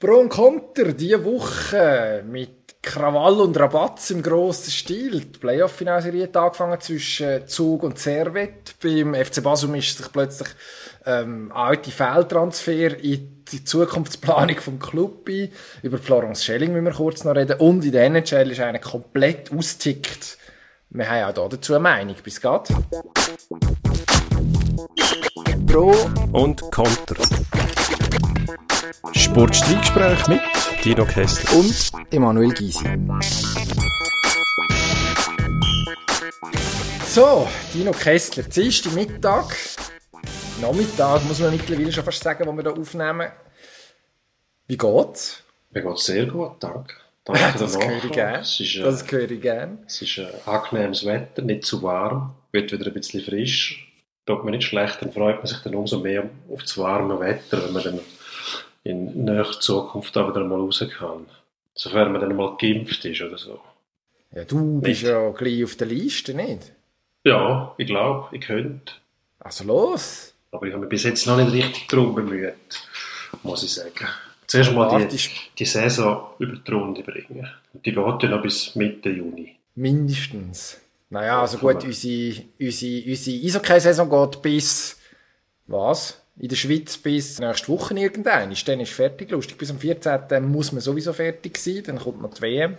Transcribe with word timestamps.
Pro 0.00 0.18
und 0.20 0.28
Konter 0.28 0.92
diese 0.92 1.24
Woche 1.24 2.22
mit 2.24 2.80
Krawall 2.82 3.40
und 3.40 3.58
Rabatz 3.58 4.10
im 4.10 4.22
grossen 4.22 4.70
Stil. 4.70 5.18
Die 5.22 5.38
Playoff-Finalserie 5.40 6.22
hat 6.24 6.36
angefangen 6.36 6.80
zwischen 6.80 7.48
Zug 7.48 7.82
und 7.82 7.98
Servet. 7.98 8.76
Beim 8.80 9.12
FC 9.12 9.42
Basel 9.42 9.68
mischt 9.68 9.96
sich 9.96 10.12
plötzlich 10.12 10.50
ähm, 11.04 11.50
alte 11.52 11.90
Fehltransfer 11.90 12.96
in 13.02 13.44
die 13.50 13.64
Zukunftsplanung 13.64 14.58
vom 14.58 14.78
Club 14.78 15.28
ein. 15.28 15.50
Über 15.82 15.98
Florence 15.98 16.44
Schelling 16.44 16.72
müssen 16.72 16.84
wir 16.84 16.92
kurz 16.92 17.24
noch 17.24 17.34
reden. 17.34 17.58
Und 17.58 17.84
in 17.84 17.90
der 17.90 18.04
NHL 18.04 18.52
ist 18.52 18.60
einer 18.60 18.78
komplett 18.78 19.50
austickt. 19.52 20.38
Wir 20.90 21.10
haben 21.10 21.36
auch 21.36 21.48
dazu 21.48 21.74
eine 21.74 21.82
Meinung. 21.82 22.14
Bis 22.22 22.40
geht. 22.40 22.68
Pro 25.66 25.92
und 26.32 26.62
Konter. 26.70 27.16
Sportstreitgespräch 29.12 30.26
mit 30.28 30.40
Dino 30.82 31.04
Kessler 31.04 31.58
und 31.58 31.90
Emanuel 32.10 32.50
Gysi. 32.54 32.84
So, 37.06 37.46
Dino 37.74 37.92
Kessler, 37.92 38.44
Dienstag 38.44 38.94
Mittag, 38.94 39.54
Nachmittag, 40.62 41.24
muss 41.24 41.40
man 41.40 41.50
mittlerweile 41.50 41.92
schon 41.92 42.04
fast 42.04 42.22
sagen, 42.22 42.46
wo 42.46 42.52
wir 42.52 42.62
hier 42.62 42.80
aufnehmen. 42.80 43.30
Wie 44.66 44.76
geht's? 44.78 45.42
Mir 45.72 45.82
geht's 45.82 46.06
sehr 46.06 46.26
gut, 46.26 46.52
danke. 46.60 46.94
Danke 47.24 47.42
ja, 47.42 47.52
das 47.52 47.76
höre 47.76 48.02
ich 48.02 48.10
gerne. 48.10 48.38
Es 48.38 48.58
ist, 48.58 48.76
äh, 48.76 48.82
das 48.82 49.12
höre 49.12 49.30
ich 49.30 49.42
gerne. 49.42 49.78
Es 49.86 50.00
ist 50.00 50.16
äh, 50.16 50.28
angenehmes 50.46 51.04
Wetter, 51.04 51.42
nicht 51.42 51.66
zu 51.66 51.82
warm, 51.82 52.34
wird 52.52 52.72
wieder 52.72 52.86
ein 52.86 52.94
bisschen 52.94 53.22
frisch. 53.22 53.92
Tut 54.24 54.44
mir 54.44 54.52
nicht 54.52 54.66
schlecht, 54.66 55.02
dann 55.02 55.12
freut 55.12 55.36
man 55.36 55.46
sich 55.46 55.58
dann 55.58 55.74
umso 55.74 55.98
mehr 55.98 56.30
auf 56.50 56.62
das 56.62 56.78
warme 56.78 57.20
Wetter, 57.20 57.62
wenn 57.62 57.72
man 57.74 57.82
dann 57.82 58.00
in 58.88 59.24
näherer 59.24 59.60
Zukunft 59.60 60.16
auch 60.16 60.30
wieder 60.30 60.44
mal 60.44 60.58
raus 60.58 60.84
kann. 60.98 61.26
Sofern 61.74 62.12
man 62.12 62.20
dann 62.20 62.34
mal 62.34 62.56
geimpft 62.56 63.04
ist 63.04 63.20
oder 63.20 63.38
so. 63.38 63.60
Ja, 64.34 64.44
du 64.44 64.80
bist 64.80 65.02
ja 65.02 65.30
gleich 65.30 65.64
auf 65.64 65.76
der 65.76 65.86
Liste, 65.86 66.34
nicht? 66.34 66.72
Ja, 67.24 67.74
ich 67.78 67.86
glaube, 67.86 68.34
ich 68.36 68.40
könnte. 68.40 68.92
Also 69.38 69.64
los! 69.64 70.34
Aber 70.50 70.66
ich 70.66 70.72
habe 70.72 70.80
mich 70.80 70.90
bis 70.90 71.04
jetzt 71.04 71.26
noch 71.26 71.36
nicht 71.36 71.52
richtig 71.52 71.88
darum 71.88 72.14
bemüht, 72.14 72.54
muss 73.42 73.62
ich 73.62 73.72
sagen. 73.72 74.08
Zuerst 74.46 74.72
mal 74.72 75.06
die, 75.06 75.18
die 75.58 75.64
Saison 75.66 76.30
über 76.38 76.56
die 76.56 76.72
Runde 76.72 77.02
bringen. 77.02 77.46
Die 77.74 77.92
geht 77.92 77.96
ja 77.96 78.28
noch 78.28 78.42
bis 78.42 78.74
Mitte 78.74 79.10
Juni. 79.10 79.56
Mindestens. 79.74 80.80
Naja, 81.10 81.42
also 81.42 81.58
gut, 81.58 81.84
unsere, 81.84 82.44
unsere, 82.58 83.10
unsere 83.10 83.36
Eishockey-Saison 83.44 84.08
geht 84.10 84.42
bis, 84.42 84.98
was? 85.66 86.20
In 86.38 86.48
der 86.48 86.56
Schweiz 86.56 86.96
bis 86.96 87.40
nächste 87.40 87.68
Woche 87.68 87.98
irgendein. 87.98 88.54
Dann 88.66 88.80
ist 88.80 88.92
fertig. 88.92 89.30
Lustig, 89.30 89.58
bis 89.58 89.70
am 89.70 89.78
14. 89.78 90.44
muss 90.48 90.72
man 90.72 90.80
sowieso 90.80 91.12
fertig 91.12 91.58
sein. 91.58 91.82
Dann 91.86 91.98
kommt 91.98 92.22
noch 92.22 92.34
die 92.34 92.42
WM. 92.42 92.76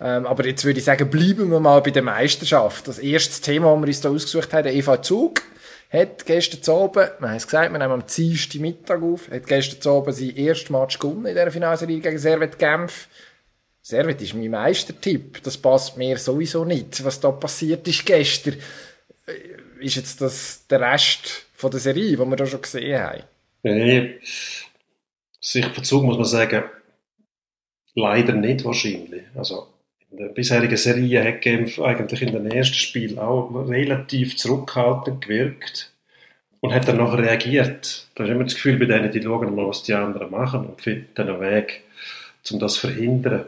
Ähm, 0.00 0.26
aber 0.26 0.46
jetzt 0.46 0.64
würde 0.64 0.78
ich 0.78 0.84
sagen, 0.84 1.08
bleiben 1.08 1.50
wir 1.50 1.60
mal 1.60 1.80
bei 1.80 1.90
der 1.90 2.02
Meisterschaft. 2.02 2.88
Das 2.88 2.98
erste 2.98 3.40
Thema, 3.40 3.74
das 3.74 3.80
wir 3.80 3.86
uns 3.86 4.00
da 4.00 4.10
ausgesucht 4.10 4.52
haben, 4.52 4.64
der 4.64 4.74
EV 4.74 5.00
Zug, 5.00 5.42
hat 5.90 6.26
gestern 6.26 6.74
Abend, 6.74 7.12
wir 7.20 7.28
haben 7.28 7.36
es 7.36 7.46
gesagt, 7.46 7.72
wir 7.72 7.78
nehmen 7.78 7.92
am 7.92 8.04
Dienstag 8.06 8.60
Mittag 8.60 9.02
auf, 9.02 9.30
hat 9.30 9.46
gestern 9.46 9.92
Abend 9.92 10.16
sein 10.16 10.36
erstes 10.36 10.70
Match 10.70 10.98
gewonnen 10.98 11.26
in 11.26 11.34
dieser 11.34 11.50
Finalserie 11.52 12.00
gegen 12.00 12.18
Servet 12.18 12.58
Genf. 12.58 13.08
Servet 13.80 14.20
ist 14.20 14.34
mein 14.34 14.50
Meistertipp. 14.50 15.42
Das 15.42 15.56
passt 15.56 15.96
mir 15.96 16.18
sowieso 16.18 16.64
nicht, 16.64 17.04
was 17.04 17.20
da 17.20 17.30
passiert 17.30 17.86
ist 17.86 18.04
gestern. 18.04 18.54
Äh, 19.26 19.84
ist 19.84 19.96
jetzt 19.96 20.20
das 20.20 20.66
der 20.68 20.80
Rest 20.80 21.44
von 21.64 21.70
der 21.70 21.80
Serie, 21.80 22.10
die 22.10 22.18
wir 22.18 22.36
da 22.36 22.44
schon 22.44 22.60
gesehen 22.60 23.00
haben? 23.00 23.22
Nee, 23.62 24.20
sich 25.40 25.66
Verzug 25.66 26.04
muss 26.04 26.18
man 26.18 26.26
sagen, 26.26 26.64
leider 27.94 28.34
nicht 28.34 28.64
wahrscheinlich. 28.66 29.22
Also 29.34 29.68
in 30.10 30.18
der 30.18 30.26
bisherigen 30.26 30.76
Serie 30.76 31.24
hat 31.24 31.40
Genf 31.40 31.80
eigentlich 31.80 32.20
in 32.20 32.32
den 32.32 32.50
ersten 32.50 32.74
Spielen 32.74 33.18
auch 33.18 33.48
relativ 33.66 34.36
zurückhaltend 34.36 35.22
gewirkt 35.22 35.90
und 36.60 36.74
hat 36.74 36.86
dann 36.86 36.98
noch 36.98 37.16
reagiert. 37.16 38.08
Da 38.14 38.24
ist 38.24 38.30
immer 38.30 38.44
das 38.44 38.56
Gefühl 38.56 38.76
bei 38.76 38.84
denen, 38.84 39.10
die 39.10 39.22
schauen 39.22 39.54
mal, 39.54 39.66
was 39.66 39.82
die 39.84 39.94
anderen 39.94 40.30
machen 40.30 40.66
und 40.66 40.82
finden 40.82 41.08
einen 41.16 41.40
Weg, 41.40 41.82
um 42.50 42.58
das 42.58 42.74
zu 42.74 42.88
verhindern. 42.88 43.46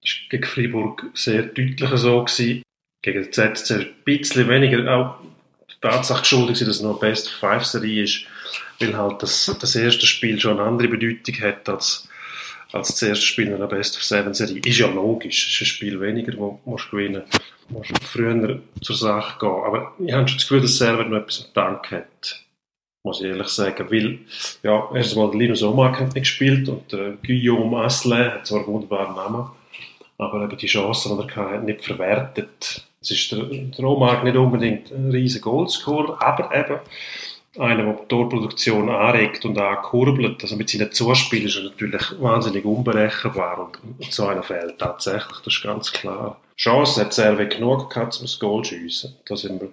Das 0.00 0.14
war 0.14 0.28
gegen 0.30 0.44
Freiburg 0.44 1.04
sehr 1.12 1.42
deutlich 1.42 1.90
so. 1.96 2.24
Gewesen. 2.24 2.62
Gegen 3.02 3.22
die 3.22 3.30
ZC 3.30 3.70
ein 3.70 3.86
bisschen 4.04 4.48
weniger, 4.48 4.94
auch 4.94 5.20
Tatsache 5.80 6.20
geschuldet, 6.20 6.60
dass 6.60 6.68
es 6.68 6.82
noch 6.82 7.00
eine 7.00 7.10
Best-of-Five-Serie 7.10 8.02
ist, 8.04 8.24
weil 8.78 8.96
halt 8.96 9.22
das, 9.22 9.56
das 9.60 9.74
erste 9.74 10.06
Spiel 10.06 10.38
schon 10.38 10.58
eine 10.58 10.68
andere 10.68 10.88
Bedeutung 10.88 11.34
hat 11.40 11.68
als, 11.68 12.08
als 12.72 12.88
das 12.88 13.02
erste 13.02 13.24
Spiel 13.24 13.48
in 13.48 13.54
einer 13.54 13.66
Best-of-Seven-Serie. 13.66 14.60
Ist 14.64 14.78
ja 14.78 14.88
logisch, 14.88 15.46
es 15.46 15.54
ist 15.54 15.60
ein 15.62 15.66
Spiel 15.66 16.00
weniger, 16.00 16.36
wo 16.36 16.60
du 16.64 16.76
gewinnen 16.90 17.22
musst. 17.68 17.90
Du 17.90 17.94
früher 18.02 18.60
zur 18.82 18.96
Sache 18.96 19.38
gehen. 19.38 19.48
Aber 19.48 19.94
ich 19.98 20.12
habe 20.12 20.28
schon 20.28 20.38
das 20.38 20.48
Gefühl, 20.48 20.60
dass 20.60 20.76
Server 20.76 21.04
noch 21.04 21.18
etwas 21.18 21.46
am 21.46 21.52
Dank 21.54 21.90
hat. 21.92 22.44
Muss 23.02 23.20
ich 23.20 23.28
ehrlich 23.28 23.48
sagen. 23.48 23.90
Weil, 23.90 24.18
ja, 24.62 24.90
erst 24.94 25.16
einmal 25.16 25.34
Linus 25.36 25.62
Omar 25.62 25.98
hat 25.98 26.14
nicht 26.14 26.24
gespielt 26.24 26.68
und 26.68 26.92
äh, 26.92 27.14
Guillaume 27.24 27.78
Asle 27.78 28.34
hat 28.34 28.46
zwar 28.46 28.58
einen 28.58 28.68
wunderbaren 28.68 29.14
Namen, 29.14 29.50
aber 30.20 30.44
eben 30.44 30.56
die 30.56 30.66
Chancen, 30.66 31.16
die 31.18 31.28
er 31.28 31.50
hatte, 31.50 31.64
nicht 31.64 31.84
verwertet. 31.84 32.84
Es 33.00 33.10
ist 33.10 33.32
der, 33.32 33.44
der 33.44 33.84
Omar 33.84 34.22
nicht 34.22 34.36
unbedingt 34.36 34.90
ein 34.90 35.10
riesiger 35.10 35.50
Goalscorer, 35.50 36.20
aber 36.20 36.54
eben 36.54 36.80
einer, 37.58 37.82
der 37.82 37.92
die 37.94 38.08
Torproduktion 38.08 38.88
anregt 38.88 39.44
und 39.44 39.58
ankurbelt. 39.58 40.42
Also 40.42 40.56
mit 40.56 40.70
seinen 40.70 40.92
Zuspielen 40.92 41.46
ist 41.46 41.56
er 41.56 41.64
natürlich 41.64 42.20
wahnsinnig 42.20 42.64
unberechenbar 42.64 43.70
und, 43.98 44.12
so 44.12 44.26
einer 44.26 44.42
fehlt 44.42 44.78
tatsächlich, 44.78 45.38
das 45.44 45.54
ist 45.54 45.62
ganz 45.62 45.92
klar. 45.92 46.38
Chance 46.56 47.00
hat 47.00 47.14
Serve 47.14 47.48
genug 47.48 47.90
gehabt, 47.90 48.16
um 48.18 48.22
das 48.22 48.38
Goal 48.38 48.62
zu 48.62 48.74
schiessen. 48.74 49.16
Da 49.26 49.36
sind 49.36 49.60
wir 49.60 49.70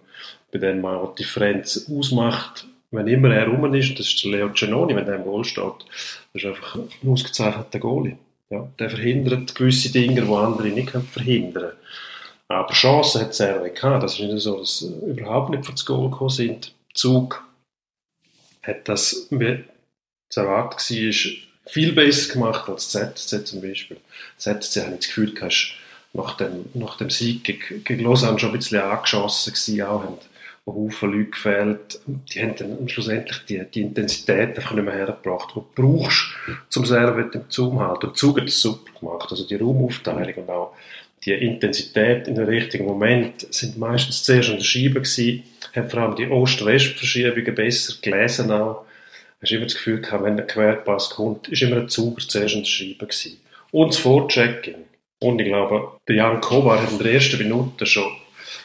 bei 0.52 0.60
dem 0.60 0.82
mal, 0.82 1.10
die 1.18 1.24
Differenz 1.24 1.90
ausmacht, 1.92 2.66
wenn 2.92 3.08
immer 3.08 3.34
er 3.34 3.48
rum 3.48 3.74
ist, 3.74 4.00
das 4.00 4.08
ist 4.08 4.24
der 4.24 4.32
Leo 4.32 4.50
Genoni, 4.50 4.96
wenn 4.96 5.06
der 5.06 5.16
im 5.16 5.24
Goal 5.24 5.44
steht, 5.44 5.86
das 6.34 6.44
ist 6.44 6.46
einfach 6.46 6.76
ein 6.76 7.12
ausgezeichneter 7.12 7.80
Goalie. 7.80 8.18
Ja, 8.50 8.70
der 8.80 8.90
verhindert 8.90 9.56
gewisse 9.56 9.92
Dinge, 9.92 10.22
die 10.22 10.34
andere 10.34 10.70
nicht 10.70 10.92
verhindern 10.92 11.64
können. 11.64 11.78
Aber 12.48 12.74
Chancen 12.74 13.22
hat 13.22 13.36
Servet 13.36 13.76
gehabt. 13.76 14.04
Das 14.04 14.14
ist 14.14 14.22
nicht 14.22 14.42
so, 14.42 14.60
dass 14.60 14.80
sie 14.80 14.94
überhaupt 15.06 15.50
nicht 15.50 15.68
das 15.70 15.86
Goal 15.86 16.10
gekommen 16.10 16.30
sind. 16.30 16.74
Zug 16.94 17.44
hat 18.64 18.88
das, 18.88 19.28
wie 19.32 19.64
zu 20.30 20.40
erwarten 20.42 20.78
war, 20.78 21.72
viel 21.72 21.94
besser 21.94 22.34
gemacht 22.34 22.70
als 22.70 22.90
ZSC 22.90 23.46
zum 23.46 23.62
Beispiel. 23.62 23.98
ZSC 24.38 24.82
habe 24.82 24.94
ich 24.94 25.00
das 25.00 25.08
Gefühl, 25.08 25.34
hast 25.42 25.74
nach 26.14 26.38
dem, 26.38 26.66
nach 26.74 26.98
dem 26.98 27.10
Sieg 27.10 27.44
gegen, 27.44 27.84
gegen 27.84 28.04
Lausanne 28.04 28.40
schon 28.40 28.52
ein 28.52 28.58
bisschen 28.58 28.82
angeschossen 28.82 29.54
gewesen, 29.54 29.82
auch 29.82 30.04
haben 30.04 30.18
Haufen 30.74 31.12
Leute 31.12 31.30
gefehlt. 31.32 32.00
Die 32.06 32.42
haben 32.42 32.56
dann 32.56 32.90
schlussendlich 32.90 33.46
die, 33.46 33.64
die 33.74 33.82
Intensität 33.82 34.56
einfach 34.56 34.74
nicht 34.74 34.84
mehr 34.84 34.94
hergebracht, 34.94 35.50
die 35.52 35.60
du 35.60 35.66
brauchst, 35.76 36.28
zum 36.70 36.86
Servet 36.86 37.36
im 37.36 37.44
Zoom 37.50 37.80
halten. 37.80 38.08
Und 38.08 38.18
Zug 38.18 38.40
hat 38.40 38.48
es 38.48 38.62
super 38.62 38.92
gemacht. 39.00 39.28
Also 39.32 39.48
die 39.48 39.56
Raumaufteilung 39.56 40.34
und 40.36 40.50
auch 40.50 40.74
die 41.26 41.34
Intensität 41.34 42.28
in 42.28 42.36
den 42.36 42.46
richtigen 42.46 42.86
Moment 42.86 43.54
sind 43.54 43.78
meistens 43.78 44.24
zuerst 44.24 44.50
an 44.50 44.58
der 44.58 44.64
Scheibe 44.64 45.02
gewesen, 45.02 45.44
haben 45.76 45.90
vor 45.90 46.00
allem 46.02 46.16
die 46.16 46.28
Ost-West-Verschiebungen 46.28 47.56
besser 47.56 47.96
gelesen 48.02 48.52
auch. 48.52 48.86
Hast 49.42 49.52
immer 49.52 49.66
das 49.66 49.76
Gefühl 49.76 50.02
gehabt, 50.02 50.24
wenn 50.24 50.38
der 50.38 50.48
Querpass 50.48 51.12
kommt, 51.12 51.48
ist 51.50 51.62
immer 51.62 51.78
ein 51.78 51.90
Zug 51.90 52.22
zuerst 52.22 52.56
an 52.56 52.62
der 52.62 52.70
Scheibe 52.70 53.06
gewesen. 53.06 53.40
Und 53.72 53.94
das 53.94 54.00
Vorchecking. 54.00 54.86
Und 55.20 55.40
ich 55.40 55.48
glaube, 55.48 56.00
der 56.08 56.16
Jan 56.16 56.42
Kovar 56.42 56.82
hat 56.82 56.92
in 56.92 57.00
der 57.00 57.14
ersten 57.14 57.38
Minute 57.38 57.86
schon 57.86 58.12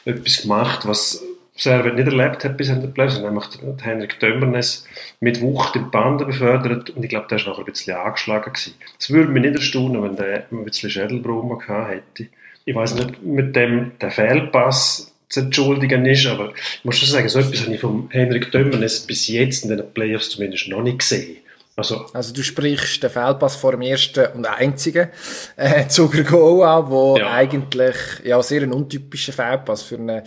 etwas 0.04 0.42
gemacht, 0.42 0.86
was 0.86 1.22
Servet 1.54 1.96
nicht 1.96 2.06
erlebt 2.06 2.44
hat 2.44 2.56
bis 2.56 2.68
in 2.68 2.80
der 2.80 2.88
Playoffs, 2.88 3.20
nämlich 3.20 3.44
Henrik 3.82 4.18
Dömbernes 4.20 4.86
mit 5.20 5.40
Wucht 5.40 5.76
in 5.76 5.84
die 5.84 5.90
Bande 5.90 6.24
befördert 6.24 6.90
und 6.90 7.02
ich 7.02 7.10
glaube, 7.10 7.26
der 7.28 7.36
ist 7.36 7.46
nachher 7.46 7.58
ein 7.60 7.64
bisschen 7.66 7.94
angeschlagen 7.94 8.52
gewesen. 8.52 8.74
Es 8.98 9.10
würde 9.10 9.30
mich 9.30 9.42
nicht 9.42 9.56
erstaunen, 9.56 10.02
wenn 10.02 10.16
der 10.16 10.46
ein 10.50 10.64
bisschen 10.64 10.90
Schädelbrummen 10.90 11.58
gehabt 11.58 11.90
hätte 11.90 12.28
ich 12.64 12.74
weiß 12.74 12.94
nicht, 12.94 13.22
mit 13.22 13.56
dem 13.56 13.92
der 14.00 14.10
Fehlpass 14.10 15.12
zu 15.28 15.40
entschuldigen 15.40 16.04
ist, 16.06 16.26
aber 16.26 16.52
ich 16.54 16.84
muss 16.84 16.96
schon 16.96 17.08
sagen, 17.08 17.28
so 17.28 17.38
etwas 17.38 17.62
habe 17.62 17.74
ich 17.74 17.80
von 17.80 18.08
Henrik 18.10 18.52
Dömmernes 18.52 19.00
bis 19.00 19.28
jetzt 19.28 19.64
in 19.64 19.70
den 19.70 19.92
Playoffs 19.92 20.30
zumindest 20.30 20.68
noch 20.68 20.82
nicht 20.82 20.98
gesehen. 20.98 21.38
Also, 21.74 22.04
also 22.12 22.34
du 22.34 22.42
sprichst 22.42 23.02
den 23.02 23.08
Fehlpass 23.08 23.56
vor 23.56 23.72
dem 23.72 23.80
ersten 23.80 24.26
und 24.34 24.44
einzigen 24.44 25.08
äh, 25.56 25.88
Zuger 25.88 26.22
Goal 26.22 26.66
an, 26.66 26.90
wo 26.90 27.16
ja. 27.16 27.32
eigentlich 27.32 27.96
ja 28.24 28.42
sehr 28.42 28.62
ein 28.62 28.74
untypischer 28.74 29.32
Fehlpass 29.32 29.82
für 29.82 29.96
einen 29.96 30.22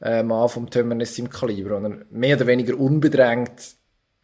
äh, 0.00 0.22
Mann 0.22 0.48
vom 0.48 0.70
Tömmernes 0.70 1.18
im 1.18 1.30
Kaliber, 1.30 1.76
und 1.76 2.10
mehr 2.12 2.36
oder 2.36 2.46
weniger 2.46 2.78
unbedrängt 2.78 3.76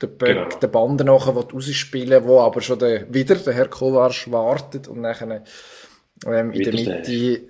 den 0.02 0.16
Böck, 0.18 0.28
genau. 0.28 0.58
den 0.58 0.70
Banden 0.70 1.06
nachher 1.06 1.32
rausspielen 1.32 2.24
wo 2.24 2.40
aber 2.40 2.60
schon 2.60 2.78
der, 2.78 3.12
wieder 3.12 3.36
der 3.36 3.54
Herr 3.54 3.68
Kovac 3.68 4.30
wartet 4.30 4.88
und 4.88 5.00
nachher 5.00 5.44
ähm, 6.26 6.52
in 6.52 6.62
der 6.62 6.72
Mitte 6.72 7.40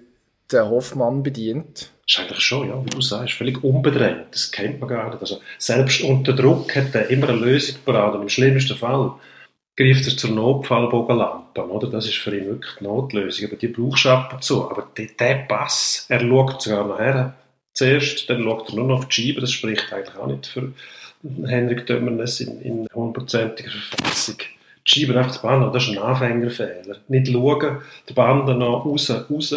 der 0.50 0.68
Hoffmann 0.68 1.22
bedient. 1.22 1.90
Das 2.06 2.18
ist 2.18 2.20
eigentlich 2.20 2.40
schon, 2.40 2.68
ja, 2.68 2.84
wie 2.84 2.90
du 2.90 3.00
sagst, 3.00 3.34
völlig 3.34 3.64
unbedrängt. 3.64 4.26
Das 4.32 4.50
kennt 4.50 4.78
man 4.78 4.90
gar 4.90 5.10
nicht. 5.10 5.20
Also, 5.20 5.40
selbst 5.58 6.02
unter 6.02 6.34
Druck 6.34 6.74
hat 6.76 6.94
er 6.94 7.08
immer 7.08 7.30
eine 7.30 7.38
Lösung 7.38 7.76
parat. 7.84 8.14
Und 8.14 8.22
im 8.22 8.28
schlimmsten 8.28 8.76
Fall 8.76 9.12
greift 9.74 10.06
er 10.06 10.16
zur 10.16 10.30
Notfallbogenlampe, 10.30 11.66
oder? 11.66 11.88
Das 11.88 12.04
ist 12.06 12.18
für 12.18 12.36
ihn 12.36 12.46
wirklich 12.46 12.74
die 12.78 12.84
Notlösung. 12.84 13.48
Aber 13.48 13.56
die 13.56 13.68
brauchst 13.68 14.04
du 14.04 14.10
ab 14.10 14.34
und 14.34 14.44
zu. 14.44 14.70
Aber 14.70 14.86
der 14.94 15.34
Pass, 15.48 16.04
er 16.10 16.20
schaut 16.20 16.60
sogar 16.60 16.86
nachher 16.86 17.34
zuerst, 17.74 18.28
dann 18.30 18.42
schaut 18.42 18.70
er 18.70 18.76
nur 18.76 18.86
noch 18.86 18.98
auf 18.98 19.08
die 19.08 19.22
Scheibe. 19.22 19.40
Das 19.40 19.52
spricht 19.52 19.92
eigentlich 19.92 20.16
auch 20.16 20.26
nicht 20.26 20.46
für 20.46 20.72
Henrik 21.46 21.86
Dömernes 21.86 22.40
in, 22.40 22.60
in 22.60 22.86
hundertprozentiger 22.94 23.70
Verfassung. 23.70 24.36
Die 24.86 24.90
Scheibe 24.90 25.18
einfach 25.18 25.32
zu 25.32 25.42
bannen, 25.42 25.72
das 25.72 25.84
ist 25.84 25.90
ein 25.90 25.98
Anfängerfehler. 25.98 26.96
Nicht 27.08 27.28
schauen, 27.28 27.78
die 28.08 28.12
Bande 28.12 28.54
noch 28.54 28.84
raus, 28.84 29.10
raus 29.10 29.54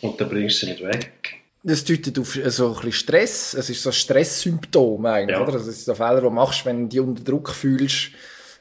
und 0.00 0.20
dann 0.20 0.28
bringst 0.28 0.62
du 0.62 0.66
sie 0.66 0.72
nicht 0.72 0.84
weg. 0.84 1.36
Das 1.62 1.84
deutet 1.84 2.18
auf 2.18 2.38
so 2.46 2.68
ein 2.68 2.74
bisschen 2.74 2.92
Stress. 2.92 3.54
Es 3.54 3.68
ist 3.68 3.82
so 3.82 3.90
ein 3.90 3.92
Stresssymptom 3.92 5.04
eigentlich, 5.04 5.36
ja. 5.36 5.42
oder? 5.42 5.52
Das 5.52 5.66
ist 5.66 5.84
so 5.84 5.94
Fehler, 5.94 6.16
die 6.16 6.22
du 6.22 6.30
machst, 6.30 6.64
wenn 6.64 6.84
du 6.84 6.88
dich 6.88 7.00
unter 7.00 7.22
Druck 7.22 7.50
fühlst 7.50 8.12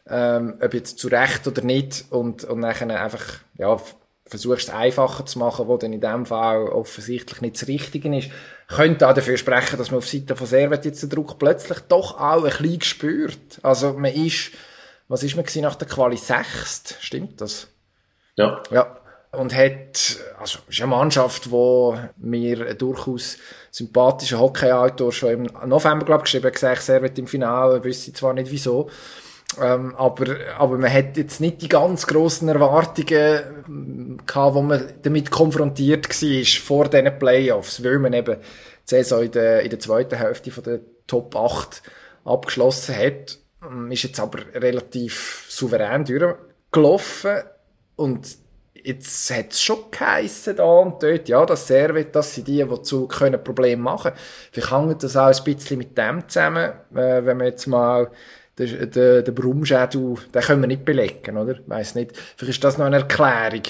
ähm, 0.10 0.56
ob 0.62 0.74
jetzt 0.74 1.00
zu 1.00 1.08
Recht 1.08 1.48
oder 1.48 1.62
nicht, 1.62 2.06
und, 2.10 2.44
und 2.44 2.62
dann 2.62 2.92
einfach, 2.92 3.26
ja, 3.58 3.78
versuchst 4.30 4.70
es 4.70 4.74
einfacher 4.74 5.26
zu 5.26 5.40
machen, 5.40 5.68
wo 5.68 5.78
dann 5.78 5.92
in 5.92 6.02
dem 6.02 6.26
Fall 6.26 6.68
offensichtlich 6.68 7.42
nicht 7.42 7.56
das 7.56 7.68
Richtige 7.68 8.16
ist, 8.16 8.30
könnte 8.68 9.08
auch 9.08 9.14
dafür 9.14 9.38
sprechen, 9.38 9.78
dass 9.78 9.92
man 9.92 9.98
auf 9.98 10.08
Seite 10.08 10.36
von 10.36 10.48
Servet 10.48 10.86
jetzt 10.86 11.02
den 11.02 11.10
Druck 11.10 11.40
plötzlich 11.40 11.80
doch 11.90 12.20
auch 12.20 12.44
ein 12.44 12.52
bisschen 12.62 12.82
spürt. 12.82 13.60
Also 13.64 13.94
man 13.94 14.14
ist, 14.14 14.52
was 15.08 15.24
ist 15.24 15.36
man 15.36 15.46
gewesen 15.46 15.64
nach 15.64 15.76
der 15.76 15.88
Quali 15.88 16.18
sechst, 16.18 16.98
stimmt 17.02 17.42
das? 17.42 17.68
Ja. 18.36 18.62
Ja. 18.70 18.96
Und 19.32 19.54
hat, 19.54 20.18
also 20.40 20.60
ist 20.68 20.82
eine 20.82 20.90
Mannschaft, 20.90 21.52
wo 21.52 21.98
mir 22.18 22.74
durchaus 22.74 23.38
sympathischer 23.70 24.40
Hockey-Autor 24.40 25.12
schon 25.12 25.30
im 25.30 25.44
November, 25.68 26.06
glaube 26.06 26.22
ich, 26.22 26.24
geschrieben 26.24 26.48
hat, 26.48 26.54
gesagt, 26.54 26.82
Servet 26.82 27.20
im 27.20 27.28
Finale, 27.28 27.84
wüsste 27.84 28.14
zwar 28.14 28.34
nicht 28.34 28.50
wieso, 28.50 28.90
ähm, 29.58 29.96
aber, 29.96 30.36
aber 30.58 30.78
man 30.78 30.94
hat 30.94 31.18
jetzt 31.18 31.42
nicht 31.42 31.62
die 31.62 31.70
ganz 31.70 32.06
grossen 32.06 32.50
Erwartungen 32.50 33.42
ähm, 33.68 34.18
gehabt, 34.26 34.56
wo 34.56 34.62
man 34.62 34.94
damit 35.02 35.32
konfrontiert 35.32 36.08
war 36.08 36.46
vor 36.66 36.88
diesen 36.88 37.18
Playoffs, 37.18 37.84
weil 37.84 38.00
man 38.00 38.14
eben 38.14 38.38
die 38.38 38.46
Saison 38.86 39.24
in 39.24 39.32
der, 39.32 39.62
in 39.62 39.70
der 39.70 39.80
zweiten 39.80 40.18
Hälfte 40.18 40.52
von 40.52 40.64
der 40.64 40.82
Top 41.08 41.36
8 41.36 41.82
abgeschlossen 42.26 42.96
hat. 42.96 43.40
Ähm, 43.64 43.92
ist 43.92 44.04
jetzt 44.04 44.20
aber 44.20 44.40
relativ 44.54 45.46
souverän 45.50 46.06
durchgelaufen 46.06 47.38
und 47.96 48.38
jetzt 48.84 49.32
hat 49.32 49.52
es 49.52 49.62
schon 49.62 49.80
geheissen 49.92 50.56
da 50.56 50.64
und 50.64 51.02
dort, 51.04 51.28
ja, 51.28 51.46
das 51.46 51.68
Servet, 51.68 52.16
das 52.16 52.36
sind 52.36 52.48
die, 52.48 52.64
die 52.64 52.82
zu 52.84 53.08
können 53.08 53.44
Probleme 53.44 53.82
machen. 53.82 54.12
Vielleicht 54.52 54.72
hängt 54.72 55.04
das 55.04 55.18
auch 55.18 55.28
ein 55.28 55.44
bisschen 55.44 55.80
mit 55.80 55.98
dem 55.98 56.28
zusammen, 56.30 56.72
äh, 56.94 57.26
wenn 57.26 57.38
man 57.38 57.48
jetzt 57.48 57.68
mal 57.68 58.12
den, 58.60 58.92
den, 58.92 59.24
den 59.24 59.36
Brummschädel, 59.36 60.16
den 60.34 60.42
können 60.42 60.62
wir 60.62 60.68
nicht 60.68 60.86
belegen, 60.86 61.38
oder? 61.38 61.56
Weiss 61.68 61.96
nicht. 61.96 62.12
Vielleicht 62.36 62.58
ist 62.58 62.64
das 62.64 62.78
noch 62.78 62.86
eine 62.86 62.98
Erklärung. 62.98 63.64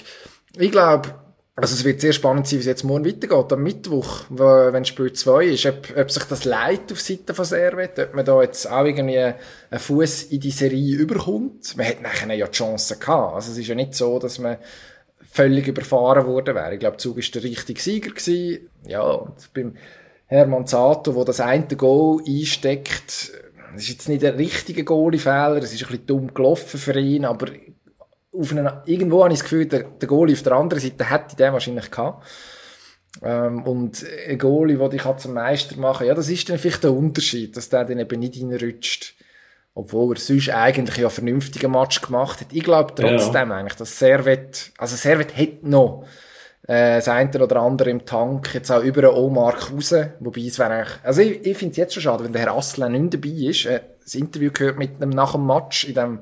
Ich 0.58 0.72
glaube, 0.72 1.14
also 1.56 1.76
es 1.76 1.84
wird 1.84 2.00
sehr 2.00 2.14
spannend 2.14 2.48
sein, 2.48 2.60
wie 2.60 2.62
es 2.62 2.68
jetzt 2.68 2.84
morgen 2.84 3.06
weitergeht, 3.06 3.52
am 3.52 3.64
Mittwoch, 3.64 4.24
wo, 4.30 4.44
wenn 4.44 4.86
Spiel 4.86 5.12
2 5.12 5.46
ist, 5.46 5.66
ob, 5.66 5.98
ob 5.98 6.10
sich 6.10 6.24
das 6.24 6.46
Leid 6.46 6.92
auf 6.92 7.02
Seite 7.02 7.34
von 7.34 7.44
Servet, 7.46 8.00
ob 8.00 8.14
man 8.16 8.24
da 8.24 8.42
jetzt 8.42 8.70
auch 8.70 8.86
irgendwie 8.86 9.20
einen 9.20 9.36
Fuß 9.72 10.24
in 10.24 10.40
die 10.40 10.52
Serie 10.52 10.96
überkommt. 10.96 11.76
Man 11.76 11.86
hat 11.86 12.02
nachher 12.02 12.34
ja 12.34 12.48
die 12.48 12.52
Chance 12.54 12.98
gehabt. 12.98 13.36
Also 13.36 13.52
es 13.52 13.58
ist 13.58 13.68
ja 13.68 13.76
nicht 13.76 13.94
so, 13.94 14.20
dass 14.20 14.40
man 14.40 14.58
völlig 15.30 15.68
überfahren 15.68 16.26
worden 16.26 16.56
wäre. 16.56 16.74
Ich 16.74 16.80
glaube, 16.80 16.98
Zug 16.98 17.18
ist 17.18 17.36
der 17.36 17.44
richtige 17.44 17.82
Sieger 17.82 18.12
gewesen. 18.12 18.70
Ja, 18.88 19.02
und 19.02 19.54
beim 19.54 19.76
Hermann 20.28 20.66
Zato, 20.66 21.16
wo 21.16 21.24
das 21.24 21.42
eine 21.42 21.66
Goal 21.76 22.22
einsteckt, 22.26 23.34
das 23.74 23.84
ist 23.84 23.90
jetzt 23.90 24.10
nicht 24.10 24.22
der 24.22 24.38
richtige 24.38 24.84
Goalie-Fehler, 24.84 25.58
es 25.58 25.74
ist 25.74 25.84
ein 25.84 25.88
bisschen 25.88 26.06
dumm 26.06 26.34
gelaufen 26.34 26.80
für 26.80 26.98
ihn, 27.00 27.26
aber 27.26 27.48
auf 28.32 28.52
eine, 28.52 28.84
irgendwo 28.86 29.24
habe 29.24 29.34
ich 29.34 29.40
das 29.40 29.50
Gefühl, 29.50 29.66
der, 29.66 29.84
der 29.84 30.08
Goalie 30.08 30.36
auf 30.36 30.44
der 30.44 30.54
anderen 30.54 30.82
Seite 30.82 31.10
hätte 31.10 31.36
den 31.36 31.54
wahrscheinlich 31.54 31.90
gehabt. 31.90 32.26
Ähm, 33.24 33.64
und 33.64 34.06
ein 34.28 34.38
Goalie, 34.38 34.78
der 34.78 34.90
dich 34.90 35.04
zum 35.18 35.34
Meister 35.34 35.78
machen 35.78 36.08
ja, 36.08 36.14
das 36.14 36.30
ist 36.30 36.48
dann 36.50 36.60
vielleicht 36.60 36.84
der 36.84 36.94
Unterschied, 36.94 37.58
dass 37.58 37.70
der 37.70 37.86
dann 37.86 38.00
eben 38.00 38.20
nicht 38.20 38.40
reinrutscht. 38.42 39.16
Obwohl 39.74 40.16
er 40.16 40.20
sonst 40.20 40.50
eigentlich 40.50 40.98
ja 40.98 41.08
einen 41.08 41.12
vernünftigen 41.12 41.72
Match 41.72 42.02
gemacht 42.02 42.42
hat. 42.42 42.48
Ich 42.52 42.64
glaube 42.64 42.94
trotzdem 42.96 43.50
ja. 43.50 43.56
eigentlich, 43.56 43.76
dass 43.76 43.98
Servet, 43.98 44.72
also 44.78 44.96
Servet 44.96 45.38
hat 45.38 45.64
noch 45.64 46.06
äh, 46.70 46.98
das 46.98 47.08
eine 47.08 47.44
oder 47.44 47.56
andere 47.62 47.90
im 47.90 48.06
Tank, 48.06 48.54
jetzt 48.54 48.72
auch 48.72 48.84
über 48.84 49.10
einen 49.10 49.18
Omark 49.18 49.74
raus, 49.74 49.92
wobei 50.20 50.42
es 50.42 50.60
wäre 50.60 50.70
eigentlich, 50.70 51.00
also 51.02 51.22
ich, 51.22 51.44
ich 51.44 51.58
finde 51.58 51.72
es 51.72 51.78
jetzt 51.78 51.94
schon 51.96 52.04
schade, 52.04 52.24
wenn 52.24 52.32
der 52.32 52.44
Herr 52.44 52.56
Aslan 52.56 52.92
nicht 52.92 53.16
dabei 53.16 53.30
ist, 53.30 53.66
äh, 53.66 53.82
das 54.04 54.14
Interview 54.14 54.52
gehört 54.54 54.78
mit 54.78 55.02
einem 55.02 55.10
nach 55.10 55.32
dem 55.32 55.48
Match 55.48 55.86
in 55.86 55.96
dem 55.96 56.20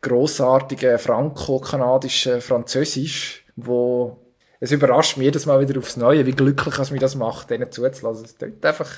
grossartigen 0.00 0.96
franco-kanadischen 0.96 2.40
Französisch, 2.40 3.44
wo 3.56 4.16
es 4.60 4.70
überrascht 4.70 5.16
mich 5.16 5.24
jedes 5.24 5.46
Mal 5.46 5.68
wieder 5.68 5.76
aufs 5.80 5.96
Neue, 5.96 6.24
wie 6.24 6.32
glücklich 6.32 6.78
es 6.78 6.92
mich 6.92 7.00
das 7.00 7.16
macht, 7.16 7.50
denen 7.50 7.72
zuzulassen. 7.72 8.26
Es 8.26 8.38
klingt 8.38 8.64
einfach 8.64 8.90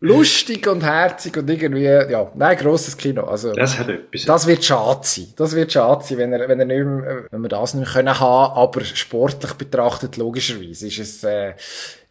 lustig 0.00 0.66
und 0.66 0.82
herzig 0.82 1.36
und 1.36 1.48
irgendwie, 1.48 1.84
ja, 1.84 2.30
nein, 2.34 2.56
grosses 2.56 2.96
Kino. 2.96 3.24
Also, 3.24 3.52
das 3.52 3.78
hat 3.78 3.88
etwas. 3.88 4.24
Das 4.24 4.46
wird 4.46 4.64
schade 4.64 5.00
sein. 5.02 5.28
Das 5.36 5.54
wird 5.54 5.72
schade 5.72 6.04
sein, 6.04 6.18
wenn 6.18 6.32
er, 6.32 6.48
wenn 6.48 6.60
er 6.60 6.66
nicht 6.66 6.84
mehr, 6.84 7.26
wenn 7.30 7.42
wir 7.42 7.48
das 7.48 7.74
nicht 7.74 7.86
mehr 7.86 7.94
können 7.94 8.20
haben, 8.20 8.56
aber 8.56 8.84
sportlich 8.84 9.54
betrachtet, 9.54 10.16
logischerweise, 10.16 10.86
ist 10.86 10.98
es, 10.98 11.24
äh, 11.24 11.54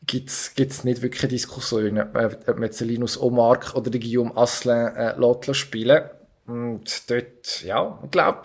gibt's, 0.06 0.54
gibt's 0.56 0.84
nicht 0.84 1.02
wirklich 1.02 1.30
Diskussionen, 1.30 2.00
ob 2.00 2.48
man 2.48 2.64
jetzt 2.64 2.80
Linus 2.82 3.22
Omark 3.22 3.76
oder 3.76 3.90
die 3.90 4.00
Guillaume 4.00 4.36
Asselin, 4.36 4.96
äh, 4.96 5.14
lässt 5.18 5.56
spielen. 5.56 6.04
Und 6.48 7.10
dort, 7.10 7.64
ja, 7.64 8.00
ich 8.04 8.12
glaube, 8.12 8.44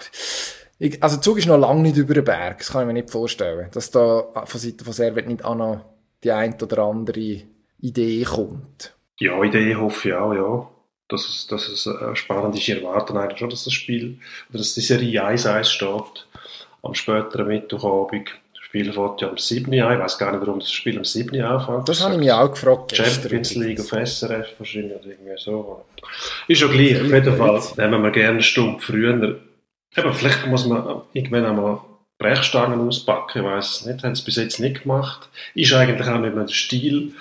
also 1.00 1.16
Zug 1.18 1.38
ist 1.38 1.46
noch 1.46 1.58
lange 1.58 1.82
nicht 1.82 1.96
über 1.96 2.14
den 2.14 2.24
Berg, 2.24 2.58
das 2.58 2.72
kann 2.72 2.82
ich 2.82 2.86
mir 2.88 2.92
nicht 2.94 3.10
vorstellen, 3.10 3.68
dass 3.72 3.92
da 3.92 4.24
von 4.44 4.60
Seiten 4.60 4.84
von 4.84 4.92
Servet 4.92 5.28
nicht 5.28 5.44
auch 5.44 5.54
noch 5.54 5.84
die 6.24 6.32
ein 6.32 6.60
oder 6.60 6.78
andere 6.82 7.42
Idee 7.78 8.24
kommt. 8.24 8.94
Ja, 9.22 9.40
Idee 9.40 9.76
hoffe 9.76 10.08
ich 10.08 10.14
auch, 10.14 10.34
ja. 10.34 10.68
Dass 11.08 11.28
es, 11.28 11.46
dass 11.46 11.68
es 11.68 11.86
äh, 11.86 12.16
spannend 12.16 12.56
ist. 12.56 12.62
Ich 12.62 12.70
erwarte 12.70 13.14
eigentlich 13.14 13.38
schon, 13.38 13.50
dass 13.50 13.62
das 13.62 13.72
Spiel, 13.72 14.18
oder 14.48 14.58
dass 14.58 14.74
die 14.74 14.80
Serie 14.80 15.24
1-1 15.24 15.64
steht. 15.64 16.26
Am 16.82 16.94
späteren 16.94 17.46
Mittwochabend. 17.46 18.30
Das 18.52 18.64
Spiel 18.64 18.92
fährt 18.92 19.20
ja 19.20 19.28
am 19.28 19.38
7. 19.38 19.68
Uhr 19.68 19.92
Ich 19.92 19.98
weiß 20.00 20.18
gar 20.18 20.32
nicht, 20.32 20.40
warum 20.44 20.58
das 20.58 20.72
Spiel 20.72 20.98
am 20.98 21.04
7. 21.04 21.36
Uhr 21.36 21.48
anfängt. 21.48 21.88
Das, 21.88 21.98
das 21.98 22.04
habe 22.04 22.14
ich 22.14 22.20
mich 22.20 22.32
auch 22.32 22.50
gefragt. 22.50 22.96
Champions 22.96 23.54
League 23.54 23.78
auf 23.78 23.90
SRF 23.90 24.58
wahrscheinlich 24.58 24.96
oder 24.96 25.06
irgendwie 25.06 25.36
so. 25.36 25.84
Ist 26.48 26.58
schon 26.58 26.72
gleich. 26.72 27.00
Auf 27.00 27.12
jeden 27.12 27.36
Fall 27.36 27.62
nehmen 27.76 28.02
wir 28.02 28.10
gerne 28.10 28.30
eine 28.30 28.42
Stunde 28.42 28.80
früher. 28.80 29.38
Eben, 29.96 30.14
vielleicht 30.14 30.46
muss 30.48 30.66
man 30.66 31.02
irgendwann 31.12 31.46
einmal 31.46 31.78
Brechstangen 32.18 32.88
auspacken. 32.88 33.38
Ich 33.38 33.44
weiß 33.44 33.70
es 33.70 33.86
nicht. 33.86 34.02
Haben 34.02 34.16
sie 34.16 34.24
bis 34.24 34.36
jetzt 34.36 34.58
nicht 34.58 34.82
gemacht. 34.82 35.28
Ist 35.54 35.72
eigentlich 35.74 36.08
auch 36.08 36.18
nicht 36.18 36.34
mehr 36.34 36.44
der 36.44 36.52
Stil 36.52 37.12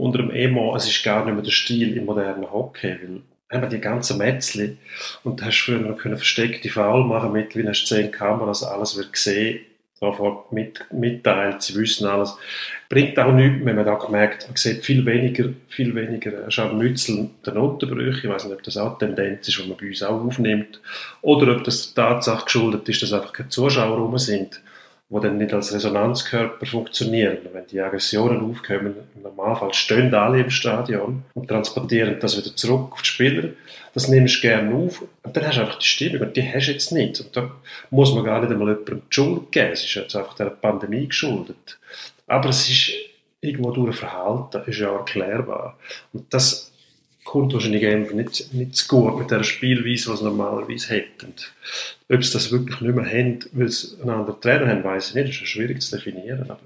unter 0.00 0.18
dem 0.18 0.30
Emo, 0.30 0.74
es 0.74 0.88
ist 0.88 1.04
gar 1.04 1.24
nicht 1.24 1.34
mehr 1.34 1.42
der 1.42 1.50
Stil 1.50 1.96
im 1.96 2.06
modernen 2.06 2.50
Hockey, 2.50 2.96
weil 3.02 3.20
haben 3.50 3.68
die 3.68 3.80
ganzen 3.80 4.18
Metzli 4.18 4.76
und 5.24 5.42
hast 5.42 5.60
früher 5.60 5.80
noch 5.80 5.98
versteckte 6.00 6.68
Foul 6.68 7.04
machen, 7.04 7.32
mittlerweile 7.32 7.70
hast 7.70 7.82
du 7.82 7.96
zehn 7.96 8.10
Kameras, 8.10 8.62
alles 8.62 8.96
wird 8.96 9.12
gesehen, 9.12 9.60
sofort 9.94 10.52
mit, 10.52 10.86
mitteilt, 10.92 11.60
sie 11.60 11.74
wissen 11.74 12.06
alles. 12.06 12.36
Bringt 12.88 13.18
auch 13.18 13.32
nichts, 13.32 13.64
wenn 13.64 13.76
man 13.76 13.84
da 13.84 13.94
gemerkt, 13.94 14.46
man 14.46 14.56
sieht 14.56 14.84
viel 14.84 15.04
weniger, 15.04 15.50
viel 15.68 15.94
weniger 15.94 16.50
Scharmützel 16.50 17.28
der 17.44 17.54
Notenbrüche. 17.54 18.28
Ich 18.28 18.32
weiß 18.32 18.44
nicht, 18.44 18.54
ob 18.54 18.62
das 18.62 18.76
auch 18.76 19.00
eine 19.00 19.14
Tendenz 19.14 19.48
ist, 19.48 19.58
die 19.58 19.68
man 19.68 19.76
bei 19.76 19.88
uns 19.88 20.02
auch 20.02 20.24
aufnimmt, 20.24 20.80
oder 21.20 21.56
ob 21.56 21.64
das 21.64 21.92
der 21.92 22.04
Tatsache 22.04 22.44
geschuldet 22.44 22.88
ist, 22.88 23.02
dass 23.02 23.12
einfach 23.12 23.32
keine 23.32 23.48
Zuschauer 23.48 23.98
rum 23.98 24.16
sind 24.16 24.60
wo 25.10 25.18
dann 25.18 25.38
nicht 25.38 25.52
als 25.52 25.74
Resonanzkörper 25.74 26.64
funktionieren. 26.64 27.38
Wenn 27.52 27.66
die 27.66 27.80
Aggressionen 27.80 28.48
aufkommen, 28.48 28.94
im 29.16 29.22
Normalfall 29.22 29.74
stehen 29.74 30.14
alle 30.14 30.40
im 30.40 30.50
Stadion 30.50 31.24
und 31.34 31.48
transportieren 31.48 32.18
das 32.20 32.38
wieder 32.38 32.54
zurück 32.54 32.92
auf 32.92 33.02
die 33.02 33.08
Spieler. 33.08 33.48
Das 33.92 34.06
nimmst 34.06 34.36
du 34.36 34.40
gerne 34.42 34.72
auf 34.72 35.02
und 35.24 35.36
dann 35.36 35.44
hast 35.44 35.56
du 35.56 35.62
einfach 35.62 35.78
die 35.80 35.86
Stimmung 35.86 36.28
und 36.28 36.36
die 36.36 36.42
hast 36.42 36.68
du 36.68 36.72
jetzt 36.72 36.92
nicht. 36.92 37.20
Und 37.20 37.36
da 37.36 37.50
muss 37.90 38.14
man 38.14 38.24
gar 38.24 38.40
nicht 38.40 38.52
einmal 38.52 38.68
jemandem 38.68 39.02
die 39.10 39.14
Schuld 39.14 39.50
geben. 39.50 39.72
Es 39.72 39.84
ist 39.84 39.94
jetzt 39.94 40.14
einfach 40.14 40.34
der 40.34 40.46
Pandemie 40.46 41.08
geschuldet. 41.08 41.78
Aber 42.28 42.50
es 42.50 42.70
ist 42.70 42.92
irgendwo 43.40 43.72
durch 43.72 43.88
ein 43.88 43.92
Verhalten, 43.94 44.62
ist 44.70 44.78
ja 44.78 44.92
erklärbar. 44.92 45.76
Und 46.12 46.32
das 46.32 46.69
kommt 47.24 47.52
wahrscheinlich 47.52 47.86
einfach 47.86 48.14
nicht, 48.14 48.52
nicht 48.52 48.74
zu 48.74 48.88
gut 48.88 49.18
mit 49.18 49.30
der 49.30 49.42
Spielweise, 49.42 50.10
was 50.10 50.22
normalerweise 50.22 50.88
hätten. 50.94 51.34
Ob 52.08 52.24
sie 52.24 52.32
das 52.32 52.50
wirklich 52.50 52.80
nicht 52.80 52.94
mehr 52.94 53.06
haben, 53.06 53.40
weil 53.52 53.68
sie 53.68 54.00
einen 54.00 54.10
anderen 54.10 54.40
Trainer 54.40 54.68
haben, 54.68 54.84
weiß 54.84 55.10
ich 55.10 55.14
nicht. 55.14 55.28
Das 55.28 55.42
ist 55.42 55.48
schwierig 55.48 55.80
zu 55.82 55.96
definieren. 55.96 56.50
Aber 56.50 56.60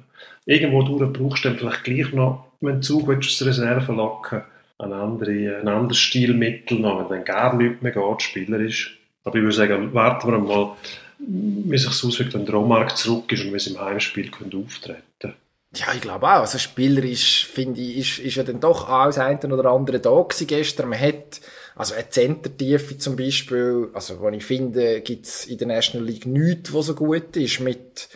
irgendwo 0.47 0.83
durch 0.83 1.13
brauchst 1.13 1.45
du 1.45 1.49
dann 1.49 1.59
vielleicht 1.59 1.85
gleich 1.85 2.13
noch, 2.13 2.47
wenn 2.61 2.77
du 2.77 2.81
Zug 2.81 3.11
aus 3.11 3.39
der 3.39 3.49
Reserve 3.49 3.93
locken 3.93 4.43
ein, 4.79 4.93
andere, 4.93 5.61
ein 5.61 5.69
anderes 5.69 5.99
Stilmittel 5.99 6.79
noch, 6.79 6.99
wenn 6.99 7.09
dann 7.09 7.25
gar 7.25 7.57
nichts 7.57 7.83
mehr 7.83 7.93
geht, 7.93 8.23
spielerisch. 8.23 8.99
Aber 9.25 9.37
ich 9.37 9.43
würde 9.43 9.57
sagen, 9.57 9.95
warten 9.95 10.31
wir 10.31 10.39
mal, 10.39 10.77
wie 11.19 11.79
sich 11.79 11.91
es 11.91 12.05
auswirkt, 12.05 12.35
wenn 12.35 12.45
der 12.45 12.55
Romarkt 12.55 12.99
zurück 12.99 13.31
ist 13.33 13.45
und 13.45 13.53
wir 13.53 13.67
im 13.67 13.81
Heimspiel 13.81 14.31
können 14.31 14.65
auftreten 14.65 15.03
können. 15.19 15.35
Ja, 15.75 15.93
ich 15.95 16.01
glaube 16.01 16.27
auch. 16.27 16.41
Also 16.41 16.59
spielerisch, 16.59 17.47
finde 17.47 17.81
ich, 17.81 18.19
ist, 18.19 18.19
ist 18.27 18.37
ja 18.37 18.43
dann 18.45 18.61
doch 18.61 18.89
auch 18.89 19.07
das 19.07 19.19
eine 19.19 19.39
oder 19.53 19.71
andere 19.71 20.01
da 20.01 20.11
gewesen 20.23 20.47
gestern. 20.47 20.89
Man 20.89 21.01
hat 21.01 21.41
Also 21.77 21.95
eine 21.95 22.09
Centertiefe 22.09 22.99
zum 22.99 23.17
Beispiel, 23.17 23.91
also 23.95 24.21
wo 24.21 24.29
ich 24.29 24.45
finde, 24.45 25.01
gibt's 25.01 25.45
in 25.47 25.59
der 25.59 25.67
National 25.67 26.07
League 26.07 26.27
nichts, 26.27 26.73
was 26.73 26.87
so 26.87 26.95
gut 26.95 27.37
ist, 27.37 27.61
mit 27.61 28.09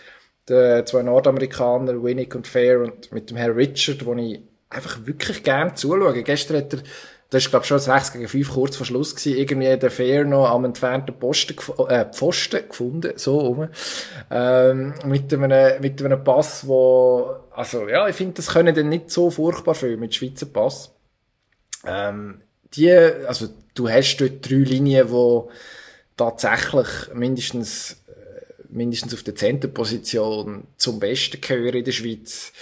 den 0.48 0.86
zwei 0.86 1.02
Nordamerikanern, 1.02 2.02
Winnick 2.02 2.34
und 2.34 2.46
Fair 2.46 2.80
und 2.80 3.10
mit 3.12 3.30
dem 3.30 3.36
Herr 3.36 3.54
Richard, 3.56 4.06
wo 4.06 4.14
ich 4.14 4.40
einfach 4.70 5.04
wirklich 5.06 5.42
gern 5.42 5.74
zuschaue. 5.74 6.22
Gestern 6.22 6.58
hat 6.58 6.72
er 6.74 6.82
das 7.30 7.44
ist, 7.44 7.50
glaube 7.50 7.64
ich, 7.64 7.68
schon 7.68 7.78
6 7.78 8.12
gegen 8.12 8.28
5 8.28 8.50
kurz 8.50 8.76
vor 8.76 8.86
Schluss 8.86 9.14
gewesen. 9.14 9.36
Irgendwie 9.36 9.76
der 9.76 9.90
Fair 9.90 10.24
noch 10.24 10.48
am 10.48 10.64
entfernten 10.64 11.18
Posten, 11.18 11.56
äh, 11.88 12.06
Pfosten 12.06 12.66
gefunden, 12.66 13.12
so 13.16 13.38
rum. 13.38 13.68
Ähm, 14.30 14.94
mit 15.04 15.32
einem, 15.32 15.80
mit 15.82 16.02
einem 16.02 16.24
Pass, 16.24 16.66
wo, 16.66 17.36
also, 17.50 17.86
ja, 17.86 18.08
ich 18.08 18.16
finde, 18.16 18.34
das 18.34 18.48
können 18.48 18.74
dann 18.74 18.88
nicht 18.88 19.10
so 19.10 19.30
furchtbar 19.30 19.74
viel 19.74 19.98
mit 19.98 20.14
Schweizer 20.14 20.46
Pass. 20.46 20.94
Ähm, 21.86 22.40
die, 22.74 22.90
also, 22.90 23.48
du 23.74 23.90
hast 23.90 24.16
dort 24.16 24.48
drei 24.48 24.56
Linien, 24.56 25.10
wo 25.10 25.50
tatsächlich 26.16 26.88
mindestens, 27.12 28.04
äh, 28.08 28.62
mindestens 28.70 29.12
auf 29.12 29.22
der 29.22 29.34
Zenterposition 29.34 30.66
zum 30.78 30.98
Besten 30.98 31.42
gehören 31.42 31.76
in 31.76 31.84
der 31.84 31.92
Schweiz 31.92 32.52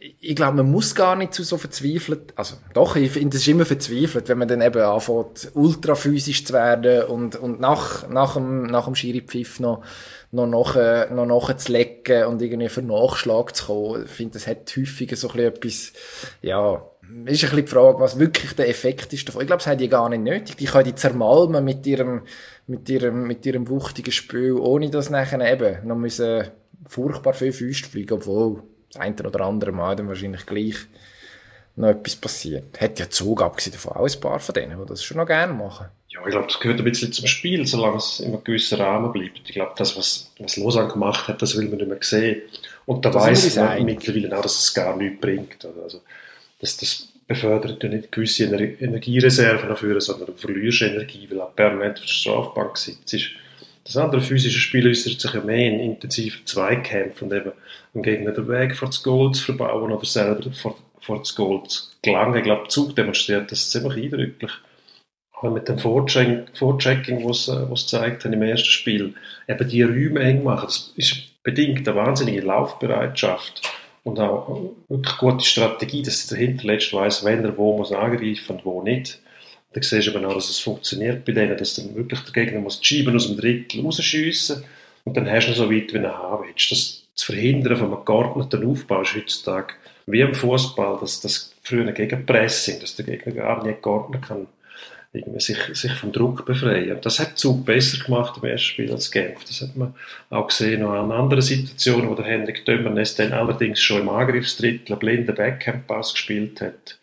ich 0.00 0.36
glaube, 0.36 0.56
man 0.56 0.70
muss 0.70 0.94
gar 0.94 1.16
nicht 1.16 1.34
zu 1.34 1.42
so 1.42 1.58
verzweifelt, 1.58 2.32
also 2.36 2.56
doch, 2.74 2.96
ich 2.96 3.10
finde, 3.10 3.36
es 3.36 3.42
ist 3.42 3.48
immer 3.48 3.64
verzweifelt, 3.64 4.28
wenn 4.28 4.38
man 4.38 4.48
dann 4.48 4.60
eben 4.60 4.80
anfängt, 4.80 5.50
ultra 5.54 5.94
physisch 5.94 6.44
zu 6.44 6.52
werden 6.52 7.04
und, 7.04 7.36
und 7.36 7.60
nach, 7.60 8.08
nach 8.08 8.34
dem, 8.34 8.64
nach 8.64 8.86
dem 8.86 8.94
Schiri-Pfiff 8.94 9.60
noch, 9.60 9.82
noch 10.30 10.46
nach, 10.46 11.10
noch 11.10 11.26
nachzulegen 11.26 12.26
und 12.26 12.42
irgendwie 12.42 12.68
für 12.68 12.82
Nachschlag 12.82 13.54
zu 13.56 13.66
kommen. 13.66 14.04
Ich 14.04 14.10
finde, 14.10 14.34
das 14.34 14.46
hat 14.46 14.74
häufiger 14.76 15.16
so 15.16 15.28
ein 15.30 15.52
bisschen 15.52 15.54
etwas, 15.54 15.92
ja, 16.42 16.82
ist 17.02 17.14
ein 17.14 17.24
bisschen 17.24 17.56
die 17.56 17.66
Frage, 17.66 18.00
was 18.00 18.18
wirklich 18.18 18.52
der 18.54 18.68
Effekt 18.68 19.12
ist 19.12 19.26
davon. 19.26 19.40
Ich 19.42 19.46
glaube, 19.46 19.60
es 19.60 19.66
hat 19.66 19.80
die 19.80 19.88
gar 19.88 20.08
nicht 20.08 20.22
nötig. 20.22 20.56
Die 20.56 20.66
können 20.66 20.84
die 20.84 20.94
zermalmen 20.94 21.64
mit 21.64 21.86
ihrem, 21.86 22.22
mit 22.66 22.88
ihrem, 22.88 23.26
mit 23.26 23.46
ihrem 23.46 23.68
wuchtigen 23.68 24.12
Spiel, 24.12 24.52
ohne 24.52 24.90
dass 24.90 25.08
nachher 25.08 25.40
eben 25.40 25.86
noch 25.86 25.96
müssen 25.96 26.48
furchtbar 26.86 27.32
viel 27.34 27.52
Füße 27.52 27.84
fliegen, 27.84 28.14
obwohl, 28.14 28.62
das 28.92 29.00
eine 29.00 29.16
oder 29.16 29.40
andere 29.40 29.72
Mal 29.72 29.96
dann 29.96 30.08
wahrscheinlich 30.08 30.46
gleich 30.46 30.76
noch 31.76 31.88
etwas 31.88 32.16
passiert. 32.16 32.80
Hat 32.80 32.98
ja 32.98 33.08
Zug, 33.08 33.42
abgesehen 33.42 33.72
davon, 33.72 33.92
auch 33.92 34.08
ein 34.08 34.20
paar 34.20 34.40
von 34.40 34.54
denen, 34.54 34.78
die 34.78 34.86
das 34.86 35.04
schon 35.04 35.16
noch 35.16 35.26
gerne 35.26 35.52
machen. 35.52 35.86
Ja, 36.08 36.20
ich 36.24 36.30
glaube, 36.30 36.46
das 36.46 36.58
gehört 36.58 36.78
ein 36.78 36.84
bisschen 36.84 37.12
zum 37.12 37.26
Spiel, 37.26 37.66
solange 37.66 37.98
es 37.98 38.20
in 38.20 38.32
einem 38.32 38.42
gewissen 38.42 38.80
Rahmen 38.80 39.12
bleibt. 39.12 39.42
Ich 39.44 39.54
glaube, 39.54 39.72
das, 39.76 39.96
was, 39.96 40.32
was 40.38 40.56
Lausanne 40.56 40.88
gemacht 40.88 41.28
hat, 41.28 41.40
das 41.40 41.56
will 41.56 41.68
man 41.68 41.78
nicht 41.78 41.88
mehr 41.88 41.98
sehen. 42.00 42.42
Und 42.86 43.04
da 43.04 43.14
weiß 43.14 43.56
man 43.56 43.84
mittlerweile 43.84 44.36
auch, 44.36 44.42
dass 44.42 44.58
es 44.58 44.74
gar 44.74 44.96
nichts 44.96 45.20
bringt. 45.20 45.64
Also, 45.64 46.00
das, 46.60 46.76
das 46.78 47.08
befördert 47.26 47.82
ja 47.82 47.90
nicht 47.90 48.10
gewisse 48.10 48.44
Energiereserven 48.44 49.68
dafür, 49.68 50.00
sondern 50.00 50.28
du 50.28 50.32
verlierst 50.32 50.82
Energie, 50.82 51.28
weil 51.30 51.38
du 51.38 51.44
permanent 51.54 51.98
auf 51.98 52.04
der 52.04 52.08
Strafbank 52.08 52.78
sitzt. 52.78 53.14
Das 53.84 53.96
andere 53.96 54.20
physische 54.20 54.58
Spiel 54.58 54.88
äußert 54.88 55.20
sich 55.20 55.32
ja 55.32 55.40
mehr 55.40 55.68
in 55.68 55.80
intensiven 55.80 56.44
Zweikämpfen 56.46 57.30
und 57.30 57.36
eben 57.36 57.52
dem 57.98 58.02
Gegner 58.02 58.32
den 58.32 58.48
Weg 58.48 58.76
vor 58.76 58.88
das 58.88 59.02
Goal 59.02 59.32
zu 59.32 59.44
verbauen 59.44 59.92
oder 59.92 60.04
selber 60.04 60.50
vor, 60.52 60.76
vor 61.00 61.18
das 61.18 61.34
Goal 61.34 61.62
zu 61.68 61.82
gelangen. 62.02 62.36
Ich 62.36 62.44
glaube, 62.44 62.68
Zug 62.68 62.96
demonstriert 62.96 63.50
das 63.50 63.70
ziemlich 63.70 64.04
eindrücklich. 64.04 64.52
Aber 65.32 65.52
mit 65.52 65.68
dem 65.68 65.78
Vorchecking, 65.78 67.24
was 67.24 67.48
es 67.48 67.68
gezeigt 67.68 68.24
hat 68.24 68.32
im 68.32 68.42
ersten 68.42 68.66
Spiel, 68.66 69.14
eben 69.46 69.68
die 69.68 69.82
Räume 69.82 70.20
eng 70.20 70.42
machen, 70.42 70.66
das 70.66 70.92
ist 70.96 71.42
bedingt 71.44 71.88
eine 71.88 71.96
wahnsinnige 71.96 72.42
Laufbereitschaft 72.42 73.62
und 74.04 74.18
auch 74.18 74.74
wirklich 74.88 75.16
gute 75.16 75.44
Strategie, 75.44 76.02
dass 76.02 76.26
der 76.26 76.38
Hinterletzte 76.38 76.96
weiß, 76.96 77.24
wenn 77.24 77.44
er 77.44 77.56
wo 77.56 77.76
muss 77.76 77.92
angreifen 77.92 78.56
und 78.56 78.64
wo 78.64 78.82
nicht. 78.82 79.20
Dann 79.72 79.82
siehst 79.82 80.08
du 80.08 80.12
eben 80.12 80.24
auch, 80.24 80.34
dass 80.34 80.50
es 80.50 80.58
funktioniert 80.58 81.24
bei 81.24 81.32
denen, 81.32 81.56
dass 81.56 81.76
dann 81.76 81.94
wirklich 81.94 82.20
der 82.20 82.32
Gegner 82.32 82.60
muss 82.60 82.80
die 82.80 83.06
aus 83.08 83.28
dem 83.28 83.36
Drittel 83.36 83.82
rausschiessen 83.82 84.64
und 85.04 85.16
dann 85.16 85.30
hast 85.30 85.46
du 85.46 85.52
ihn 85.52 85.56
so 85.56 85.70
weit, 85.70 85.92
wie 85.92 85.98
er 85.98 86.18
haben 86.18 86.44
willst. 86.46 86.70
Das 86.70 86.97
zu 87.18 87.32
verhindern 87.32 87.76
von 87.76 87.92
einem 87.92 88.04
geordneten 88.04 88.64
Aufbau 88.64 89.02
ist 89.02 89.16
heutzutage 89.16 89.74
wie 90.06 90.20
im 90.20 90.34
Fußball, 90.34 90.98
dass 91.00 91.20
das 91.20 91.52
früher 91.62 91.90
Gegenpressing, 91.90 92.80
dass 92.80 92.94
der 92.94 93.06
Gegner 93.06 93.32
gar 93.32 93.66
nicht 93.66 93.82
geordnet 93.82 94.22
kann, 94.26 94.46
irgendwie 95.12 95.40
sich, 95.40 95.58
sich 95.74 95.92
vom 95.94 96.12
Druck 96.12 96.46
befreien. 96.46 96.98
Das 97.02 97.18
hat 97.18 97.36
Zug 97.36 97.66
besser 97.66 98.02
gemacht 98.04 98.38
im 98.40 98.48
ersten 98.48 98.68
Spiel 98.68 98.92
als 98.92 99.10
Genf. 99.10 99.44
Das 99.44 99.60
hat 99.60 99.76
man 99.76 99.94
auch 100.30 100.46
gesehen 100.46 100.82
noch 100.82 100.92
an 100.92 101.10
anderen 101.10 101.42
Situationen, 101.42 102.08
wo 102.08 102.14
der 102.14 102.24
Henrik 102.24 102.64
Dömernes 102.64 103.16
dann 103.16 103.32
allerdings 103.32 103.80
schon 103.80 104.02
im 104.02 104.08
Angriffsdrittel 104.08 104.92
einen 104.92 105.00
blinden 105.00 105.34
Backhand-Pass 105.34 106.12
gespielt 106.12 106.60
hat 106.60 106.98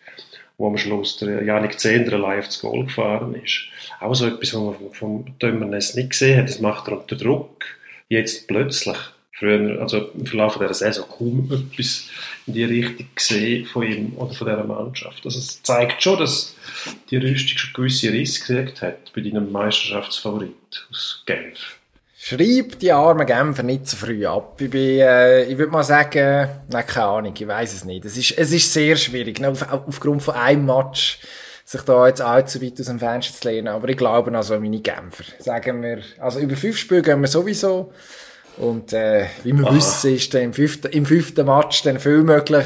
wo 0.57 0.67
am 0.67 0.77
Schluss 0.77 1.17
der 1.17 1.43
Janik 1.43 1.81
Zehnder 1.81 2.17
live 2.17 2.47
zu 2.47 2.69
Goal 2.69 2.85
gefahren 2.85 3.35
ist. 3.35 3.65
Auch 3.99 4.15
so 4.15 4.25
etwas, 4.25 4.53
was 4.53 4.79
man 4.79 4.93
vom 4.93 5.37
Dömernes 5.39 5.95
nicht 5.95 6.11
gesehen 6.11 6.39
hat. 6.39 6.47
Das 6.47 6.61
macht 6.61 6.87
er 6.87 7.01
unter 7.01 7.17
Druck. 7.17 7.65
Jetzt 8.07 8.47
plötzlich. 8.47 8.97
Früher, 9.37 9.81
also 9.81 10.11
im 10.13 10.25
Verlauf 10.25 10.57
dieser 10.57 10.73
Saison 10.73 11.05
kaum 11.09 11.51
etwas 11.51 12.07
in 12.47 12.53
die 12.53 12.63
Richtung 12.63 13.07
gesehen 13.13 13.65
von 13.65 13.83
ihm 13.83 14.13
oder 14.15 14.33
von 14.33 14.47
dieser 14.47 14.63
Mannschaft. 14.63 15.25
Also 15.25 15.39
es 15.39 15.61
zeigt 15.61 16.01
schon, 16.01 16.19
dass 16.19 16.55
die 17.09 17.17
Rüstung 17.17 17.57
schon 17.57 17.73
gewisse 17.73 18.13
Risse 18.13 18.45
gekriegt 18.45 18.81
hat 18.81 19.11
bei 19.13 19.19
deinem 19.19 19.51
Meisterschaftsfavorit 19.51 20.87
aus 20.89 21.23
Genf. 21.25 21.77
Schreib 22.17 22.79
die 22.79 22.93
armen 22.93 23.27
Genfer 23.27 23.63
nicht 23.63 23.87
zu 23.87 23.97
früh 23.97 24.25
ab. 24.25 24.59
Ich, 24.61 24.69
bin, 24.69 24.99
äh, 24.99 25.43
ich 25.43 25.57
würde 25.57 25.71
mal 25.71 25.83
sagen, 25.83 26.49
nein, 26.69 26.87
keine 26.87 27.05
Ahnung, 27.05 27.33
ich 27.37 27.47
weiß 27.47 27.73
es 27.73 27.83
nicht. 27.83 28.05
Es 28.05 28.17
ist, 28.17 28.31
es 28.37 28.51
ist 28.53 28.71
sehr 28.71 28.95
schwierig, 28.95 29.39
ne, 29.41 29.49
auf, 29.49 29.69
aufgrund 29.69 30.23
von 30.23 30.35
einem 30.35 30.65
Match 30.65 31.19
sich 31.65 31.81
da 31.81 32.07
jetzt 32.07 32.21
allzu 32.21 32.61
weit 32.61 32.79
aus 32.79 32.85
dem 32.85 32.99
Fenster 32.99 33.39
zu 33.39 33.49
lehnen. 33.49 33.67
Aber 33.67 33.89
ich 33.89 33.97
glaube 33.97 34.35
also 34.35 34.57
meine 34.59 34.79
Genfer. 34.79 35.25
Sagen 35.39 35.83
wir, 35.83 36.01
also 36.19 36.39
über 36.39 36.55
fünf 36.55 36.77
Spiele 36.77 37.01
gehen 37.01 37.19
wir 37.21 37.27
sowieso. 37.27 37.91
Und 38.57 38.93
äh, 38.93 39.25
wie 39.43 39.51
wir 39.53 39.67
Aha. 39.67 39.75
wissen, 39.75 40.15
ist 40.15 40.33
dann 40.33 40.43
im 40.43 40.53
fünften, 40.53 40.87
im 40.87 41.05
fünften 41.05 41.45
Match 41.45 41.83
dann 41.83 41.99
viel 41.99 42.23
möglich, 42.23 42.65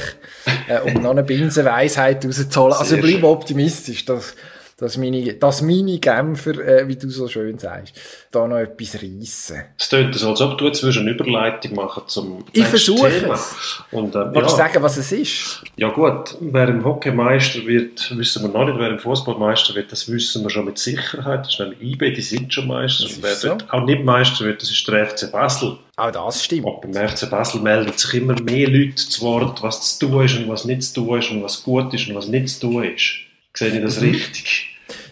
äh, 0.67 0.79
um 0.79 1.01
noch 1.01 1.11
eine 1.11 1.23
Binsenweisheit 1.23 2.23
rauszuholen. 2.25 2.73
Also 2.73 2.95
ich 2.95 3.01
bleibe 3.01 3.27
optimistisch. 3.27 4.05
Dass, 4.05 4.35
dass 4.79 4.97
meine, 4.97 5.33
dass 5.33 5.61
meine 5.61 5.99
Genfer, 5.99 6.57
äh, 6.59 6.87
wie 6.87 6.95
du 6.95 7.09
so 7.09 7.27
schön 7.27 7.59
sagst, 7.59 7.93
da 8.31 8.47
noch 8.47 8.57
etwas 8.57 8.95
reissen. 8.95 9.63
Es 9.77 9.89
klingt 9.89 10.15
so, 10.15 10.29
als 10.29 10.41
ob 10.41 10.57
du 10.57 10.65
jetzt 10.65 10.83
eine 10.83 11.11
Überleitung 11.11 11.75
machen 11.75 12.03
zum 12.07 12.45
Ich 12.53 12.65
versuche 12.65 13.07
es. 13.07 13.83
Und, 13.91 14.15
äh, 14.15 14.33
Willst 14.33 14.51
ja. 14.51 14.67
sagen, 14.67 14.81
was 14.81 14.97
es 14.97 15.11
ist? 15.11 15.63
Ja 15.75 15.89
gut, 15.89 16.35
wer 16.39 16.69
im 16.69 16.83
Hockey 16.85 17.11
Meister 17.11 17.65
wird, 17.65 18.17
wissen 18.17 18.43
wir 18.43 18.49
noch 18.49 18.65
nicht. 18.65 18.79
Wer 18.79 18.91
im 18.91 18.99
Fußballmeister 18.99 19.75
wird, 19.75 19.91
das 19.91 20.09
wissen 20.09 20.43
wir 20.43 20.49
schon 20.49 20.65
mit 20.65 20.77
Sicherheit. 20.77 21.41
Das 21.41 21.53
ist 21.53 21.59
nämlich 21.59 21.81
IB, 21.81 22.11
die 22.13 22.21
sind 22.21 22.53
schon 22.53 22.67
Meister. 22.67 23.05
Und 23.05 23.21
wer 23.21 23.35
so. 23.35 23.57
auch 23.69 23.85
nicht 23.85 24.03
Meister 24.03 24.45
wird, 24.45 24.61
das 24.61 24.71
ist 24.71 24.87
der 24.87 25.05
FC 25.07 25.31
Basel. 25.31 25.77
Auch 25.97 26.11
das 26.11 26.45
stimmt. 26.45 26.65
Und 26.65 26.93
beim 26.93 27.09
FC 27.09 27.29
Basel 27.29 27.61
melden 27.61 27.91
sich 27.97 28.13
immer 28.13 28.39
mehr 28.41 28.69
Leute 28.69 28.95
zu 28.95 29.21
Wort, 29.21 29.61
was 29.61 29.97
zu 29.97 30.07
tun 30.07 30.23
ist 30.23 30.37
und 30.37 30.47
was 30.47 30.63
nicht 30.63 30.83
zu 30.83 30.93
tun 30.93 31.19
ist 31.19 31.31
und 31.31 31.43
was 31.43 31.63
gut 31.63 31.93
ist 31.93 32.07
und 32.07 32.15
was 32.15 32.27
nicht 32.27 32.47
zu 32.47 32.61
tun 32.61 32.83
ist. 32.83 33.15
Sehe 33.53 33.75
ich 33.75 33.81
das 33.81 34.01
richtig? 34.01 34.68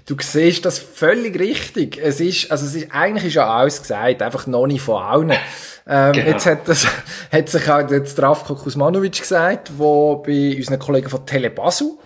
Du 0.07 0.15
siehst 0.17 0.63
das 0.63 0.79
völlig 0.79 1.37
richtig. 1.37 1.99
Es 2.01 2.21
ist, 2.21 2.49
also 2.49 2.65
es 2.65 2.75
ist, 2.75 2.93
eigentlich 2.93 3.25
ist 3.25 3.33
ja 3.33 3.53
alles 3.53 3.81
gesagt, 3.81 4.21
einfach 4.21 4.47
noch 4.47 4.65
nicht 4.65 4.81
von 4.81 5.03
allen. 5.03 5.31
Ähm, 5.85 6.13
genau. 6.13 6.27
Jetzt 6.27 6.45
hat, 6.45 6.65
das, 6.65 6.87
hat 7.31 7.49
sich 7.49 7.69
auch 7.69 7.85
der 7.85 8.05
Zdravko 8.05 8.55
Kuzmanovic 8.55 9.19
gesagt, 9.19 9.69
der 9.77 10.15
bei 10.25 10.55
unseren 10.55 10.79
Kollegen 10.79 11.09
von 11.09 11.25
Telebasu 11.25 11.99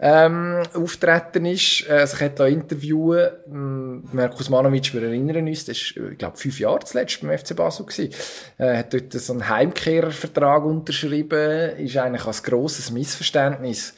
ähm, 0.00 0.64
auftreten 0.74 1.46
ist. 1.46 1.88
Äh, 1.88 2.04
sich 2.08 2.20
hat 2.20 2.40
da 2.40 2.46
interviewen. 2.46 3.30
Ähm, 3.46 4.30
Kuzmanovic, 4.36 4.92
wir 4.92 5.04
erinnern 5.04 5.46
uns, 5.46 5.64
das 5.64 5.76
ist, 5.76 5.96
ich 5.96 6.18
glaube, 6.18 6.36
fünf 6.36 6.58
Jahre 6.58 6.80
zuletzt 6.80 7.20
beim 7.20 7.38
FC 7.38 7.54
Basel 7.54 7.86
gewesen. 7.86 8.12
Äh, 8.58 8.78
hat 8.78 8.92
dort 8.92 9.12
so 9.12 9.32
einen 9.32 9.48
Heimkehrervertrag 9.48 10.64
unterschrieben. 10.64 11.76
Ist 11.78 11.96
eigentlich 11.98 12.26
als 12.26 12.42
grosses 12.42 12.90
Missverständnis 12.90 13.94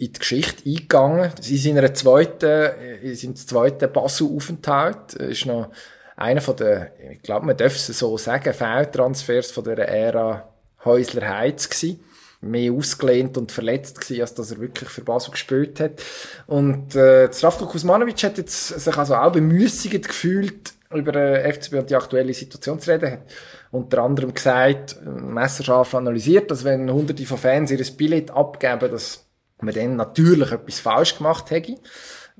in 0.00 0.12
die 0.14 0.18
Geschichte 0.18 0.64
eingegangen. 0.66 1.30
In 1.46 1.78
einer 1.78 1.92
zweiten, 1.92 2.70
in 3.02 3.14
seinem 3.14 3.36
zweiten 3.36 3.92
Basel-Aufenthalt, 3.92 5.14
ist 5.14 5.44
noch 5.44 5.70
einer 6.16 6.40
von 6.40 6.56
den, 6.56 6.86
ich 7.12 7.22
glaube, 7.22 7.46
man 7.46 7.56
darf 7.56 7.76
es 7.76 7.86
so 7.86 8.16
sagen, 8.16 8.54
Fehltransfers 8.54 9.50
von 9.50 9.64
der 9.64 9.88
Ära 9.88 10.48
Häusler-Heiz 10.84 11.68
gewesen. 11.68 12.00
Mehr 12.42 12.72
ausgelehnt 12.72 13.36
und 13.36 13.52
verletzt 13.52 14.00
gewesen, 14.00 14.22
als 14.22 14.32
dass 14.32 14.50
er 14.50 14.60
wirklich 14.60 14.88
für 14.88 15.02
Basel 15.02 15.32
gespielt 15.32 15.78
hat. 15.78 16.02
Und, 16.46 16.96
äh, 16.96 17.30
Zdravko 17.30 17.66
Kuzmanovic 17.66 18.22
hat 18.22 18.38
jetzt 18.38 18.68
sich 18.68 18.96
also 18.96 19.14
auch 19.14 19.32
bemüßigt 19.32 20.08
gefühlt, 20.08 20.72
über 20.90 21.12
den 21.12 21.52
FCB 21.52 21.74
und 21.74 21.90
die 21.90 21.96
aktuelle 21.96 22.32
Situation 22.32 22.80
zu 22.80 22.90
reden. 22.90 23.12
Hat 23.12 23.22
unter 23.70 24.02
anderem 24.02 24.32
gesagt, 24.32 24.96
messerscharf 25.04 25.94
analysiert, 25.94 26.50
dass 26.50 26.64
wenn 26.64 26.90
hunderte 26.90 27.26
von 27.26 27.36
Fans 27.36 27.70
ihr 27.70 27.84
Billett 27.96 28.30
abgeben, 28.30 28.90
dass 28.90 29.26
man 29.62 29.74
dann 29.74 29.96
natürlich 29.96 30.52
etwas 30.52 30.80
falsch 30.80 31.16
gemacht 31.18 31.50
hätte. 31.50 31.76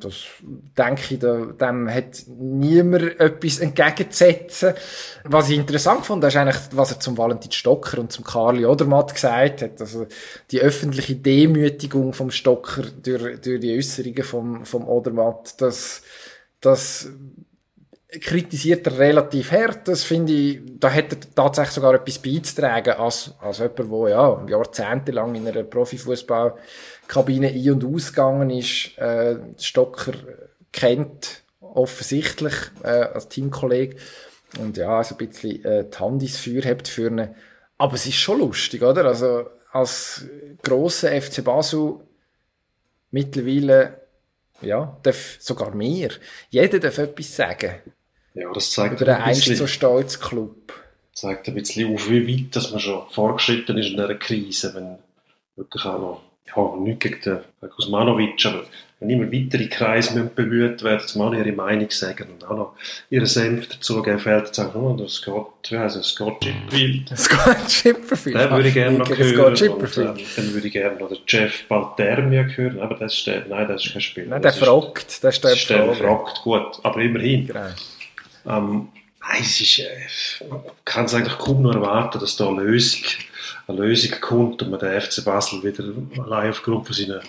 Das 0.00 0.14
denke 0.78 1.14
ich, 1.14 1.18
da, 1.18 1.46
dem 1.46 1.92
hat 1.92 2.24
niemand 2.26 3.20
etwas 3.20 3.58
entgegenzusetzen. 3.58 4.74
Was 5.24 5.50
ich 5.50 5.58
interessant 5.58 6.06
fand, 6.06 6.24
ist 6.24 6.36
eigentlich, 6.36 6.56
was 6.72 6.92
er 6.92 7.00
zum 7.00 7.18
Valentin 7.18 7.52
Stocker 7.52 7.98
und 7.98 8.10
zum 8.10 8.24
Karli 8.24 8.64
Odermatt 8.64 9.14
gesagt 9.14 9.62
hat. 9.62 9.80
Also, 9.80 10.06
die 10.50 10.60
öffentliche 10.60 11.16
Demütigung 11.16 12.12
vom 12.12 12.30
Stocker 12.30 12.84
durch, 13.02 13.40
durch 13.40 13.60
die 13.60 13.76
Äußerungen 13.76 14.24
vom, 14.24 14.64
vom 14.64 14.88
Odermatt, 14.88 15.60
das, 15.60 16.02
das 16.60 17.10
kritisiert 18.20 18.86
er 18.86 18.98
relativ 18.98 19.52
hart. 19.52 19.86
Das 19.86 20.02
finde 20.02 20.32
ich, 20.32 20.60
da 20.78 20.92
hat 20.92 21.12
er 21.12 21.18
tatsächlich 21.34 21.74
sogar 21.74 21.94
etwas 21.94 22.18
beizutragen 22.18 22.94
als, 22.94 23.34
als 23.40 23.58
jemand, 23.58 23.78
der 23.78 24.08
ja 24.08 24.46
jahrzehntelang 24.48 25.34
in 25.34 25.46
einer 25.46 25.62
Profifußballkabine 27.11 27.49
ein- 27.49 27.71
und 27.71 27.85
ausgegangen 27.85 28.50
ist. 28.50 28.97
Äh, 28.99 29.37
Stocker 29.59 30.12
kennt 30.73 31.43
offensichtlich 31.61 32.55
äh, 32.83 32.88
als 32.88 33.29
Teamkollege 33.29 33.97
und 34.59 34.76
ja, 34.76 34.99
also 34.99 35.14
ein 35.14 35.26
bisschen 35.29 35.64
äh, 35.64 35.85
die 35.88 35.99
Hand 35.99 36.23
ins 36.23 36.38
Feuer 36.38 36.64
hat 36.64 36.88
für 36.88 37.09
ihn. 37.09 37.35
Aber 37.79 37.95
es 37.95 38.07
ist 38.07 38.17
schon 38.17 38.40
lustig, 38.40 38.83
oder? 38.83 39.05
Also 39.05 39.47
als 39.73 40.25
grosser 40.62 41.21
FC 41.21 41.45
Basel 41.45 42.00
mittlerweile 43.11 44.00
ja, 44.62 44.99
darf 45.02 45.37
sogar 45.40 45.75
mehr. 45.75 46.11
Jeder 46.50 46.79
darf 46.81 46.99
etwas 46.99 47.35
sagen. 47.35 47.76
Ja, 48.35 48.52
das 48.52 48.71
zeigt 48.71 49.00
Über 49.00 49.11
ein 49.11 49.17
einen 49.17 49.25
einst 49.25 49.40
bisschen, 49.40 49.57
so 49.57 49.67
stolzen 49.67 50.21
Club. 50.21 50.73
zeigt 51.12 51.49
ein 51.49 51.55
bisschen 51.55 51.95
auf, 51.95 52.09
wie 52.11 52.26
weit 52.29 52.55
dass 52.55 52.71
man 52.71 52.81
schon 52.81 53.09
vorgeschritten 53.11 53.79
ist 53.79 53.87
in 53.87 53.97
dieser 53.97 54.14
Krise, 54.17 54.75
wenn 54.75 54.99
wirklich 55.57 55.85
auch 55.85 55.99
noch, 55.99 56.23
ja, 56.57 56.76
nicht 56.76 57.00
gegen 57.00 57.21
den 57.23 57.71
Kuzmanovic, 57.71 58.45
aber 58.47 58.64
wenn 59.02 59.09
immer 59.09 59.33
weitere 59.33 59.66
Kreise 59.69 60.12
müssen 60.14 60.35
bemüht 60.35 60.83
werden, 60.83 61.07
zum 61.09 61.23
auch 61.23 61.33
ihre 61.33 61.52
Meinung 61.52 61.88
sagen 61.90 62.26
und 62.35 62.45
auch 62.45 62.54
noch 62.57 62.73
ihren 63.09 63.25
Senf 63.25 63.66
dazugeben, 63.69 64.19
fällt 64.19 64.49
und 64.49 64.54
sagen, 64.54 64.78
oh, 64.78 64.95
das 64.95 65.23
geht, 65.23 65.71
wie 65.73 65.78
heisst 65.78 65.97
es, 65.97 66.09
Scott 66.09 66.40
Chipwild. 66.42 67.09
Scott 67.19 67.66
Chipperfield. 67.66 68.37
Den 68.37 68.50
würde 68.50 68.69
ich 68.69 68.75
gerne 68.75 68.99
noch 68.99 69.09
hören. 69.09 69.33
Scott 69.35 69.47
Und, 69.47 69.54
Chipperfield. 69.57 70.19
ähm, 70.19 70.25
dann 70.37 70.52
würde 70.54 70.66
ich 70.66 70.73
gerne 70.75 70.99
noch 71.00 71.09
den 71.09 71.19
Jeff 71.26 71.64
Baltermiak 71.66 72.57
hören. 72.59 72.78
Aber 72.80 72.95
das 72.97 73.14
ist 73.14 73.26
der, 73.26 73.47
nein, 73.49 73.66
das 73.69 73.87
ist 73.87 73.92
kein 73.95 74.02
Spieler. 74.02 74.26
Nein, 74.28 74.42
der 74.42 74.50
Das 74.50 74.61
ist- 74.61 74.66
fragt. 74.66 75.23
Der 75.23 75.30
Das 75.30 75.37
ist 75.37 75.71
der, 75.71 75.78
der 75.78 75.95
Fragen. 75.95 76.25
fragt. 76.26 76.42
Gut, 76.42 76.80
aber 76.83 77.00
immerhin. 77.00 77.47
Genau. 77.47 77.61
Ähm, 78.47 78.88
nein, 79.23 79.38
es 79.40 79.61
ist, 79.62 79.78
äh, 79.78 80.45
man 80.50 80.61
kann 80.85 81.07
es 81.07 81.14
eigentlich 81.14 81.38
kaum 81.38 81.62
noch 81.62 81.75
erwarten, 81.75 82.19
dass 82.19 82.37
da 82.37 82.49
eine 82.49 82.62
Lösung, 82.64 83.00
eine 83.70 83.86
Lösung 83.86 84.20
kommt 84.20 84.62
und 84.62 84.70
man 84.70 84.80
den 84.80 85.00
FC 85.00 85.24
Basel 85.24 85.62
wieder 85.62 85.84
allein 86.22 86.50
aufgrund 86.50 86.86
von 86.86 86.94
seinen 86.94 87.20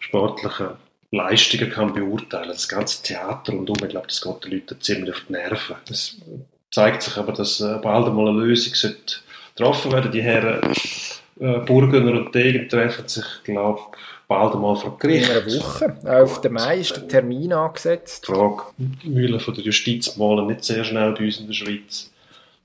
sportlichen 0.00 0.68
Leistungen 1.10 1.70
kann 1.70 1.94
beurteilen. 1.94 2.48
Das 2.48 2.68
ganze 2.68 3.02
Theater 3.02 3.52
und 3.52 3.68
um, 3.70 3.76
ich 3.82 3.88
glaube, 3.88 4.06
das 4.08 4.20
geht 4.20 4.44
den 4.44 4.52
Leuten 4.52 4.80
ziemlich 4.80 5.14
auf 5.14 5.22
die 5.28 5.32
Nerven. 5.32 5.76
Es 5.90 6.16
zeigt 6.70 7.02
sich 7.02 7.16
aber, 7.16 7.32
dass 7.32 7.60
äh, 7.60 7.78
bald 7.82 8.06
einmal 8.06 8.28
eine 8.28 8.40
Lösung 8.40 8.74
sollte 8.74 9.16
getroffen 9.54 9.92
werden. 9.92 10.12
Die 10.12 10.22
Herren 10.22 10.72
äh, 11.40 11.58
Burgener 11.60 12.12
und 12.12 12.34
Degen 12.34 12.68
treffen 12.68 13.08
sich, 13.08 13.24
glaube 13.44 13.80
bald 14.28 14.54
einmal 14.54 14.76
vor 14.76 14.92
In 14.92 14.98
Gericht. 14.98 15.30
einer 15.30 15.46
Woche. 15.46 15.96
Auf 16.04 16.42
den 16.42 16.52
Mai 16.52 16.78
ist 16.80 16.94
der 16.94 17.08
Termin 17.08 17.52
angesetzt. 17.52 18.28
Die 18.28 18.32
Frage, 18.32 18.62
die 18.76 19.08
Mühlen 19.08 19.40
von 19.40 19.54
der 19.54 19.64
Justiz 19.64 20.16
malen 20.16 20.46
nicht 20.46 20.64
sehr 20.64 20.84
schnell 20.84 21.12
bei 21.12 21.24
uns 21.24 21.40
in 21.40 21.46
der 21.46 21.54
Schweiz. 21.54 22.10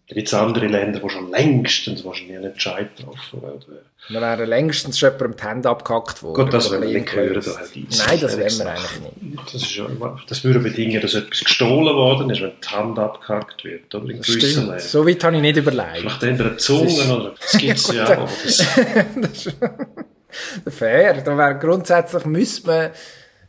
Da 0.10 0.15
gibt 0.15 0.27
es 0.27 0.33
andere 0.33 0.67
Länder, 0.67 1.00
die 1.00 1.10
schon 1.10 1.31
längstens 1.31 2.03
wahrscheinlich 2.03 2.36
einen 2.36 2.51
Entscheid 2.51 2.95
getroffen 2.98 3.41
werden. 3.41 3.63
Wir 4.10 4.19
wären 4.19 4.50
längstens 4.50 5.00
schon 5.00 5.13
jemandem 5.13 5.38
die 5.38 5.48
Hände 5.48 5.69
abgehackt 5.69 6.22
worden. 6.22 6.43
Gut, 6.43 6.53
das 6.53 6.69
wollen 6.69 6.81
wir 6.81 7.00
nicht 7.00 7.15
hören. 7.15 7.41
da. 7.41 7.51
Nein, 7.51 8.19
das 8.19 8.38
wollen 8.38 8.60
wir 8.60 8.67
eigentlich 8.67 9.22
nicht. 9.22 9.53
Das, 9.53 9.62
ist 9.62 9.75
ja, 9.75 9.88
das 10.27 10.43
würde 10.43 10.60
bedingen, 10.60 11.01
dass 11.01 11.13
etwas 11.13 11.39
gestohlen 11.45 11.95
worden 11.95 12.29
ist, 12.31 12.41
wenn 12.41 12.51
die 12.62 12.67
Hand 12.67 13.00
abgehackt 13.00 13.63
wird. 13.63 13.95
Oder? 13.95 14.10
In 14.10 14.17
Das 14.17 14.27
stimmt. 14.27 14.55
Ländern. 14.55 14.79
So 14.79 15.07
weit 15.07 15.24
habe 15.24 15.36
ich 15.38 15.41
nicht 15.41 15.57
überlegt. 15.57 15.98
Vielleicht 15.98 16.24
entweder 16.24 16.57
Zungen 16.57 17.12
oder 17.12 17.33
das 17.39 17.51
gibt 17.57 17.77
es 17.77 17.88
ja, 17.93 18.15
gut, 18.15 18.17
auch. 18.17 18.29
das, 18.43 19.50
Fair. 20.75 21.22
Da 21.22 21.38
wäre 21.38 21.60
grundsätzlich 21.60 22.25
müsste 22.25 22.67
man, 22.67 22.89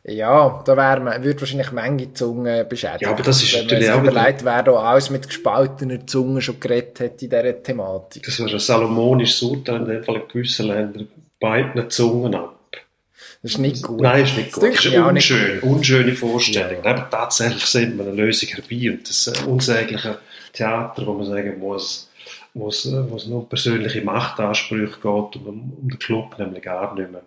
ja, 0.06 0.62
da 0.66 0.76
wäre 0.76 1.00
man, 1.00 1.24
würde 1.24 1.40
wahrscheinlich 1.40 1.72
Menge 1.72 2.12
Zungen 2.12 2.68
beschädigen. 2.68 3.04
Ja, 3.04 3.10
aber 3.12 3.22
das 3.22 3.42
ist 3.42 3.54
Wenn 3.54 3.62
natürlich 3.62 3.90
auch 3.90 4.02
wieder- 4.02 4.12
überlegt, 4.12 4.44
wer 4.44 4.62
da 4.62 4.72
alles 4.72 5.10
mit 5.10 5.26
gespaltener 5.26 6.06
Zunge 6.06 6.40
schon 6.42 6.60
geredet 6.60 7.00
hat 7.00 7.22
in 7.22 7.30
dieser 7.30 7.62
Thematik. 7.62 8.22
das 8.24 8.38
wäre 8.38 8.50
ein 8.50 8.58
salomonisches 8.58 9.42
Urteil 9.42 9.76
in 9.76 9.84
dem 9.86 10.04
Fall 10.04 10.16
in 10.16 10.28
gewissen 10.28 10.66
Ländern. 10.66 11.08
Beiden 11.40 11.90
Zungen 11.90 12.34
ab. 12.34 12.50
Das 13.42 13.52
ist 13.52 13.58
nicht 13.58 13.82
gut. 13.82 14.00
Nein, 14.00 14.24
ist 14.24 14.36
nicht 14.36 14.48
Das 14.48 14.54
gut. 14.54 14.62
dünkt 14.62 14.78
Das 14.78 14.84
ist 14.86 14.96
unschön, 14.98 15.60
unschöne 15.60 16.12
Vorstellung. 16.14 16.82
Ja. 16.82 16.90
Aber 16.92 17.10
tatsächlich 17.10 17.64
sind 17.66 17.98
wir 17.98 18.04
eine 18.06 18.14
Lösung 18.14 18.48
herbei 18.50 18.90
und 18.90 19.08
das 19.08 19.26
äh, 19.26 19.44
unsägliche 19.46 20.18
Theater, 20.54 21.06
wo 21.06 21.12
man 21.12 21.26
sagen 21.26 21.58
muss, 21.58 22.03
wo 22.54 22.68
es, 22.68 22.86
äh, 22.86 23.10
wo 23.10 23.16
es 23.16 23.26
nur 23.26 23.40
um 23.40 23.48
persönliche 23.48 24.02
Machtansprüche 24.02 24.96
geht 24.96 25.04
und 25.04 25.36
um, 25.46 25.72
um 25.80 25.88
den 25.88 25.98
Club 25.98 26.38
nämlich 26.38 26.62
gar 26.62 26.94
nicht 26.94 27.10
mehr. 27.10 27.22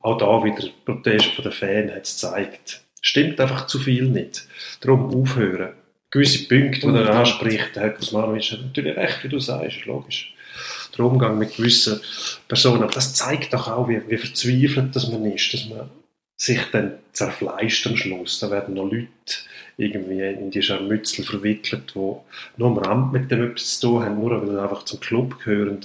Auch 0.00 0.18
da 0.18 0.44
wieder 0.44 0.68
Protest 0.84 1.26
von 1.26 1.44
den 1.44 1.52
Fans 1.52 1.92
hat 1.92 2.04
es 2.04 2.14
gezeigt. 2.14 2.80
Stimmt 3.00 3.40
einfach 3.40 3.66
zu 3.66 3.78
viel 3.78 4.08
nicht. 4.08 4.46
Darum 4.80 5.14
aufhören. 5.14 5.72
Gewisse 6.10 6.46
Punkte, 6.46 6.92
die 6.92 6.98
er 6.98 7.14
anspricht, 7.14 7.74
der 7.74 7.84
Herr 7.84 7.90
Kuzmanovic 7.90 8.52
hat 8.52 8.62
natürlich 8.62 8.96
recht, 8.96 9.24
wie 9.24 9.28
du 9.28 9.38
sagst, 9.38 9.78
ist 9.78 9.86
logisch 9.86 10.34
der 10.96 11.04
Umgang 11.04 11.38
mit 11.38 11.56
gewissen 11.56 12.00
Personen. 12.48 12.82
Aber 12.82 12.92
das 12.92 13.14
zeigt 13.14 13.52
doch 13.52 13.68
auch, 13.68 13.88
wie, 13.88 14.02
wie 14.08 14.18
verzweifelt 14.18 14.94
das 14.94 15.10
man 15.10 15.24
ist, 15.26 15.52
dass 15.52 15.68
man 15.68 15.90
sich 16.42 16.60
dann 16.72 16.94
zerfleischt 17.12 17.86
am 17.86 17.96
Schluss. 17.96 18.40
Da 18.40 18.50
werden 18.50 18.74
noch 18.74 18.90
Leute 18.90 19.06
irgendwie 19.76 20.20
in 20.20 20.50
die 20.50 20.60
Scharmützel 20.60 21.24
verwickelt, 21.24 21.92
die 21.94 21.98
nur 21.98 22.20
am 22.58 22.78
Rand 22.78 23.12
mit 23.12 23.30
dem 23.30 23.44
etwas 23.44 23.78
zu 23.78 23.88
tun 23.88 24.04
haben, 24.04 24.18
nur 24.18 24.40
weil 24.40 24.50
sie 24.50 24.60
einfach 24.60 24.84
zum 24.84 24.98
Club 24.98 25.38
gehören. 25.38 25.78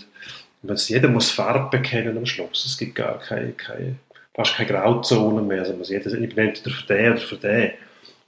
Und 0.64 0.90
jeder 0.90 1.10
muss 1.10 1.30
Farbe 1.30 1.78
bekennen 1.78 2.18
am 2.18 2.26
Schluss. 2.26 2.66
Es 2.66 2.78
gibt 2.78 2.96
gar 2.96 3.20
keine, 3.20 3.52
keine, 3.52 3.98
fast 4.34 4.56
keine 4.56 4.70
Grauzone 4.70 5.44
mehr. 5.44 5.60
Also 5.60 5.74
muss 5.74 5.90
jeder, 5.90 6.12
ich 6.12 6.34
bin 6.34 6.48
entweder 6.48 6.76
für 6.76 6.88
den 6.88 7.12
oder 7.12 7.22
für 7.22 7.38
den. 7.38 7.72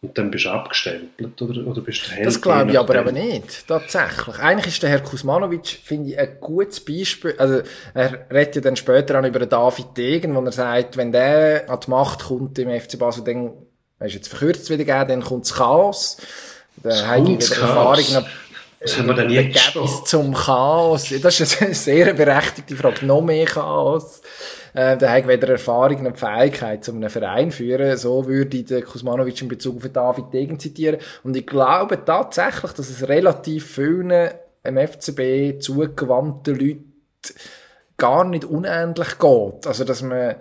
Und 0.01 0.17
dann 0.17 0.31
bist 0.31 0.45
du 0.45 0.49
abgestempelt 0.49 1.41
oder, 1.41 1.67
oder 1.67 1.81
bist 1.81 2.09
du 2.09 2.23
Das 2.23 2.41
glaube 2.41 2.71
ich 2.71 2.79
aber 2.79 2.97
aber 2.97 3.11
nicht, 3.11 3.67
tatsächlich. 3.67 4.39
Eigentlich 4.39 4.75
ist 4.75 4.83
der 4.83 4.89
Herr 4.91 5.01
Kuzmanovic, 5.01 5.67
finde 5.67 6.11
ich, 6.11 6.17
ein 6.19 6.37
gutes 6.39 6.79
Beispiel. 6.79 7.35
Also, 7.37 7.63
er 7.93 8.25
redet 8.31 8.55
ja 8.55 8.61
dann 8.61 8.77
später 8.77 9.19
auch 9.19 9.25
über 9.25 9.39
den 9.39 9.49
David 9.49 9.97
Degen, 9.97 10.35
wo 10.35 10.41
er 10.41 10.53
sagt, 10.53 10.95
wenn 10.95 11.11
der 11.11 11.69
an 11.69 11.79
die 11.85 11.89
Macht 11.89 12.23
kommt 12.23 12.57
im 12.59 12.69
FC 12.69 12.97
Basel, 12.97 13.25
dann, 13.25 13.51
er 13.99 14.07
ist 14.07 14.13
jetzt 14.13 14.29
verkürzt 14.29 14.69
wieder 14.69 14.85
gegeben, 14.85 15.19
dann 15.19 15.21
kommt 15.21 15.43
das 15.43 15.53
Chaos. 15.53 16.17
Dann 16.81 16.93
Es 16.93 17.05
habe 17.05 17.19
ich 17.19 17.25
kommt 17.25 17.41
das 17.41 17.51
wieder 17.51 17.59
Chaos. 17.59 17.99
Erfahrung 17.99 18.23
noch 18.23 18.29
Was 18.79 18.97
haben 18.97 19.07
wir 19.07 19.13
denn 19.15 19.29
jetzt 19.29 19.59
schon? 19.59 20.05
Zum 20.05 20.33
Chaos. 20.33 21.13
Das 21.21 21.41
ist 21.41 21.61
eine 21.61 21.73
sehr 21.73 22.13
berechtigte 22.13 22.77
Frage. 22.77 23.05
Noch 23.05 23.21
mehr 23.21 23.45
Chaos. 23.45 24.21
Äh, 24.73 24.97
habe 24.97 25.19
ich 25.19 25.27
weder 25.27 25.49
Erfahrung 25.49 26.03
noch 26.03 26.17
Fähigkeit, 26.17 26.87
um 26.89 26.97
einen 26.97 27.09
Verein 27.09 27.51
zu 27.51 27.57
führen. 27.57 27.97
So 27.97 28.27
würde 28.27 28.57
ich 28.57 28.65
den 28.65 28.83
Kuzmanovic 28.83 29.41
in 29.41 29.47
Bezug 29.47 29.77
auf 29.77 29.91
David 29.91 30.33
Degen 30.33 30.59
zitieren. 30.59 30.99
Und 31.23 31.35
ich 31.35 31.47
glaube 31.47 32.03
tatsächlich, 32.03 32.71
dass 32.73 32.89
es 32.89 33.07
relativ 33.07 33.65
vielen 33.65 34.31
im 34.63 34.77
FCB 34.77 35.61
zugewandten 35.61 36.59
Leuten 36.59 36.93
gar 37.97 38.23
nicht 38.23 38.45
unähnlich 38.45 39.19
geht. 39.19 39.67
Also, 39.67 39.83
dass 39.83 40.01
man 40.01 40.35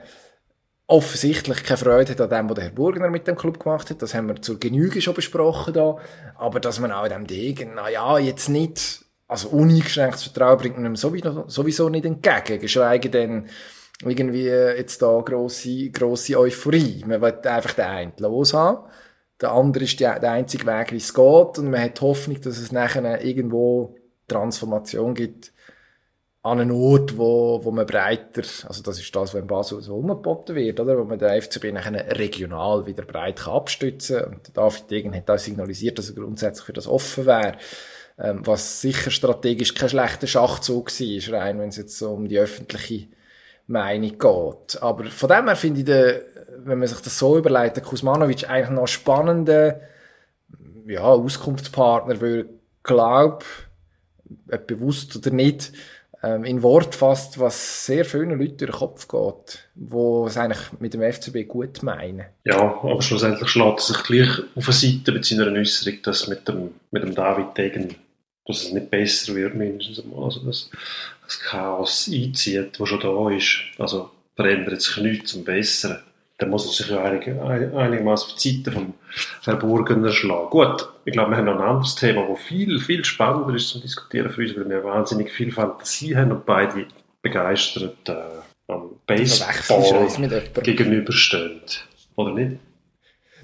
offensichtlich 0.86 1.64
keine 1.64 1.76
Freude 1.76 2.12
hat 2.12 2.20
an 2.20 2.30
dem, 2.30 2.48
was 2.48 2.54
der 2.54 2.64
Herr 2.64 2.70
Burgner 2.70 3.10
mit 3.10 3.26
dem 3.26 3.36
Club 3.36 3.62
gemacht 3.62 3.90
hat. 3.90 4.00
Das 4.00 4.14
haben 4.14 4.28
wir 4.28 4.40
zur 4.40 4.58
Genüge 4.58 5.02
schon 5.02 5.14
besprochen 5.14 5.74
da. 5.74 5.98
Aber 6.36 6.60
dass 6.60 6.80
man 6.80 6.92
auch 6.92 7.06
dem 7.06 7.26
Degen, 7.26 7.72
na 7.74 7.90
ja, 7.90 8.18
jetzt 8.18 8.48
nicht, 8.48 9.04
also 9.26 9.48
uneingeschränktes 9.50 10.24
Vertrauen 10.24 10.58
bringt 10.58 10.76
man 10.76 10.86
ihm 10.86 10.96
sowieso, 10.96 11.44
sowieso 11.46 11.90
nicht 11.90 12.06
entgegen. 12.06 12.60
Geschweige 12.60 13.10
denn 13.10 13.48
irgendwie 14.02 14.46
jetzt 14.46 15.02
da 15.02 15.20
grosse, 15.20 15.90
grosse 15.90 16.38
Euphorie. 16.38 17.04
Man 17.06 17.20
will 17.20 17.34
einfach 17.44 17.74
den 17.74 17.84
einen 17.84 18.12
loshaben. 18.18 18.84
Der 19.40 19.52
andere 19.52 19.84
ist 19.84 20.00
die, 20.00 20.04
der 20.04 20.30
einzige 20.32 20.66
Weg, 20.66 20.92
wie 20.92 20.96
es 20.96 21.14
geht. 21.14 21.58
Und 21.58 21.70
man 21.70 21.80
hat 21.80 21.98
die 21.98 22.02
Hoffnung, 22.02 22.40
dass 22.40 22.58
es 22.58 22.72
nachher 22.72 23.24
irgendwo 23.24 23.96
Transformation 24.26 25.14
gibt 25.14 25.52
an 26.42 26.60
einen 26.60 26.70
Ort, 26.70 27.18
wo, 27.18 27.60
wo 27.62 27.70
man 27.70 27.84
breiter, 27.84 28.42
also 28.66 28.82
das 28.82 28.98
ist 28.98 29.14
das, 29.14 29.34
was 29.34 29.40
in 29.40 29.46
Basel 29.46 29.82
so 29.82 29.96
umgeboten 29.96 30.54
wird, 30.54 30.78
oder? 30.80 30.96
Wo 30.98 31.04
man 31.04 31.18
den 31.18 31.42
FCB 31.42 31.72
nachher 31.72 32.18
regional 32.18 32.86
wieder 32.86 33.04
breit 33.04 33.40
kann 33.40 33.54
abstützen 33.54 34.20
kann. 34.20 34.34
Und 34.34 34.56
David 34.56 34.90
Degen 34.90 35.14
hat 35.14 35.30
auch 35.30 35.38
signalisiert, 35.38 35.98
dass 35.98 36.10
er 36.10 36.16
grundsätzlich 36.16 36.64
für 36.64 36.72
das 36.72 36.86
offen 36.86 37.26
wäre. 37.26 37.58
Ähm, 38.18 38.46
was 38.46 38.80
sicher 38.80 39.10
strategisch 39.10 39.74
kein 39.74 39.88
schlechter 39.88 40.26
Schachzug 40.26 40.90
war, 40.90 41.40
rein, 41.40 41.58
wenn 41.58 41.68
es 41.68 41.76
jetzt 41.76 41.98
so 41.98 42.12
um 42.12 42.28
die 42.28 42.38
öffentliche 42.38 43.08
Meinung 43.68 44.18
geht. 44.18 44.82
Aber 44.82 45.04
von 45.04 45.28
dem 45.28 45.46
her 45.46 45.56
finde 45.56 45.80
ich, 45.80 45.86
den, 45.86 46.20
wenn 46.64 46.78
man 46.78 46.88
sich 46.88 47.00
das 47.00 47.18
so 47.18 47.38
überlegt, 47.38 47.76
der 47.76 47.84
Kuzmanovic 47.84 48.48
eigentlich 48.48 48.70
noch 48.70 48.88
spannender, 48.88 49.80
ja, 50.86 51.02
Auskunftspartner, 51.02 52.20
weil, 52.20 52.48
glaub, 52.82 53.44
ob 54.50 54.66
bewusst 54.66 55.14
oder 55.16 55.30
nicht, 55.30 55.72
ähm, 56.22 56.44
in 56.44 56.62
Wort 56.62 56.94
fasst, 56.94 57.38
was 57.38 57.86
sehr 57.86 58.04
vielen 58.04 58.30
Leuten 58.30 58.56
durch 58.56 58.70
den 58.70 58.78
Kopf 58.78 59.06
geht, 59.06 59.68
wo 59.74 60.26
es 60.26 60.36
eigentlich 60.36 60.80
mit 60.80 60.94
dem 60.94 61.02
FCB 61.02 61.46
gut 61.46 61.82
meinen. 61.82 62.24
Ja, 62.44 62.58
aber 62.58 63.02
schlussendlich 63.02 63.48
schlägt 63.48 63.78
er 63.78 63.82
sich 63.82 64.02
gleich 64.02 64.30
auf 64.56 64.66
eine 64.66 64.72
Seite 64.72 65.12
mit 65.12 65.24
seiner 65.24 65.52
Äußerung, 65.52 66.02
dass 66.02 66.26
mit 66.26 66.48
dem, 66.48 66.74
mit 66.90 67.02
dem 67.04 67.14
David 67.14 67.56
Degen, 67.56 67.94
dass 68.48 68.64
es 68.64 68.72
nicht 68.72 68.90
besser 68.90 69.34
wird, 69.34 69.54
mindestens 69.54 70.02
einmal. 70.02 70.24
Also, 70.24 70.40
dass 70.40 70.70
das 71.24 71.38
Chaos 71.40 72.10
einzieht, 72.12 72.80
das 72.80 72.88
schon 72.88 73.00
da 73.00 73.30
ist. 73.30 73.60
Also, 73.78 74.10
verändert 74.34 74.82
sich 74.82 74.96
nichts 74.96 75.30
zum 75.30 75.44
Besseren 75.44 75.98
dann 76.38 76.50
muss 76.50 76.66
er 76.66 76.72
sich 76.72 76.88
ja 76.88 77.02
einig, 77.02 77.26
einigermaßen 77.26 78.30
auf 78.30 78.38
die 78.38 78.50
Seite 78.50 78.70
vom 78.70 78.94
Verborgener 79.42 80.12
schlagen. 80.12 80.50
Gut, 80.50 80.88
ich 81.04 81.12
glaube, 81.12 81.32
wir 81.32 81.36
haben 81.36 81.46
noch 81.46 81.56
ein 81.56 81.68
anderes 81.68 81.96
Thema, 81.96 82.26
das 82.28 82.40
viel, 82.40 82.78
viel 82.78 83.04
spannender 83.04 83.54
ist 83.54 83.68
zum 83.68 83.82
Diskutieren 83.82 84.30
für 84.30 84.42
uns, 84.42 84.56
weil 84.56 84.68
wir 84.68 84.84
wahnsinnig 84.84 85.32
viel 85.32 85.50
Fantasie 85.50 86.16
haben 86.16 86.30
und 86.30 86.46
beide 86.46 86.86
begeistert 87.22 88.08
äh, 88.08 88.14
am 88.68 88.90
Baseball 89.04 90.08
gegenüberstehen. 90.62 91.60
Oder 92.14 92.32
nicht? 92.32 92.56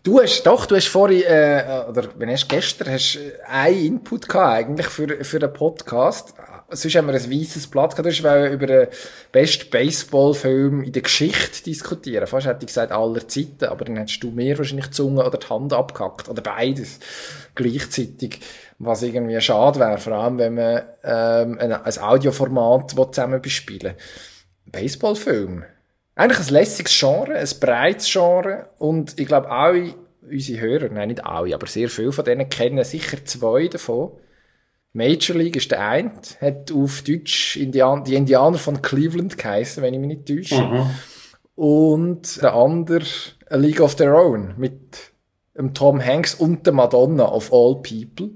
Du 0.05 0.21
hast, 0.21 0.45
doch, 0.45 0.67
du 0.67 0.77
hast 0.77 0.87
vorhin, 0.87 1.23
äh, 1.23 1.85
oder 1.89 2.09
wenn 2.17 2.31
hast 2.31 2.49
gestern, 2.49 2.93
hast 2.93 3.19
einen 3.49 3.85
Input 3.85 4.29
gehabt, 4.29 4.55
eigentlich 4.55 4.87
für, 4.87 5.25
für 5.25 5.39
den 5.41 5.53
Podcast 5.53 6.35
sonst 6.77 6.95
haben 6.97 7.07
wir 7.07 7.15
ein 7.15 7.31
weißes 7.31 7.67
Blatt 7.69 7.97
gehabt. 7.97 8.07
Du 8.07 8.11
hast 8.11 8.53
über 8.53 8.67
den 8.67 8.89
besten 9.33 9.71
Baseballfilm 9.71 10.83
in 10.83 10.93
der 10.93 11.03
Geschichte 11.03 11.65
diskutieren. 11.65 12.27
Fast 12.27 12.47
hätte 12.47 12.61
ich 12.61 12.69
gesagt 12.69 12.93
aller 12.93 13.27
Zeiten, 13.29 13.67
aber 13.67 13.85
dann 13.85 13.97
hättest 13.97 14.23
du 14.23 14.31
mir 14.31 14.57
wahrscheinlich 14.59 14.87
die 14.87 14.93
Zunge 14.93 15.25
oder 15.25 15.39
die 15.39 15.49
Hand 15.49 15.73
abgehackt. 15.73 16.29
Oder 16.29 16.43
beides 16.43 17.01
gleichzeitig. 17.55 18.41
Was 18.79 19.03
irgendwie 19.03 19.41
schade 19.41 19.79
wäre, 19.79 19.99
vor 19.99 20.15
allem 20.15 20.39
wenn 20.39 20.55
man 20.55 20.83
ähm, 21.05 21.59
ein, 21.61 21.73
ein 21.73 21.99
Audioformat 21.99 22.91
zusammen 22.91 23.41
bespielen 23.41 23.95
Baseballfilm. 24.67 25.65
Eigentlich 26.17 26.47
ein 26.47 26.53
lässiges 26.53 26.99
Genre, 26.99 27.35
ein 27.35 27.49
breites 27.61 28.11
Genre 28.11 28.71
und 28.79 29.19
ich 29.19 29.27
glaube 29.27 29.51
alle 29.51 29.95
unsere 30.23 30.61
Hörer, 30.61 30.89
nein 30.89 31.09
nicht 31.09 31.25
alle, 31.25 31.55
aber 31.55 31.67
sehr 31.67 31.89
viele 31.89 32.13
von 32.13 32.25
denen 32.25 32.49
kennen 32.49 32.83
sicher 32.85 33.25
zwei 33.25 33.69
davon. 33.69 34.13
Major 34.93 35.37
League 35.37 35.57
ist 35.57 35.73
der 35.73 35.81
eine, 35.81 36.13
hat 36.41 36.71
auf 36.71 37.03
Deutsch 37.03 37.57
Indian 37.57 38.05
die 38.05 38.15
Indianer 38.15 38.59
von 38.59 38.81
Cleveland 38.81 39.37
geheißen, 39.37 39.83
wenn 39.83 39.93
ich 39.93 40.01
mich 40.01 40.09
nicht 40.09 40.27
täusche. 40.27 40.63
Mhm. 40.63 40.91
Und 41.57 42.41
der 42.41 42.55
andere 42.55 43.05
A 43.51 43.57
League 43.57 43.81
of 43.81 43.97
Their 43.97 44.15
Own 44.15 44.55
mit 44.57 45.13
dem 45.57 45.75
Tom 45.75 46.05
Hanks 46.05 46.35
und 46.35 46.65
der 46.65 46.73
Madonna 46.73 47.25
of 47.25 47.53
all 47.53 47.75
people. 47.83 48.31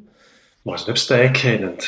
Ich 0.60 0.66
weiß 0.66 0.80
nicht, 0.80 0.90
ob 0.90 0.98
sie 0.98 1.16
den 1.16 1.32
kennen. 1.32 1.78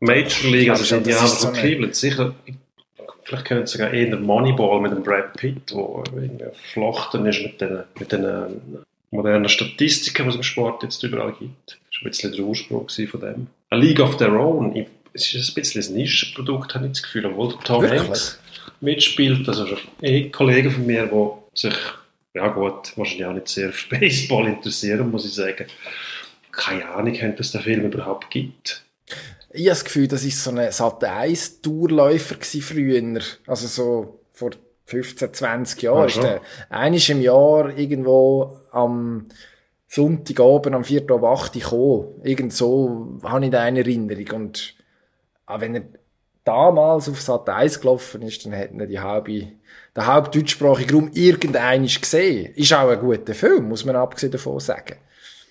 Major 0.00 0.50
League, 0.50 0.70
also 0.70 0.96
Indianer 0.96 1.26
von 1.26 1.52
Cleveland, 1.54 1.94
sicher. 1.94 2.34
Vielleicht 3.32 3.46
kennen 3.46 3.66
sie 3.66 3.78
sogar 3.78 3.94
eher 3.94 4.14
Moneyball 4.14 4.78
mit 4.82 4.92
dem 4.92 5.02
Brad 5.02 5.32
Pitt, 5.38 5.70
der 5.70 6.02
irgendwie 6.14 6.44
verflochten 6.44 7.24
ist 7.24 7.40
mit 7.40 7.62
den, 7.62 7.78
mit 7.98 8.12
den 8.12 8.84
modernen 9.10 9.48
Statistiken, 9.48 10.24
die 10.24 10.28
es 10.28 10.36
im 10.36 10.42
Sport 10.42 10.82
jetzt 10.82 11.02
überall 11.02 11.32
gibt. 11.32 11.78
Das 11.90 12.02
war 12.02 12.02
ein 12.02 12.10
bisschen 12.10 12.32
der 12.32 12.44
Ursprung 12.44 12.86
von 12.90 13.20
dem. 13.20 13.46
A 13.70 13.76
League 13.76 14.00
of 14.00 14.18
Their 14.18 14.34
Own, 14.38 14.86
es 15.14 15.32
ist 15.32 15.48
ein 15.48 15.54
bisschen 15.54 15.82
ein 15.82 15.94
Nischenprodukt, 15.94 16.74
habe 16.74 16.84
ich 16.84 16.92
das 16.92 17.02
Gefühl, 17.04 17.24
obwohl 17.24 17.52
der 17.52 17.60
Tom 17.60 17.82
Wirklich? 17.82 18.02
Hanks 18.02 18.38
mitspielt, 18.82 19.48
also 19.48 19.66
ein 20.02 20.30
Kollege 20.30 20.70
von 20.70 20.84
mir, 20.84 21.06
der 21.06 21.38
sich, 21.54 21.76
ja 22.34 22.48
gut, 22.48 22.92
wahrscheinlich 22.96 23.24
auch 23.24 23.32
nicht 23.32 23.48
sehr 23.48 23.72
für 23.72 23.96
Baseball 23.96 24.46
interessieren, 24.46 25.10
muss 25.10 25.24
ich 25.24 25.32
sagen. 25.32 25.64
Keine 26.50 26.86
Ahnung, 26.86 27.14
haben, 27.14 27.36
dass 27.36 27.52
der 27.52 27.62
Film 27.62 27.86
überhaupt 27.86 28.28
gibt. 28.28 28.81
Ich 29.54 29.62
habe 29.62 29.70
das 29.70 29.84
Gefühl, 29.84 30.08
das 30.08 30.24
war 30.24 30.30
so 30.30 30.50
ein 30.50 30.72
Sat 30.72 31.04
1 31.04 31.60
Tourläufer 31.60 32.36
früher, 32.40 33.20
also 33.46 33.66
so 33.66 34.20
vor 34.32 34.50
15, 34.86 35.32
20 35.32 35.82
Jahren. 35.82 36.08
Ist 36.08 36.22
der 36.22 36.40
einiges 36.70 37.08
im 37.10 37.20
Jahr 37.20 37.76
irgendwo 37.76 38.58
am 38.70 39.26
Sonntagabend 39.88 40.74
am 40.74 40.84
4. 40.84 41.10
Uhr 41.10 41.22
8 41.22 41.54
Uhr 41.54 41.62
gekommen. 41.62 42.20
Irgend 42.24 42.52
so 42.54 43.18
habe 43.22 43.44
ich 43.44 43.50
da 43.50 43.60
eine 43.60 43.80
Erinnerung. 43.80 44.42
Und 44.42 44.74
auch 45.44 45.60
wenn 45.60 45.74
er 45.74 45.82
damals 46.44 47.08
auf 47.10 47.20
Sat 47.20 47.48
1 47.48 47.80
gelaufen 47.80 48.22
ist, 48.22 48.44
dann 48.44 48.52
hätten 48.52 48.86
die 48.88 49.00
halbe, 49.00 49.48
der 49.94 50.06
halbe 50.06 50.30
deutschsprachige 50.30 50.94
Raum 50.94 51.10
irgendeines 51.12 52.00
gesehen. 52.00 52.54
Ist 52.54 52.72
auch 52.72 52.88
ein 52.88 53.00
guter 53.00 53.34
Film, 53.34 53.68
muss 53.68 53.84
man 53.84 53.96
abgesehen 53.96 54.32
davon 54.32 54.60
sagen. 54.60 54.96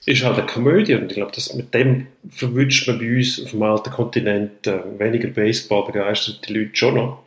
Ist 0.06 0.24
halt 0.24 0.38
eine 0.38 0.48
Komödie 0.48 0.96
und 0.96 1.12
ich 1.12 1.18
glaube, 1.18 1.32
dass 1.32 1.54
mit 1.54 1.74
dem 1.74 2.08
verwünscht 2.30 2.88
man 2.88 2.98
bei 2.98 3.18
uns 3.18 3.42
auf 3.44 3.52
dem 3.52 3.62
alten 3.62 3.92
Kontinent 3.92 4.66
äh, 4.66 4.80
weniger 4.98 5.28
Baseball 5.28 5.86
begeisterte 5.86 6.52
Leute 6.52 6.72
schon 6.74 6.96
noch. 6.96 7.24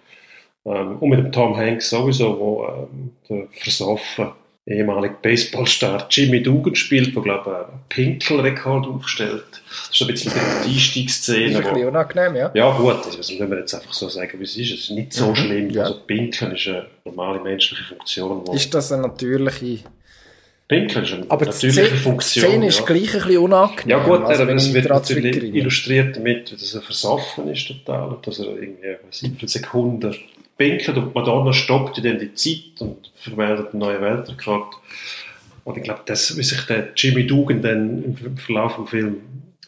Ähm, 0.67 0.99
und 0.99 1.09
mit 1.09 1.21
dem 1.21 1.31
Tom 1.31 1.57
Hanks 1.57 1.91
sowieso, 1.91 2.39
wo 2.39 2.67
ähm, 2.67 3.11
der 3.29 3.47
versoffen 3.53 4.33
ehemalige 4.67 5.17
Baseballstar 5.21 6.07
Jimmy 6.11 6.43
Dugan 6.43 6.75
spielt, 6.75 7.15
der 7.15 7.23
glaube 7.23 7.51
ich 7.51 7.73
einen 7.73 7.81
Pinkelrekord 7.89 8.87
aufstellt. 8.87 9.45
Das 9.69 9.91
ist 9.93 10.01
ein 10.01 10.09
bisschen 10.09 10.33
die 10.33 10.71
Einstiegsszene. 10.71 11.47
Ist 11.47 11.57
ein 11.57 11.63
bisschen 11.75 11.89
unangenehm, 11.89 12.37
ja. 12.37 12.51
Ja 12.55 12.77
gut, 12.77 13.07
das 13.07 13.17
müssen 13.17 13.51
wir 13.51 13.59
jetzt 13.59 13.75
einfach 13.75 13.93
so 13.93 14.09
sagen, 14.09 14.39
wie 14.39 14.45
es 14.45 14.57
ist. 14.57 14.73
Es 14.73 14.81
ist 14.81 14.91
nicht 14.91 15.13
so 15.13 15.29
mhm, 15.29 15.37
schlimm. 15.37 15.71
Ja. 15.71 15.83
Also 15.83 16.01
Pinkeln 16.07 16.53
ist 16.53 16.67
eine 16.67 16.87
normale 17.05 17.41
menschliche 17.41 17.85
Funktion. 17.85 18.45
Ist 18.53 18.73
das 18.73 18.91
eine 18.91 19.03
natürliche... 19.03 19.81
Pinkeln 20.66 21.05
ist 21.05 21.12
eine 21.12 21.27
Aber 21.29 21.44
natürliche 21.44 21.90
die 21.90 21.96
Funktion. 21.96 22.44
Die 22.44 22.50
Szene 22.50 22.66
ist 22.68 22.87
gleich 22.87 23.14
ein 23.14 23.20
bisschen 23.20 23.38
unangenehm. 23.38 23.88
Ja 23.88 24.05
gut, 24.05 24.22
also, 24.22 24.44
es 24.44 24.72
wird 24.72 24.88
natürlich 24.88 25.55
illustriert 25.55 26.16
damit, 26.16 26.53
dass 26.53 26.74
er 26.74 26.81
versoffen 26.81 27.48
ist 27.48 27.68
total 27.68 28.09
und 28.09 28.27
dass 28.27 28.38
er 28.38 28.46
irgendwie, 28.46 28.96
was 29.07 29.22
für 29.38 29.48
Sekunden 29.48 30.14
pinkelt 30.57 30.96
und 30.96 31.14
Madonna 31.14 31.53
stoppt 31.53 32.03
dann 32.05 32.18
die 32.18 32.33
Zeit 32.35 32.81
und 32.81 33.11
vermeldet 33.14 33.72
einen 33.72 33.81
neuen 33.81 34.00
Weltrekord. 34.00 34.74
Und 35.64 35.77
ich 35.77 35.83
glaube, 35.83 36.03
dass, 36.07 36.37
wie 36.37 36.42
sich 36.42 36.61
der 36.66 36.88
Jimmy 36.96 37.27
Dugan 37.27 37.61
dann 37.61 38.05
im 38.05 38.37
Verlauf 38.37 38.77
des 38.77 38.90
Films 38.90 39.18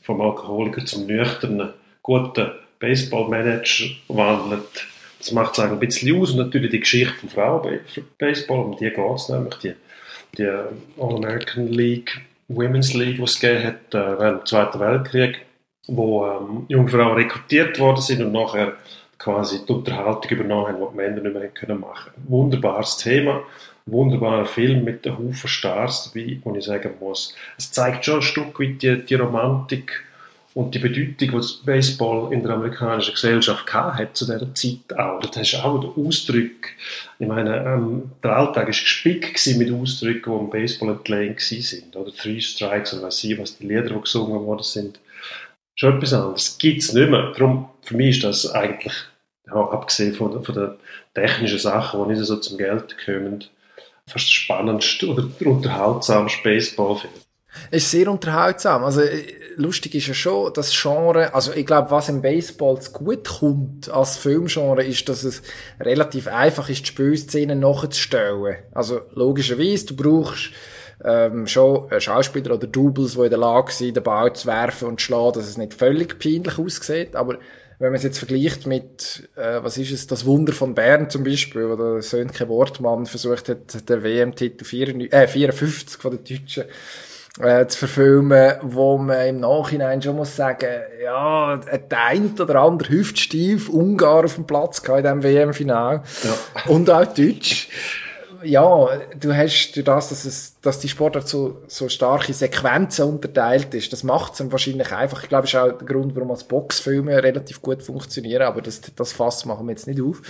vom 0.02 0.20
Alkoholiker 0.20 0.84
zum 0.84 1.06
nüchternen, 1.06 1.70
guten 2.02 2.52
Baseballmanager 2.78 3.86
wandelt, 4.08 4.86
das 5.18 5.32
macht 5.32 5.54
es 5.54 5.58
ein 5.58 5.78
bisschen 5.78 6.20
aus. 6.20 6.30
Und 6.30 6.38
natürlich 6.38 6.70
die 6.70 6.80
Geschichte 6.80 7.14
von 7.14 7.28
Frauen 7.30 7.80
Baseball, 8.18 8.60
um 8.60 8.76
die 8.76 8.84
geht 8.84 8.98
es 8.98 9.28
nämlich, 9.28 9.54
die, 9.56 9.72
die 10.38 10.48
All-American 10.98 11.68
League, 11.68 12.20
Women's 12.48 12.94
League, 12.94 13.16
die 13.16 13.22
es 13.22 13.40
gegeben 13.40 13.64
hat 13.64 13.94
äh, 13.94 14.18
dem 14.18 14.46
Zweiten 14.46 14.80
Weltkrieg, 14.80 15.46
wo 15.88 16.26
ähm, 16.26 16.66
junge 16.68 16.88
Frauen 16.88 17.14
rekrutiert 17.14 17.78
worden 17.78 18.00
sind 18.00 18.22
und 18.22 18.32
nachher 18.32 18.74
quasi 19.18 19.64
die 19.64 19.72
Unterhaltung 19.72 20.30
übernommen 20.30 20.68
haben, 20.68 20.80
die 20.80 20.90
die 20.90 20.96
Männer 20.96 21.22
nicht 21.22 21.34
mehr 21.34 21.48
können 21.48 21.80
machen 21.80 22.12
Wunderbares 22.28 22.98
Thema, 22.98 23.42
wunderbarer 23.86 24.46
Film 24.46 24.84
mit 24.84 25.06
einem 25.06 25.18
Haufen 25.18 25.48
Stars 25.48 26.12
dabei, 26.12 26.38
wo 26.44 26.54
ich 26.54 26.64
sagen 26.64 26.92
muss, 27.00 27.34
es 27.56 27.70
zeigt 27.72 28.04
schon 28.04 28.16
ein 28.16 28.22
Stück 28.22 28.60
weit 28.60 28.82
die, 28.82 29.04
die 29.04 29.14
Romantik 29.14 30.05
und 30.56 30.74
die 30.74 30.78
Bedeutung, 30.78 31.16
die 31.18 31.30
das 31.30 31.52
Baseball 31.52 32.32
in 32.32 32.42
der 32.42 32.54
amerikanischen 32.54 33.12
Gesellschaft 33.12 33.70
hat 33.74 34.16
zu 34.16 34.24
dieser 34.24 34.54
Zeit 34.54 34.98
auch. 34.98 35.20
Das 35.20 35.36
hast 35.36 35.62
auch 35.62 35.78
den 35.78 36.06
Ausdruck, 36.06 36.70
ich 37.18 37.28
meine, 37.28 37.58
ähm, 37.58 38.12
der 38.22 38.38
Alltag 38.38 38.56
war 38.56 38.64
gespickt 38.64 39.46
mit 39.58 39.70
Ausdrücken, 39.70 40.32
die 40.32 40.38
im 40.38 40.48
Baseball 40.48 40.88
entlehnt 40.88 41.40
sind. 41.40 41.94
Oder 41.94 42.10
Three 42.10 42.40
Strikes 42.40 42.94
oder 42.94 43.02
was 43.02 43.18
sie, 43.18 43.36
was 43.36 43.58
die 43.58 43.66
Lieder, 43.66 43.90
die 43.90 44.00
gesungen 44.00 44.46
worden 44.46 44.62
sind, 44.62 44.98
schon 45.74 45.98
etwas 45.98 46.14
anderes. 46.14 46.56
Gibt 46.56 46.80
es 46.80 46.94
nicht 46.94 47.10
mehr. 47.10 47.32
Darum, 47.32 47.68
für 47.82 47.94
mich 47.94 48.16
ist 48.16 48.24
das 48.24 48.50
eigentlich, 48.50 48.94
ja, 49.48 49.56
abgesehen 49.56 50.14
von, 50.14 50.42
von 50.42 50.54
den 50.54 50.70
technischen 51.12 51.58
Sachen, 51.58 52.02
die 52.02 52.14
nicht 52.14 52.24
so 52.24 52.36
zum 52.38 52.56
Geld 52.56 52.96
kommen, 53.04 53.44
fast 54.08 54.26
der 54.26 54.32
spannendste 54.32 55.06
oder 55.06 55.24
der 55.24 55.46
unterhaltsamste 55.48 56.42
Baseballfilm. 56.42 57.12
Ist 57.70 57.90
sehr 57.90 58.10
unterhaltsam. 58.10 58.84
Also, 58.84 59.00
äh, 59.02 59.24
lustig 59.56 59.94
ist 59.94 60.06
ja 60.08 60.14
schon, 60.14 60.52
das 60.52 60.72
Genre, 60.72 61.34
also 61.34 61.52
ich 61.52 61.66
glaube, 61.66 61.90
was 61.90 62.08
im 62.08 62.22
Baseball 62.22 62.78
gut 62.92 63.28
kommt 63.28 63.90
als 63.90 64.16
Filmgenre, 64.16 64.84
ist, 64.84 65.08
dass 65.08 65.24
es 65.24 65.42
relativ 65.80 66.28
einfach 66.28 66.68
ist, 66.68 66.82
die 66.82 66.86
Spielszenen 66.86 67.60
nachzustellen. 67.60 68.56
Also, 68.72 69.00
logischerweise, 69.14 69.86
du 69.86 69.96
brauchst 69.96 70.50
ähm, 71.04 71.46
schon 71.46 71.88
Schauspieler 72.00 72.54
oder 72.54 72.66
Doubles, 72.66 73.14
die 73.14 73.24
in 73.24 73.30
der 73.30 73.38
Lage 73.38 73.72
sind, 73.72 73.96
den 73.96 74.02
Ball 74.02 74.32
zu 74.32 74.46
werfen 74.46 74.88
und 74.88 75.00
zu 75.00 75.06
schlagen, 75.06 75.34
dass 75.34 75.48
es 75.48 75.58
nicht 75.58 75.74
völlig 75.74 76.18
peinlich 76.18 76.58
aussieht. 76.58 77.16
Aber 77.16 77.38
wenn 77.78 77.88
man 77.88 77.96
es 77.96 78.04
jetzt 78.04 78.18
vergleicht 78.18 78.66
mit, 78.66 79.28
äh, 79.36 79.62
was 79.62 79.76
ist 79.76 79.92
es, 79.92 80.06
das 80.06 80.24
Wunder 80.24 80.52
von 80.52 80.74
Bern 80.74 81.10
zum 81.10 81.24
Beispiel, 81.24 81.68
wo 81.68 81.76
der 81.76 82.02
Sönke 82.02 82.48
Wortmann 82.48 83.06
versucht 83.06 83.48
hat, 83.48 83.88
den 83.88 84.02
WM-Titel 84.02 84.64
äh, 85.10 85.28
54 85.28 86.00
von 86.00 86.12
den 86.12 86.24
Deutschen 86.24 86.64
äh, 87.40 87.66
zu 87.66 87.78
verfilmen, 87.78 88.54
wo 88.62 88.98
man 88.98 89.26
im 89.26 89.40
Nachhinein 89.40 90.00
schon 90.00 90.16
muss 90.16 90.36
sagen, 90.36 90.68
ja, 91.02 91.56
der 91.56 92.04
ein 92.06 92.34
oder 92.38 92.60
andere 92.60 92.90
Hüftstief 92.90 93.68
Ungar 93.68 94.24
auf 94.24 94.36
dem 94.36 94.46
Platz 94.46 94.78
in 94.78 95.02
diesem 95.02 95.22
WM-Final. 95.22 96.02
Ja. 96.24 96.70
Und 96.70 96.90
auch 96.90 97.04
Deutsch 97.06 97.68
ja, 98.42 98.88
du 99.18 99.34
hast 99.34 99.72
durch 99.74 99.84
das, 99.84 100.08
dass, 100.08 100.24
es, 100.24 100.60
dass 100.60 100.80
die 100.80 100.88
Sportart 100.88 101.28
so, 101.28 101.62
so 101.66 101.88
starke 101.88 102.32
Sequenzen 102.32 103.08
unterteilt 103.08 103.74
ist, 103.74 103.92
das 103.92 104.02
macht 104.02 104.34
es 104.34 104.52
wahrscheinlich 104.52 104.92
einfach. 104.92 105.22
Ich 105.22 105.28
glaube, 105.28 105.42
das 105.42 105.54
ist 105.54 105.60
auch 105.60 105.78
der 105.78 105.86
Grund, 105.86 106.14
warum 106.14 106.30
als 106.30 106.44
Boxfilme 106.44 107.22
relativ 107.22 107.62
gut 107.62 107.82
funktionieren, 107.82 108.42
aber 108.42 108.62
das, 108.62 108.80
das 108.94 109.12
Fass 109.12 109.44
machen 109.44 109.66
wir 109.66 109.72
jetzt 109.72 109.86
nicht 109.86 110.00
auf. 110.00 110.22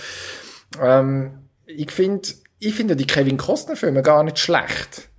Ähm, 0.81 1.31
ich 1.65 1.91
finde, 1.91 2.29
ich 2.59 2.73
finde 2.73 2.95
die 2.95 3.07
Kevin 3.07 3.37
Costner 3.37 3.75
Filme 3.75 4.01
gar 4.01 4.23
nicht 4.23 4.39
schlecht. 4.39 5.09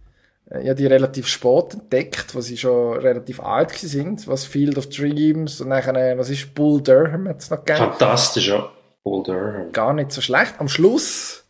Äh, 0.50 0.64
habe 0.64 0.74
die 0.74 0.87
relativ 0.87 1.26
spät 1.26 1.74
entdeckt, 1.74 2.34
was 2.34 2.46
sie 2.46 2.56
schon 2.56 2.98
relativ 2.98 3.40
alt 3.40 3.72
sind, 3.72 4.26
was 4.26 4.44
Field 4.44 4.78
of 4.78 4.88
Dreams 4.88 5.61
und 5.61 5.70
dann, 5.70 6.18
was 6.18 6.30
ist 6.30 6.54
Bull 6.54 6.80
Durham 6.82 7.28
hat's 7.28 7.50
noch 7.50 7.64
gegeben. 7.64 7.90
Fantastisch, 7.90 8.48
ja. 8.48 8.70
Bull 9.02 9.22
Durham. 9.22 9.72
Gar 9.72 9.94
nicht 9.94 10.12
so 10.12 10.20
schlecht. 10.20 10.54
Am 10.58 10.68
Schluss 10.68 11.44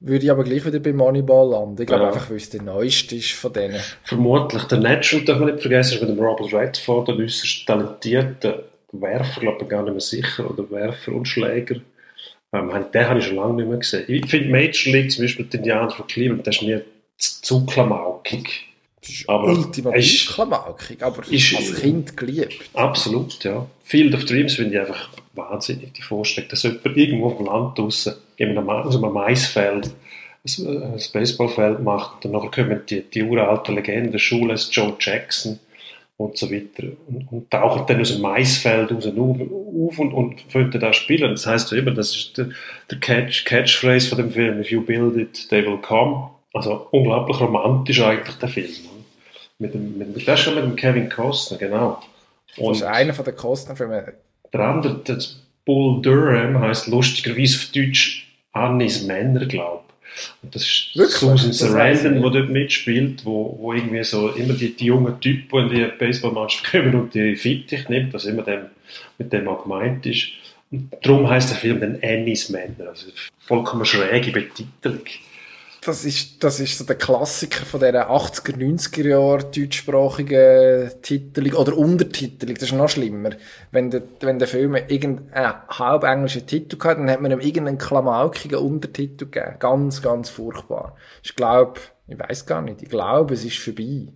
würde 0.00 0.24
ich 0.24 0.30
aber 0.30 0.44
gleich 0.44 0.64
wieder 0.64 0.78
bei 0.78 0.92
Moneyball 0.92 1.50
landen. 1.50 1.80
Ich 1.80 1.86
glaube 1.86 2.04
ja. 2.04 2.08
einfach, 2.08 2.28
weil 2.28 2.36
es 2.36 2.50
der 2.50 2.62
neueste 2.62 3.16
ist 3.16 3.32
von 3.32 3.52
denen. 3.52 3.80
Vermutlich. 4.04 4.64
Der 4.64 4.78
Natural 4.78 5.24
darf 5.24 5.38
man 5.38 5.50
nicht 5.50 5.62
vergessen, 5.62 5.94
ist 5.94 6.00
mit 6.00 6.10
dem 6.10 6.18
Robert 6.18 6.52
Redford, 6.52 7.08
ein 7.08 7.20
äußerst 7.20 7.66
talentierter 7.66 8.64
Werfer, 8.92 9.40
glaube 9.40 9.62
ich 9.62 9.68
gar 9.68 9.82
nicht 9.82 9.92
mehr 9.92 10.00
sicher, 10.00 10.50
oder 10.50 10.70
Werfer 10.70 11.12
und 11.12 11.26
Schläger. 11.26 11.76
Ähm, 12.52 12.70
den 12.92 13.08
habe 13.08 13.18
ich 13.18 13.26
schon 13.26 13.36
lange 13.36 13.54
nicht 13.54 13.68
mehr 13.68 13.78
gesehen. 13.78 14.04
Ich 14.08 14.26
finde 14.26 14.50
Major 14.50 14.92
League, 14.92 15.10
zum 15.10 15.24
Beispiel 15.24 15.46
die 15.46 15.56
Indianer 15.56 15.90
von 15.90 16.06
Cleveland, 16.06 16.46
das 16.46 16.56
ist 16.56 16.62
mir 16.62 16.84
zu 17.18 17.64
klamaukig. 17.66 18.66
Aber 19.28 19.48
ultimativ 19.48 20.32
klamaukig, 20.34 21.02
aber 21.02 21.22
ist, 21.30 21.54
als 21.56 21.80
Kind 21.80 22.16
geliebt. 22.16 22.70
Absolut, 22.74 23.44
ja. 23.44 23.66
Field 23.84 24.14
of 24.14 24.24
Dreams 24.24 24.54
finde 24.54 24.74
ich 24.74 24.80
einfach 24.80 25.10
wahnsinnig, 25.34 25.92
die 25.92 26.02
Vorstellung, 26.02 26.50
dass 26.50 26.64
jemand 26.64 26.96
irgendwo 26.96 27.26
auf 27.26 27.36
dem 27.36 27.46
Land 27.46 27.78
draussen, 27.78 28.14
in 28.36 28.50
einem, 28.50 28.68
also 28.68 29.02
einem 29.02 29.14
Maisfeld, 29.14 29.90
ein 30.58 31.00
Baseballfeld 31.12 31.82
macht 31.82 32.24
und 32.24 32.32
dann 32.32 32.50
kommen 32.50 32.82
die, 32.88 33.02
die 33.02 33.22
uralten 33.22 33.74
Legenden, 33.74 34.18
Schule 34.18 34.54
Joe 34.54 34.94
Jackson 34.98 35.58
und 36.16 36.38
so 36.38 36.50
weiter 36.50 36.88
und, 37.08 37.30
und 37.30 37.50
tauchen 37.50 37.84
dann 37.86 38.00
aus 38.00 38.12
dem 38.12 38.22
Maisfeld 38.22 38.92
raus 38.92 39.06
auf 39.06 39.98
und, 39.98 40.12
und 40.12 40.40
fangen 40.48 40.70
da 40.70 40.92
spielen. 40.92 41.32
Das 41.32 41.46
heißt 41.46 41.72
immer, 41.72 41.90
das 41.90 42.14
ist 42.14 42.38
der, 42.38 42.50
der 42.90 42.98
Catch, 42.98 43.44
Catchphrase 43.44 44.08
von 44.08 44.18
dem 44.18 44.30
Film, 44.30 44.60
if 44.60 44.70
you 44.70 44.82
build 44.82 45.16
it, 45.16 45.48
they 45.48 45.64
will 45.64 45.78
come. 45.78 46.30
Also 46.56 46.88
unglaublich 46.90 47.40
romantisch 47.40 48.00
eigentlich 48.02 48.36
der 48.36 48.48
Film. 48.48 48.66
Ne? 48.66 49.04
Mit 49.58 49.74
dem, 49.74 49.98
mit, 49.98 50.28
das 50.28 50.38
ist 50.38 50.44
schon 50.44 50.54
mit 50.54 50.64
dem 50.64 50.76
Kevin 50.76 51.08
Costner, 51.08 51.58
genau. 51.58 52.02
Und 52.56 52.70
das 52.70 52.78
ist 52.78 52.82
einer 52.84 53.14
von 53.14 53.24
den 53.24 53.36
Costner-Filmen. 53.36 54.04
Der 54.52 54.60
andere, 54.60 55.00
das 55.04 55.40
Bull 55.64 56.00
Durham, 56.02 56.60
heißt 56.60 56.88
lustigerweise 56.88 57.58
auf 57.58 57.72
Deutsch 57.72 58.28
Annis 58.52 59.02
Männer, 59.02 59.44
glaube 59.44 59.86
und 60.42 60.54
das 60.54 60.62
ist 60.62 60.90
Wirklich? 60.94 61.16
Susan 61.16 61.52
Sarandon, 61.52 62.14
die 62.14 62.30
dort 62.30 62.48
mitspielt, 62.48 63.24
wo, 63.24 63.56
wo 63.60 63.72
irgendwie 63.72 64.02
so 64.04 64.30
immer 64.30 64.54
die, 64.54 64.74
die 64.74 64.86
jungen 64.86 65.20
Typen, 65.20 65.68
die 65.68 65.82
in 65.82 65.90
die 65.90 65.96
Baseballmannschaft 65.98 66.70
kommen 66.70 66.94
und 66.94 67.14
die 67.14 67.36
Fittich 67.36 67.88
nimmt, 67.88 68.14
was 68.14 68.24
immer 68.24 68.42
dem, 68.42 68.66
mit 69.18 69.32
dem 69.32 69.46
auch 69.48 69.62
gemeint 69.62 70.06
ist. 70.06 70.28
Und 70.70 70.90
darum 71.02 71.28
heißt 71.28 71.50
der 71.50 71.58
Film 71.58 71.80
dann 71.80 71.98
Annie's 72.02 72.48
Männer, 72.48 72.88
also 72.88 73.06
vollkommen 73.38 73.84
schräge 73.84 74.32
Betitelung 74.32 75.04
das 75.86 76.04
ist, 76.04 76.42
das 76.42 76.60
ist 76.60 76.78
so 76.78 76.84
der 76.84 76.96
Klassiker 76.96 77.64
von 77.64 77.80
dieser 77.80 78.10
80er, 78.10 78.56
90er 78.56 79.08
Jahre 79.08 79.44
deutschsprachigen 79.44 80.90
Titelung 81.02 81.52
oder 81.52 81.76
Untertitelung. 81.76 82.54
Das 82.54 82.64
ist 82.64 82.72
noch 82.72 82.88
schlimmer. 82.88 83.30
Wenn 83.70 83.90
der, 83.90 84.02
wenn 84.20 84.38
der 84.38 84.48
Film 84.48 84.74
irgendeinen 84.74 85.54
halb 85.68 86.04
englischen 86.04 86.46
Titel 86.46 86.76
hat, 86.84 86.98
dann 86.98 87.10
hat 87.10 87.20
man 87.20 87.30
ihm 87.30 87.40
irgendeinen 87.40 87.78
klamaukigen 87.78 88.58
Untertitel 88.58 89.26
gegeben. 89.26 89.56
Ganz, 89.58 90.02
ganz 90.02 90.28
furchtbar. 90.30 90.96
Ich 91.22 91.36
glaube, 91.36 91.80
ich 92.08 92.18
weiß 92.18 92.46
gar 92.46 92.62
nicht, 92.62 92.82
ich 92.82 92.88
glaube, 92.88 93.34
es 93.34 93.44
ist 93.44 93.58
vorbei. 93.58 94.08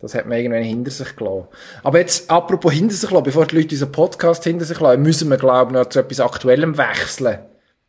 Das 0.00 0.14
hat 0.14 0.26
man 0.26 0.38
irgendwann 0.38 0.62
hinter 0.62 0.90
sich 0.90 1.16
gelassen. 1.16 1.48
Aber 1.82 1.98
jetzt, 1.98 2.30
apropos 2.30 2.72
hinter 2.72 2.94
sich 2.94 3.10
lassen, 3.10 3.24
bevor 3.24 3.46
die 3.46 3.56
Leute 3.56 3.74
unseren 3.74 3.92
Podcast 3.92 4.44
hinter 4.44 4.64
sich 4.64 4.78
lassen, 4.78 5.02
müssen 5.02 5.30
wir, 5.30 5.38
glaube 5.38 5.72
ich, 5.72 5.78
noch 5.78 5.88
zu 5.88 6.00
etwas 6.00 6.20
Aktuellem 6.20 6.76
wechseln. 6.76 7.38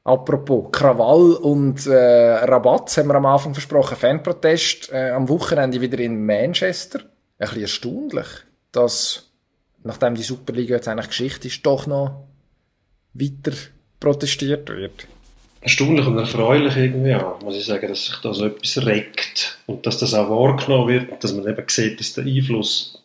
Apropos 0.06 0.68
Krawall 0.72 1.34
und 1.34 1.88
äh, 1.88 1.96
Rabatz 1.96 2.98
haben 2.98 3.08
wir 3.08 3.16
am 3.16 3.26
Anfang 3.26 3.56
versprochen. 3.56 3.98
Fanprotest 3.98 4.92
äh, 4.94 5.10
am 5.10 5.28
Wochenende 5.28 5.82
wieder 5.82 5.98
in 5.98 6.24
Manchester. 6.24 7.00
Ein 7.00 7.48
bisschen 7.48 7.62
erstaunlich, 7.64 8.28
dass 8.72 9.32
nachdem 9.84 10.14
die 10.14 10.22
Superliga 10.22 10.76
jetzt 10.76 10.88
eigentlich 10.88 11.08
Geschichte 11.08 11.48
ist, 11.48 11.66
doch 11.66 11.88
noch 11.88 12.28
weiter 13.16 13.58
protestiert 14.00 14.70
wird. 14.70 15.08
Erstaunlich 15.62 16.06
und 16.06 16.20
erfreulich 16.20 16.78
irgendwie 16.78 17.16
auch, 17.16 17.42
muss 17.42 17.58
ich 17.58 17.66
sagen, 17.66 17.88
dass 17.88 18.06
sich 18.06 18.18
da 18.22 18.32
so 18.32 18.46
etwas 18.46 18.86
regt 18.86 19.58
und 19.66 19.88
dass 19.88 19.98
das 19.98 20.14
auch 20.14 20.30
wahrgenommen 20.30 20.88
wird 20.88 21.10
und 21.10 21.24
dass 21.24 21.34
man 21.34 21.48
eben 21.48 21.66
sieht, 21.68 22.00
dass 22.00 22.14
der 22.14 22.26
Einfluss 22.26 23.04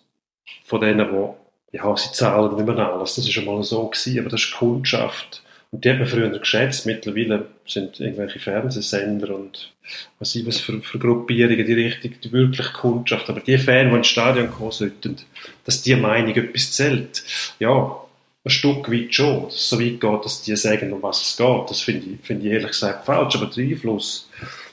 von 0.67 0.83
denen, 0.83 1.09
die 1.09 1.79
ja, 1.79 1.97
sie 1.97 2.13
zahlen 2.13 2.55
nicht 2.57 2.67
mehr 2.67 2.93
alles, 2.93 3.15
das 3.15 3.25
ist 3.25 3.33
schon 3.33 3.47
mal 3.47 3.63
so 3.63 3.89
gewesen, 3.89 4.19
aber 4.19 4.29
das 4.29 4.43
ist 4.43 4.53
Kundschaft 4.53 5.43
und 5.73 5.85
die 5.85 5.91
hat 5.91 5.99
man 5.99 6.09
früher 6.09 6.29
geschätzt. 6.37 6.85
Mittlerweile 6.87 7.47
sind 7.65 8.01
irgendwelche 8.01 8.41
Fernsehsender 8.41 9.35
und 9.35 9.73
was 10.19 10.35
ich 10.35 10.45
was 10.47 10.59
für, 10.59 10.83
für 10.83 10.99
Gruppierungen 10.99 11.65
die 11.65 11.73
Richtung, 11.73 12.13
die 12.23 12.33
wirkliche 12.33 12.73
Kundschaft. 12.73 13.31
Aber 13.31 13.41
die 13.41 13.57
Fans, 13.57 13.91
die 13.91 13.97
ins 13.97 14.07
Stadion 14.09 14.51
kommen 14.51 14.73
sollten, 14.73 15.17
dass 15.65 15.83
die 15.83 15.95
Meinung 15.95 16.35
etwas 16.35 16.73
zählt. 16.73 17.23
Ja, 17.61 17.97
ein 18.45 18.51
Stück 18.51 18.91
weit 18.91 19.15
schon. 19.15 19.45
Dass 19.45 19.55
es 19.55 19.69
so 19.69 19.81
weit 19.81 20.01
geht, 20.01 20.25
dass 20.25 20.43
die 20.43 20.57
sagen, 20.57 20.93
um 20.93 21.03
was 21.03 21.23
es 21.23 21.37
geht. 21.37 21.71
Das 21.71 21.81
finde 21.83 22.07
ich, 22.15 22.27
finde 22.27 22.47
ich 22.47 22.53
ehrlich 22.53 22.73
gesagt 22.73 23.07
falsch. 23.07 23.37
Aber 23.37 23.47
der 23.47 23.65
Einfluss, 23.65 24.29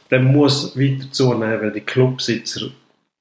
der 0.10 0.20
muss 0.20 0.76
weiter 0.76 1.12
zunehmen, 1.12 1.62
weil 1.62 1.72
die 1.74 1.82
Clubsitzer 1.82 2.72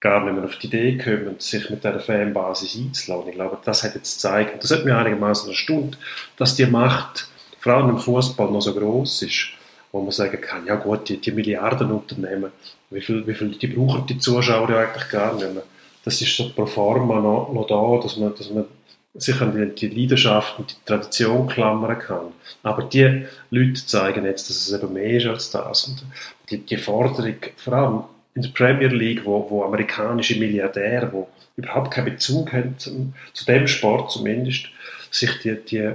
gar 0.01 0.25
nicht 0.25 0.35
mehr 0.35 0.45
auf 0.45 0.57
die 0.59 0.69
Idee 0.69 0.97
kommen, 0.97 1.37
sich 1.39 1.69
mit 1.69 1.83
dieser 1.83 2.01
Fanbasis 2.01 2.77
einzuladen. 2.77 3.29
Ich 3.29 3.35
glaube, 3.35 3.59
das 3.65 3.83
hat 3.83 3.95
jetzt 3.95 4.17
gezeigt, 4.17 4.55
und 4.55 4.63
das 4.63 4.71
hat 4.71 4.85
mir 4.85 4.97
einigermaßen 4.97 5.51
erstaunt, 5.51 5.99
dass 6.37 6.55
die 6.55 6.67
Macht 6.67 7.29
vor 7.67 7.75
allem 7.75 7.91
im 7.91 7.99
Fußball 7.99 8.49
noch 8.49 8.61
so 8.61 8.73
groß 8.73 9.23
ist, 9.23 9.49
wo 9.91 10.01
man 10.01 10.13
sagen 10.13 10.41
kann, 10.41 10.65
ja 10.67 10.77
gut, 10.77 11.09
die, 11.09 11.21
die 11.21 11.33
Milliardenunternehmen, 11.33 12.53
wie 12.91 13.01
viel, 13.01 13.27
wie 13.27 13.35
viel 13.35 13.57
die 13.57 13.67
brauchen 13.67 14.07
die 14.07 14.19
Zuschauer 14.19 14.71
ja 14.71 14.79
eigentlich 14.79 15.09
gar 15.09 15.35
nicht 15.35 15.53
mehr. 15.53 15.65
Das 16.05 16.23
ist 16.23 16.37
so 16.37 16.51
pro 16.51 16.65
forma 16.67 17.17
noch, 17.17 17.53
noch 17.53 17.67
da, 17.67 18.01
dass 18.01 18.17
man, 18.17 18.33
dass 18.37 18.51
man 18.51 18.67
sich 19.15 19.41
an 19.41 19.75
die, 19.75 19.89
die 19.89 20.01
Leidenschaft 20.01 20.61
und 20.61 20.71
die 20.71 20.85
Tradition 20.85 21.49
klammern 21.49 21.99
kann. 21.99 22.27
Aber 22.63 22.85
die 22.85 23.25
Leute 23.51 23.85
zeigen 23.85 24.27
jetzt, 24.27 24.49
dass 24.49 24.69
es 24.69 24.73
eben 24.73 24.93
mehr 24.93 25.17
ist 25.17 25.27
als 25.27 25.51
das. 25.51 25.89
Und 25.89 26.05
die, 26.49 26.59
die 26.59 26.77
Forderung, 26.77 27.35
vor 27.57 27.73
allem 27.73 28.05
in 28.37 28.43
der 28.43 28.51
Premier 28.51 28.91
League, 28.91 29.25
wo, 29.25 29.45
wo 29.51 29.65
amerikanische 29.65 30.39
Milliardäre, 30.39 31.13
wo 31.13 31.27
überhaupt 31.57 31.91
keinen 31.91 32.05
Bezug 32.05 32.53
haben 32.53 32.77
zu 32.79 33.45
dem 33.45 33.67
Sport 33.67 34.13
zumindest, 34.13 34.67
sich 35.11 35.41
die, 35.41 35.57
die 35.57 35.95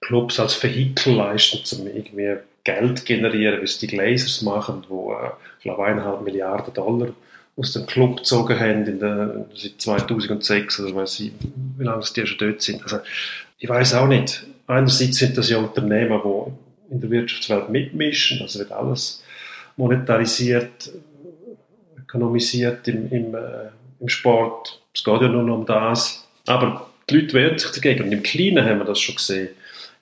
Clubs 0.00 0.40
als 0.40 0.62
Vehikel 0.62 1.14
leisten, 1.14 1.80
um 1.80 1.86
irgendwie 1.86 2.36
Geld 2.64 3.06
generieren, 3.06 3.60
wie 3.60 3.64
es 3.64 3.78
die 3.78 3.86
Glazers 3.86 4.42
machen, 4.42 4.84
wo, 4.88 5.12
äh, 5.12 5.30
ich 5.58 5.64
glaube, 5.64 5.84
eineinhalb 5.84 6.22
Milliarden 6.22 6.72
Dollar 6.74 7.08
aus 7.56 7.72
dem 7.72 7.86
Club 7.86 8.18
gezogen 8.18 8.58
haben 8.58 8.86
in 8.86 9.00
der, 9.00 9.46
seit 9.54 9.80
2006 9.80 10.80
oder 10.80 10.94
weiß 10.94 11.20
ich, 11.20 11.32
wie 11.78 11.84
lange 11.84 12.04
die 12.14 12.26
schon 12.26 12.38
dort 12.38 12.62
sind. 12.62 12.82
Also, 12.82 12.98
ich 13.58 13.68
weiß 13.68 13.94
auch 13.94 14.08
nicht. 14.08 14.44
Einerseits 14.66 15.18
sind 15.18 15.36
das 15.36 15.50
ja 15.50 15.58
Unternehmen, 15.58 16.20
die 16.24 16.92
in 16.94 17.00
der 17.00 17.10
Wirtschaftswelt 17.10 17.68
mitmischen, 17.68 18.40
also 18.40 18.58
wird 18.58 18.72
alles 18.72 19.22
monetarisiert, 19.76 20.90
ökonomisiert 21.98 22.86
im, 22.88 23.10
im, 23.10 23.34
äh, 23.34 23.68
im 24.00 24.08
Sport. 24.08 24.80
Es 24.94 25.04
geht 25.04 25.20
ja 25.20 25.28
nur 25.28 25.42
noch 25.42 25.58
um 25.58 25.66
das. 25.66 26.26
Aber 26.46 26.88
die 27.08 27.18
Leute 27.18 27.34
wehren 27.34 27.58
sich 27.58 27.70
dagegen. 27.70 28.04
Und 28.04 28.12
im 28.12 28.22
Kleinen 28.22 28.64
haben 28.64 28.78
wir 28.78 28.84
das 28.84 29.00
schon 29.00 29.16
gesehen 29.16 29.50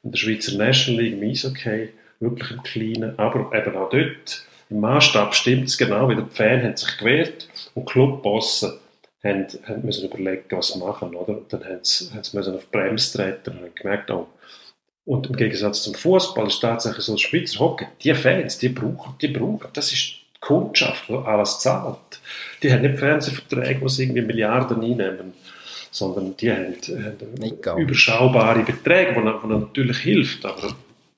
in 0.02 0.12
der 0.12 0.18
Schweizer 0.18 0.56
National 0.56 1.02
League, 1.02 1.14
im 1.14 1.28
Eishockey, 1.28 1.90
wirklich 2.20 2.50
im 2.50 2.62
Kleinen, 2.62 3.18
aber 3.18 3.52
eben 3.52 3.76
auch 3.76 3.90
dort, 3.90 4.46
im 4.70 4.80
Maßstab 4.80 5.34
stimmt 5.34 5.68
es 5.68 5.78
genau, 5.78 6.08
wie 6.08 6.16
die 6.16 6.22
Fans 6.30 6.64
haben 6.64 6.76
sich 6.76 6.98
gewehrt 6.98 7.48
und 7.74 7.88
Clubbosse 7.88 8.80
haben, 9.24 9.46
haben 9.66 9.84
müssen 9.84 10.08
überlegen, 10.08 10.44
was 10.50 10.68
sie 10.68 10.78
machen, 10.78 11.14
oder? 11.14 11.38
Und 11.38 11.52
dann 11.52 11.64
haben 11.64 11.80
sie, 11.82 12.10
haben 12.10 12.22
sie 12.22 12.36
müssen 12.36 12.54
auf 12.54 12.64
die 12.64 12.76
Bremse 12.76 13.16
treten 13.16 13.50
und 13.50 13.62
haben 13.62 13.74
gemerkt, 13.74 14.10
oh, 14.10 14.28
und 15.04 15.26
im 15.26 15.36
Gegensatz 15.36 15.84
zum 15.84 15.94
Fußball 15.94 16.48
ist 16.48 16.60
tatsächlich 16.60 17.04
so, 17.04 17.16
Schweizer 17.16 17.60
Hockey, 17.60 17.86
die 18.02 18.12
Fans, 18.14 18.58
die 18.58 18.68
brauchen, 18.68 19.14
die 19.22 19.28
brauchen, 19.28 19.68
das 19.72 19.90
ist 19.90 20.02
die 20.02 20.40
Kundschaft, 20.40 21.08
die 21.08 21.14
alles 21.14 21.60
zahlt. 21.60 22.20
Die 22.62 22.70
haben 22.70 22.82
nicht 22.82 22.98
Fernsehverträge, 22.98 23.80
die 23.80 23.88
sie 23.88 24.02
irgendwie 24.02 24.20
Milliarden 24.20 24.82
einnehmen 24.82 25.32
sondern 25.90 26.36
die 26.36 26.50
haben, 26.50 26.74
haben 27.66 27.80
überschaubare 27.80 28.62
Beträge, 28.62 29.14
die, 29.14 29.48
die 29.48 29.54
natürlich 29.54 29.98
hilft, 29.98 30.44
aber 30.44 30.76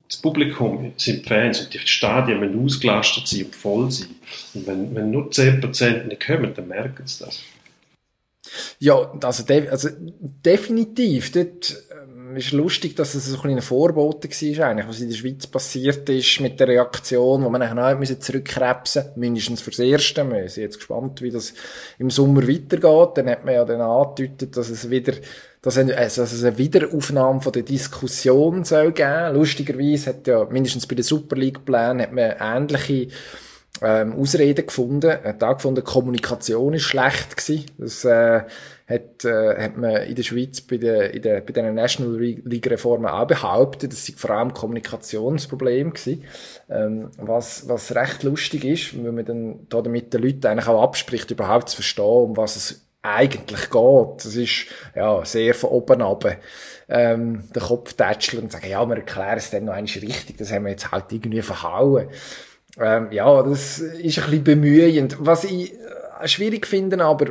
das 0.09 0.17
Publikum 0.17 0.93
sind 0.97 1.27
Fans 1.27 1.61
und 1.61 1.73
die 1.73 1.79
Stadien 1.79 2.41
müssen 2.41 2.65
ausgelastet 2.65 3.29
sein 3.29 3.45
und 3.45 3.55
voll 3.55 3.91
sein. 3.91 4.09
Und 4.55 4.67
wenn, 4.67 4.95
wenn 4.95 5.11
nur 5.11 5.31
10% 5.31 6.05
nicht 6.05 6.27
kommen, 6.27 6.53
dann 6.55 6.67
merken 6.67 7.07
sie 7.07 7.25
das. 7.25 7.41
Ja, 8.81 9.13
also, 9.23 9.45
de 9.45 9.69
also 9.69 9.89
definitiv. 10.01 11.31
Dort 11.31 11.77
ist 12.37 12.53
lustig, 12.53 12.97
dass 12.97 13.15
es 13.15 13.27
so 13.27 13.37
ein 13.37 13.41
kleiner 13.41 13.63
Vorbote 13.63 14.29
war, 14.29 14.67
eigentlich, 14.67 14.89
was 14.89 15.01
in 15.01 15.09
der 15.09 15.17
Schweiz 15.17 15.47
passiert 15.47 16.09
ist 16.09 16.41
mit 16.41 16.59
der 16.61 16.69
Reaktion, 16.69 17.45
wo 17.45 17.49
man 17.49 17.63
eigentlich 17.63 18.09
noch 18.11 18.19
zurückkrebsen 18.19 19.07
mindestens 19.17 19.61
fürs 19.61 19.79
Erste. 19.79 20.29
Wir 20.31 20.49
sind 20.49 20.65
jetzt 20.65 20.79
gespannt, 20.79 21.23
wie 21.23 21.31
das 21.31 21.55
im 21.99 22.11
Sommer 22.11 22.47
weitergeht. 22.47 23.17
Dann 23.17 23.29
hat 23.29 23.45
man 23.45 23.55
ja 23.55 23.65
dann 23.65 23.81
angedeutet, 23.81 24.57
dass 24.57 24.71
es 24.71 24.91
wieder 24.91 25.15
dass 25.63 25.77
es 25.77 26.45
eine 26.45 26.57
Wiederaufnahme 26.57 27.43
von 27.43 27.53
der 27.53 27.63
Diskussion 27.63 28.65
soll 28.65 28.93
geben. 28.93 29.35
Lustigerweise 29.35 30.11
hat 30.11 30.27
ja 30.27 30.47
mindestens 30.47 30.87
bei 30.87 30.95
den 30.95 31.05
Super 31.05 31.37
League-Plänen 31.37 32.01
hat 32.01 32.13
man 32.13 32.35
ähnliche 32.41 33.09
ähm, 33.83 34.15
Ausreden 34.15 34.67
gefunden. 34.67 35.11
Hat 35.11 35.43
auch 35.45 35.57
gefunden, 35.57 35.85
Kommunikation 35.85 36.75
ist 36.75 36.85
schlecht 36.85 37.37
gewesen. 37.37 37.67
Das 37.77 38.05
äh, 38.05 38.43
hat, 38.91 39.25
äh, 39.25 39.65
hat 39.65 39.77
man 39.77 40.03
in 40.03 40.15
der 40.17 40.23
Schweiz 40.23 40.61
bei, 40.61 40.77
der, 40.77 41.15
in 41.15 41.23
der, 41.23 41.41
bei 41.41 41.53
den 41.53 41.75
National 41.75 42.19
League-Reformen 42.19 43.07
auch 43.07 43.27
behauptet. 43.27 43.93
Das 43.93 44.05
sei 44.05 44.15
vor 44.17 44.31
allem 44.31 44.53
Kommunikationsproblem 44.53 45.93
gewesen. 45.93 46.25
Ähm, 46.69 47.11
was, 47.17 47.69
was 47.69 47.95
recht 47.95 48.25
lustig 48.25 48.65
ist, 48.65 49.03
weil 49.03 49.13
man 49.13 49.25
dann 49.25 49.67
da 49.69 49.81
damit 49.81 50.13
den 50.13 50.23
Leuten 50.23 50.47
eigentlich 50.47 50.69
auch 50.69 50.83
abspricht, 50.83 51.31
überhaupt 51.31 51.69
zu 51.69 51.77
verstehen, 51.77 52.05
um 52.05 52.37
was 52.37 52.57
es 52.57 52.87
eigentlich 53.03 53.71
geht. 53.71 54.25
Das 54.25 54.35
ist, 54.37 54.67
ja, 54.95 55.25
sehr 55.25 55.55
von 55.55 55.71
oben 55.71 56.03
ab. 56.03 56.37
Ähm, 56.89 57.45
den 57.55 57.63
Kopf 57.63 57.93
tätscheln 57.93 58.43
und 58.43 58.53
sagen, 58.53 58.69
ja, 58.69 58.85
wir 58.85 58.97
erklären 58.97 59.39
es 59.39 59.51
dann 59.51 59.67
noch 59.67 59.75
einmal 59.75 59.93
richtig, 59.95 60.37
das 60.37 60.53
haben 60.53 60.65
wir 60.65 60.73
jetzt 60.73 60.91
halt 60.91 61.13
irgendwie 61.13 61.43
verhauen. 61.43 62.09
Ähm, 62.79 63.09
ja, 63.13 63.43
das 63.43 63.79
ist 63.79 64.19
ein 64.19 64.31
bisschen 64.31 64.45
bemühend. 64.45 65.17
Was 65.21 65.45
ich 65.45 65.73
äh, 65.73 66.29
schwierig 66.29 66.67
finde, 66.67 67.03
aber 67.05 67.27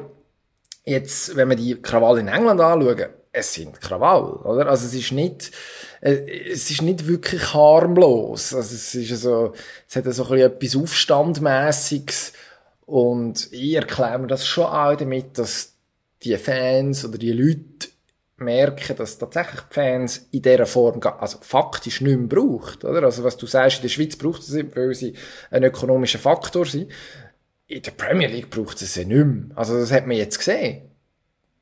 jetzt, 0.86 1.36
wenn 1.36 1.50
wir 1.50 1.56
die 1.56 1.82
Krawall 1.82 2.20
in 2.20 2.28
England 2.28 2.62
anschauen, 2.62 3.10
es 3.32 3.54
sind 3.54 3.80
Krawall, 3.80 4.32
oder? 4.44 4.68
Also 4.68 4.88
es 4.88 4.94
ist 4.94 5.12
nicht, 5.12 5.52
äh, 6.02 6.52
es 6.52 6.70
ist 6.72 6.82
nicht 6.82 7.08
wirklich 7.08 7.54
harmlos. 7.54 8.54
Also 8.54 8.76
es 8.76 8.96
ist 8.96 9.22
so, 9.22 9.54
es 9.88 9.96
hat 9.96 10.06
so 10.06 10.24
ein 10.24 10.30
bisschen 10.30 10.52
etwas 10.52 10.76
Aufstandmäßiges 10.76 12.34
und 12.86 13.52
ich 13.52 13.76
erkläre 13.76 14.18
mir 14.18 14.28
das 14.28 14.48
schon 14.48 14.66
auch 14.66 14.96
damit, 14.96 15.38
dass 15.38 15.74
die 16.24 16.36
Fans 16.38 17.06
oder 17.06 17.18
die 17.18 17.32
Leute 17.32 17.90
merken, 18.38 18.96
dass 18.96 19.18
tatsächlich 19.18 19.62
die 19.62 19.74
Fans 19.74 20.28
in 20.32 20.42
dieser 20.42 20.66
Form, 20.66 21.00
also 21.20 21.38
faktisch 21.42 22.02
nicht 22.02 22.18
mehr 22.18 22.28
braucht, 22.28 22.84
oder? 22.86 23.04
Also 23.04 23.24
was 23.24 23.38
du 23.38 23.46
sagst, 23.46 23.78
in 23.78 23.82
der 23.84 23.90
Schweiz 23.90 24.16
braucht 24.16 24.42
es 24.42 24.56
weil 24.76 24.96
sie 24.96 25.14
ein 25.52 25.64
ökonomischer 25.64 26.20
Faktor 26.20 26.66
sind. 26.66 26.92
In 27.70 27.84
der 27.84 27.92
Premier 27.92 28.28
League 28.28 28.50
braucht 28.50 28.82
es 28.82 28.96
sie 28.96 29.06
nicht 29.06 29.26
mehr. 29.26 29.56
Also 29.56 29.80
das 29.80 29.92
hat 29.92 30.08
man 30.08 30.18
jetzt 30.18 30.40
gesehen. 30.40 30.90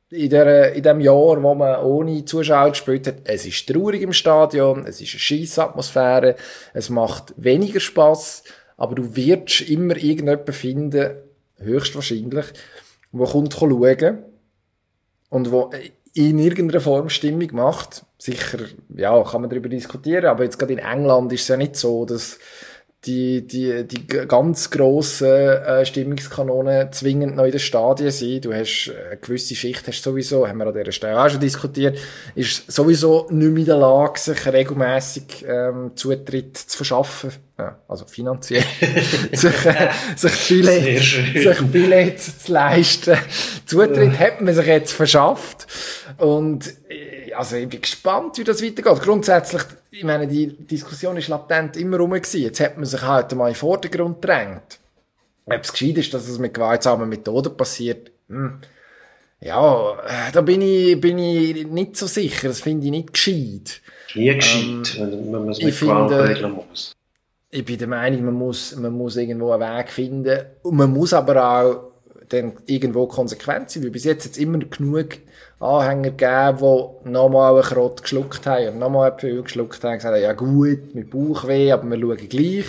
In, 0.10 0.30
der, 0.30 0.72
in 0.72 0.82
dem 0.82 1.02
Jahr, 1.02 1.44
wo 1.44 1.54
man 1.54 1.84
ohne 1.84 2.24
Zuschauer 2.24 2.70
gespielt 2.70 3.08
hat, 3.08 3.16
es 3.26 3.46
ist 3.46 3.68
traurig 3.68 4.02
im 4.02 4.14
Stadion, 4.14 4.86
es 4.86 5.02
ist 5.02 5.12
eine 5.12 5.20
scheisse 5.20 5.66
Atmosphäre, 5.66 6.38
es 6.74 6.90
macht 6.90 7.34
weniger 7.36 7.82
Spaß, 7.82 8.46
aber 8.78 8.96
du 8.96 9.18
wirst 9.18 9.62
immer 9.70 9.98
irgendjemanden 9.98 10.54
finden, 10.54 11.18
höchstwahrscheinlich, 11.58 12.46
der 13.12 13.28
kommt 13.28 13.54
schauen 13.54 14.24
und 15.28 15.52
wo 15.52 15.72
in 16.14 16.40
irgendeiner 16.40 16.80
Form 16.80 17.10
Stimmung 17.10 17.50
macht. 17.52 18.06
Sicher, 18.18 18.60
ja, 18.96 19.22
kann 19.24 19.42
man 19.42 19.50
darüber 19.50 19.68
diskutieren, 19.68 20.28
aber 20.28 20.46
jetzt 20.46 20.58
gerade 20.58 20.72
in 20.72 20.80
England 20.80 21.34
ist 21.34 21.42
es 21.42 21.48
ja 21.50 21.58
nicht 21.58 21.76
so, 21.76 22.06
dass 22.06 22.40
die, 23.06 23.46
die, 23.46 23.88
die 23.88 24.08
ganz 24.08 24.72
grossen 24.72 25.28
äh, 25.28 25.86
Stimmungskanonen 25.86 26.92
zwingend 26.92 27.36
noch 27.36 27.46
in 27.46 27.52
den 27.52 27.60
Stadien 27.60 28.12
sind. 28.12 28.46
Du 28.46 28.54
hast 28.54 28.88
äh, 28.88 29.12
eine 29.12 29.18
gewisse 29.18 29.56
Schicht, 29.56 29.88
hast 29.88 30.02
sowieso, 30.04 30.48
haben 30.48 30.58
wir 30.58 30.68
an 30.68 30.74
dieser 30.74 30.92
Stelle 30.92 31.22
auch 31.22 31.30
schon 31.30 31.40
diskutiert, 31.40 31.98
ist 32.34 32.70
sowieso 32.72 33.28
nicht 33.30 33.52
mehr 33.52 33.60
in 33.60 33.66
der 33.66 33.78
Lage, 33.78 34.20
sich 34.20 34.46
regelmäßig 34.46 35.46
ähm, 35.48 35.92
Zutritt 35.96 36.58
zu 36.58 36.78
verschaffen. 36.78 37.32
Ja, 37.60 37.80
also 37.88 38.06
finanziell. 38.06 38.64
sich, 39.32 39.66
äh, 39.66 39.90
sich, 40.16 40.48
Billett, 40.48 41.02
sich 41.02 41.62
Billett 41.72 42.20
zu 42.20 42.52
leisten. 42.52 43.18
Zutritt 43.66 44.14
ja. 44.14 44.20
hat 44.20 44.42
man 44.42 44.54
sich 44.54 44.66
jetzt 44.66 44.94
verschafft. 44.94 45.68
Und 46.18 46.74
also 47.38 47.56
ich 47.56 47.70
bin 47.70 47.82
gespannt, 47.82 48.38
wie 48.38 48.44
das 48.44 48.64
weitergeht. 48.64 49.02
Grundsätzlich 49.02 49.64
ich 49.98 50.04
meine, 50.04 50.28
die 50.28 50.48
Diskussion 50.48 51.18
ist 51.18 51.28
latent 51.28 51.78
immer 51.78 51.98
rum 51.98 52.12
gewesen. 52.12 52.42
Jetzt 52.42 52.60
hat 52.60 52.78
man 52.78 52.86
sich 52.86 53.02
halt 53.02 53.34
mal 53.36 53.48
in 53.48 53.54
den 53.54 53.60
Vordergrund 53.60 54.22
gedrängt. 54.22 54.80
Ob 55.46 55.64
es 55.64 55.72
gescheit 55.72 55.98
ist, 55.98 56.14
dass 56.14 56.28
es 56.28 56.40
mit 56.40 56.54
gewaltsamen 56.54 57.08
Methoden 57.08 57.56
passiert, 57.56 58.12
hm. 58.28 58.60
ja, 59.40 59.94
äh, 60.04 60.32
da 60.32 60.42
bin 60.42 60.62
ich, 60.62 61.00
bin 61.00 61.18
ich 61.18 61.66
nicht 61.68 61.96
so 61.96 62.06
sicher. 62.06 62.50
Das 62.50 62.62
finde 62.62 62.86
ich 62.86 62.92
nicht 62.92 63.14
gescheit. 63.14 63.82
Nie 64.14 64.36
gescheit, 64.36 64.98
ähm, 65.00 65.12
wenn 65.12 65.32
man 65.32 65.50
es 65.50 65.62
mit 65.62 65.80
Gewalt 65.80 66.12
regeln 66.12 66.52
muss. 66.52 66.94
Ich 67.50 67.64
bin 67.64 67.78
der 67.78 67.88
Meinung, 67.88 68.26
man 68.26 68.34
muss, 68.34 68.76
man 68.76 68.92
muss 68.92 69.16
irgendwo 69.16 69.52
einen 69.52 69.62
Weg 69.62 69.90
finden. 69.90 70.46
Und 70.64 70.76
man 70.76 70.92
muss 70.92 71.14
aber 71.14 71.44
auch 71.44 71.92
dann 72.30 72.54
irgendwo 72.66 73.08
konsequent 73.08 73.70
sein, 73.70 73.84
weil 73.84 73.92
bis 73.92 74.04
jetzt 74.04 74.26
jetzt 74.26 74.38
immer 74.38 74.60
genug 74.60 75.18
Anhänger 75.60 76.12
gegeben, 76.12 76.58
die 77.06 77.10
nochmal 77.10 77.54
einen 77.54 77.64
Krott 77.64 78.04
geschluckt 78.04 78.46
haben 78.46 78.70
und 78.70 78.80
nochmal 78.80 79.18
viel 79.18 79.42
geschluckt 79.42 79.84
haben 79.84 79.94
und 79.94 79.98
gesagt 79.98 80.16
haben, 80.16 80.22
ja 80.22 80.34
gut, 80.34 80.94
mit 80.94 81.10
Bauchweh, 81.10 81.72
aber 81.72 81.90
wir 81.90 82.00
schauen 82.00 82.30
gleich. 82.30 82.66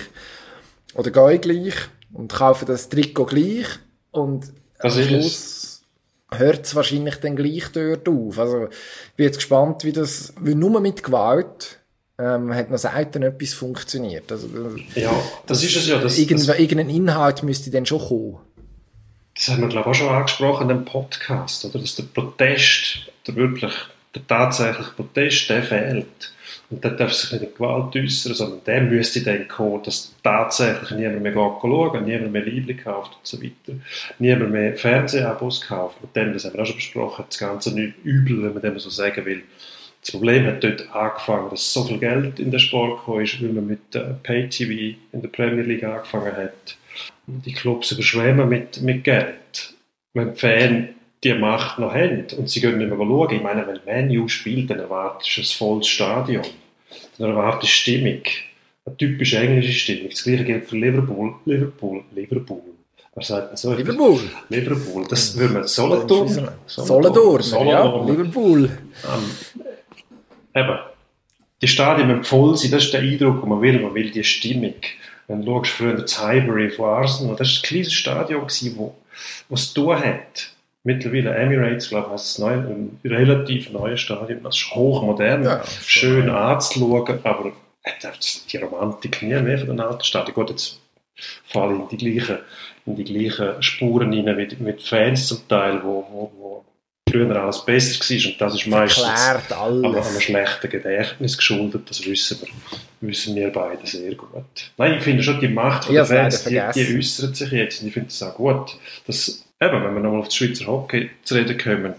Oder 0.95 1.11
gehen 1.11 1.41
gleich 1.41 1.75
und 2.13 2.33
kaufen 2.33 2.67
das 2.67 2.89
Trikot 2.89 3.27
gleich 3.27 3.67
und 4.11 4.47
das 4.81 4.97
am 4.97 5.03
Schluss 5.03 5.83
hört 6.31 6.67
es 6.67 6.75
wahrscheinlich 6.75 7.17
dann 7.17 7.37
gleich 7.37 7.69
dort 7.73 8.09
auf. 8.09 8.39
Also 8.39 8.65
ich 8.65 9.17
bin 9.17 9.27
jetzt 9.27 9.37
gespannt, 9.37 9.85
wie 9.85 9.93
das, 9.93 10.33
weil 10.41 10.55
nur 10.55 10.81
mit 10.81 11.03
Gewalt 11.03 11.79
ähm, 12.19 12.55
hat 12.55 12.71
noch 12.71 12.79
selten 12.79 13.23
etwas 13.23 13.55
funktioniert. 13.55 14.31
Also, 14.33 14.49
ja, 14.95 15.13
das 15.47 15.63
ist 15.63 15.77
es 15.77 15.89
ja. 15.89 15.99
Das, 15.99 16.19
irgendein, 16.19 16.47
das... 16.47 16.59
irgendein 16.59 16.91
Inhalt 16.91 17.43
müsste 17.43 17.71
dann 17.71 17.87
schon 17.87 18.01
kommen 18.01 18.39
das 19.39 19.51
haben 19.51 19.63
wir 19.63 19.69
glaube 19.69 19.91
ich 19.93 19.97
auch 19.97 20.07
schon 20.07 20.09
angesprochen 20.09 20.69
in 20.69 20.77
dem 20.77 20.85
Podcast, 20.85 21.65
oder? 21.65 21.79
dass 21.79 21.95
der 21.95 22.03
Protest, 22.03 23.09
der 23.25 23.37
wirklich, 23.37 23.73
der 24.13 24.27
tatsächliche 24.27 24.91
Protest, 24.91 25.49
der 25.49 25.63
fehlt. 25.63 26.33
Und 26.71 26.85
der 26.85 26.91
darf 26.91 27.15
sich 27.15 27.33
nicht 27.33 27.45
in 27.45 27.55
Gewalt 27.55 27.97
äußern, 27.97 28.35
sondern 28.35 28.65
der 28.67 28.83
müsste 28.83 29.23
dann 29.23 29.47
kommen, 29.47 29.83
dass 29.85 30.13
tatsächlich 30.23 30.91
niemand 30.91 31.23
mehr 31.23 31.33
schauen 31.33 32.05
niemand 32.05 32.33
mehr 32.33 32.43
Liebling 32.43 32.79
kauft 32.79 33.13
und 33.13 33.27
so 33.27 33.41
weiter. 33.41 33.79
Niemand 34.19 34.51
mehr 34.51 34.77
Fernsehabos 34.77 35.63
kauft. 35.63 36.03
Mit 36.03 36.15
dem, 36.15 36.35
das 36.35 36.45
haben 36.45 36.55
wir 36.55 36.63
auch 36.63 36.67
schon 36.67 36.77
besprochen, 36.77 37.25
das 37.27 37.39
Ganze 37.39 37.73
nicht 37.75 37.95
übel, 38.05 38.43
wenn 38.43 38.53
man 38.53 38.61
dem 38.61 38.79
so 38.79 38.91
sagen 38.91 39.25
will. 39.25 39.45
Das 40.03 40.11
Problem 40.11 40.47
hat 40.47 40.63
dort 40.63 40.95
angefangen, 40.95 41.49
dass 41.51 41.73
so 41.73 41.85
viel 41.85 41.99
Geld 41.99 42.39
in 42.39 42.51
den 42.51 42.61
Sport 42.61 42.99
gekommen 42.99 43.25
ist, 43.25 43.41
weil 43.41 43.51
man 43.51 43.67
mit 43.67 43.95
äh, 43.95 44.15
Pay-TV 44.23 44.99
in 45.13 45.23
der 45.23 45.29
Premier 45.29 45.65
League 45.65 45.85
angefangen 45.85 46.37
hat 46.37 46.77
die 47.29 47.53
Clubs 47.53 47.93
überschwemmen 47.93 48.49
mit, 48.49 48.81
mit 48.83 49.05
Geld. 49.05 49.75
Wenn 50.15 50.33
die 50.33 50.39
Fans 50.39 50.89
die 51.25 51.35
Macht 51.35 51.79
noch 51.79 51.93
haben 51.93 52.27
und 52.37 52.49
sie 52.49 52.61
können 52.61 52.79
nicht 52.79 52.89
mehr 52.89 52.99
schauen. 52.99 53.35
Ich 53.35 53.43
meine, 53.43 53.67
wenn 53.67 53.81
Manu 53.87 54.29
spielt, 54.29 54.71
dann 54.71 54.79
erwartest 54.79 55.37
du 55.37 55.41
ein 55.41 55.45
volles 55.45 55.89
Stadion. 55.89 56.45
Dann 57.19 57.31
erwartest 57.31 57.73
du 57.73 57.77
Stimmung. 57.77 58.23
Eine 58.87 58.97
typisch 58.97 59.35
englische 59.35 59.73
Stimmung. 59.73 60.11
Das 60.11 60.23
gleiche 60.23 60.45
gilt 60.45 60.67
für 60.67 60.77
Liverpool. 60.77 61.35
Liverpool. 61.45 62.05
Liverpool. 62.15 62.63
Was 63.15 63.27
sagt 63.27 63.49
man 63.49 63.57
so? 63.57 63.75
Liverpool. 63.75 64.21
Liverpool. 64.49 65.07
Das 65.09 65.37
würde 65.37 65.55
man 65.55 65.65
Solothurn. 65.67 66.29
Solothurn, 66.67 67.43
Solothurn, 67.43 67.67
ja. 67.67 68.07
Liverpool. 68.07 68.71
Ähm, 69.05 69.31
eben. 70.55 70.79
Die 71.61 71.69
Stadien 71.69 72.07
müssen 72.07 72.23
voll 72.25 72.57
sein. 72.57 72.71
Das 72.71 72.85
ist 72.85 72.93
der 72.93 73.01
Eindruck, 73.01 73.41
den 73.41 73.49
man 73.49 73.61
will. 73.61 73.81
Man 73.81 73.95
will 73.95 74.13
die 74.13 74.23
Stimmung. 74.23 74.75
Wenn 75.29 75.43
du 75.43 75.57
schaust, 75.57 75.71
früher 75.73 75.95
das 75.95 76.21
Highbury 76.21 76.71
von 76.71 76.87
Arsenal, 76.87 77.37
das 77.37 77.49
war 77.49 77.59
ein 77.59 77.63
kleines 77.63 77.93
Stadion, 77.93 78.41
gewesen, 78.41 78.75
wo, 78.77 78.95
was 79.49 79.73
du 79.75 79.95
hat. 79.95 80.51
Mittlerweile 80.85 81.35
Emirates, 81.35 81.91
glaube 81.91 82.09
ich, 82.09 82.23
ist 82.23 82.41
ein, 82.41 82.67
ein 82.67 83.01
relativ 83.05 83.71
neues 83.71 84.01
Stadion. 84.01 84.43
Das 84.43 84.57
ist 84.57 84.75
hochmodern, 84.75 85.45
ja, 85.45 85.63
schön 85.83 86.31
anzuschauen, 86.31 87.21
aber 87.25 87.53
die 88.51 88.57
Romantik 88.57 89.23
nie 89.23 89.35
mehr 89.41 89.59
von 89.59 89.69
den 89.69 89.81
alten 89.81 90.05
Stadien. 90.05 90.35
Gut, 90.35 90.51
jetzt 90.51 90.81
falle 91.45 91.75
ich 91.75 91.81
in 91.81 91.89
die 91.89 91.97
gleichen, 91.97 92.39
in 92.87 92.97
die 92.97 93.05
gleichen 93.05 93.63
Spuren 93.63 94.13
rein 94.13 94.37
mit, 94.37 94.61
mit 94.61 94.83
Fans 94.83 95.29
zum 95.29 95.47
Teil, 95.47 95.83
wo, 95.83 96.07
wo, 96.11 96.33
wo 96.39 96.65
früher 97.11 97.37
alles 97.37 97.65
besser 97.65 98.01
war. 98.01 98.31
Und 98.31 98.41
das 98.41 98.55
ist 98.55 98.67
meistens 98.67 99.05
alles. 99.05 99.53
An, 99.53 99.85
einem 99.85 100.21
schlechten 100.21 100.71
Gedächtnis 100.71 101.37
geschuldet. 101.37 101.89
Das 101.89 102.05
wissen 102.07 102.39
wir, 102.41 103.09
wissen 103.09 103.35
wir 103.37 103.51
beide 103.51 103.87
sehr 103.87 104.15
gut. 104.15 104.73
Nein, 104.77 104.99
ich 104.99 105.03
finde 105.03 105.23
schon, 105.23 105.41
die 105.41 105.49
Macht 105.49 105.91
der 105.91 106.05
Fans, 106.05 106.45
die, 106.45 106.61
die 106.75 106.97
äußert 106.97 107.37
sich 107.37 107.51
jetzt. 107.53 107.83
Und 107.83 107.89
ich 107.89 107.95
finde 107.95 108.09
es 108.09 108.23
auch 108.23 108.35
gut, 108.35 108.77
dass, 109.07 109.45
eben, 109.61 109.85
wenn 109.85 109.95
wir 109.95 110.01
nochmal 110.01 110.21
auf 110.21 110.27
das 110.27 110.37
Schweizer 110.37 110.67
Hockey 110.67 111.11
zu 111.25 111.35
reden 111.35 111.59
kommen, 111.59 111.95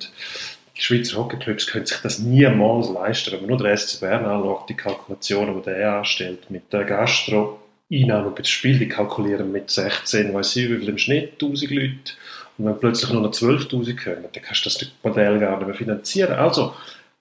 die 0.77 0.81
Schweizer 0.81 1.17
Hockeyclubs 1.17 1.67
können 1.67 1.85
sich 1.85 1.97
das 1.97 2.19
niemals 2.19 2.89
leisten. 2.89 3.33
Wenn 3.33 3.41
man 3.41 3.49
nur 3.49 3.57
den 3.57 3.75
SC 3.77 3.99
Bern 3.99 4.25
anschaut, 4.25 4.69
die 4.69 4.75
Kalkulationen, 4.75 5.55
die 5.57 5.63
der 5.63 5.95
anstellt, 5.95 6.49
mit 6.49 6.71
der 6.71 6.85
Gastro, 6.85 7.59
Einnahmen 7.91 8.31
bei 8.31 8.41
dem 8.41 8.45
Spiel, 8.45 8.77
die 8.77 8.87
kalkulieren 8.87 9.51
mit 9.51 9.71
16, 9.71 10.33
weiß 10.33 10.55
ich 10.55 10.69
wie 10.69 10.77
viel 10.77 10.89
im 10.89 10.97
Schnitt, 10.97 11.33
1000 11.33 11.71
Leute. 11.71 12.13
Und 12.59 12.65
wenn 12.65 12.77
plötzlich 12.77 13.11
nur 13.11 13.21
noch 13.21 13.31
12'000 13.31 14.03
kommen, 14.03 14.25
dann 14.31 14.43
kannst 14.43 14.65
du 14.65 14.69
das 14.69 14.91
Modell 15.01 15.39
gar 15.39 15.57
nicht 15.57 15.67
mehr 15.67 15.75
finanzieren. 15.75 16.33
Also, 16.33 16.73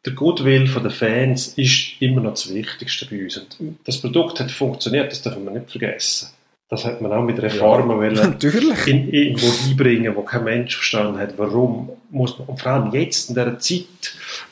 der 0.05 0.13
Goodwill 0.13 0.67
der 0.67 0.91
Fans 0.91 1.49
ist 1.57 2.01
immer 2.01 2.21
noch 2.21 2.33
das 2.33 2.53
Wichtigste 2.53 3.07
bei 3.07 3.23
uns. 3.23 3.37
Und 3.37 3.79
das 3.85 4.01
Produkt 4.01 4.41
hat 4.41 4.51
funktioniert, 4.51 5.11
das 5.13 5.23
dürfen 5.23 5.45
wir 5.45 5.53
nicht 5.53 5.71
vergessen. 5.71 6.31
Das 6.69 6.85
hat 6.85 7.01
man 7.01 7.13
auch 7.13 7.23
mit 7.23 7.41
Reformen 7.41 8.15
ja, 8.15 8.27
natürlich. 8.27 8.87
In, 8.87 9.09
irgendwo 9.11 9.47
einbringen, 9.65 10.15
wo 10.15 10.23
kein 10.23 10.45
Mensch 10.45 10.77
verstanden 10.77 11.19
hat, 11.19 11.39
warum 11.39 11.91
muss 12.11 12.39
man, 12.39 12.49
und 12.49 12.61
vor 12.61 12.73
allem 12.73 12.93
jetzt 12.93 13.31
in 13.31 13.37
dieser 13.37 13.59
Zeit 13.59 13.85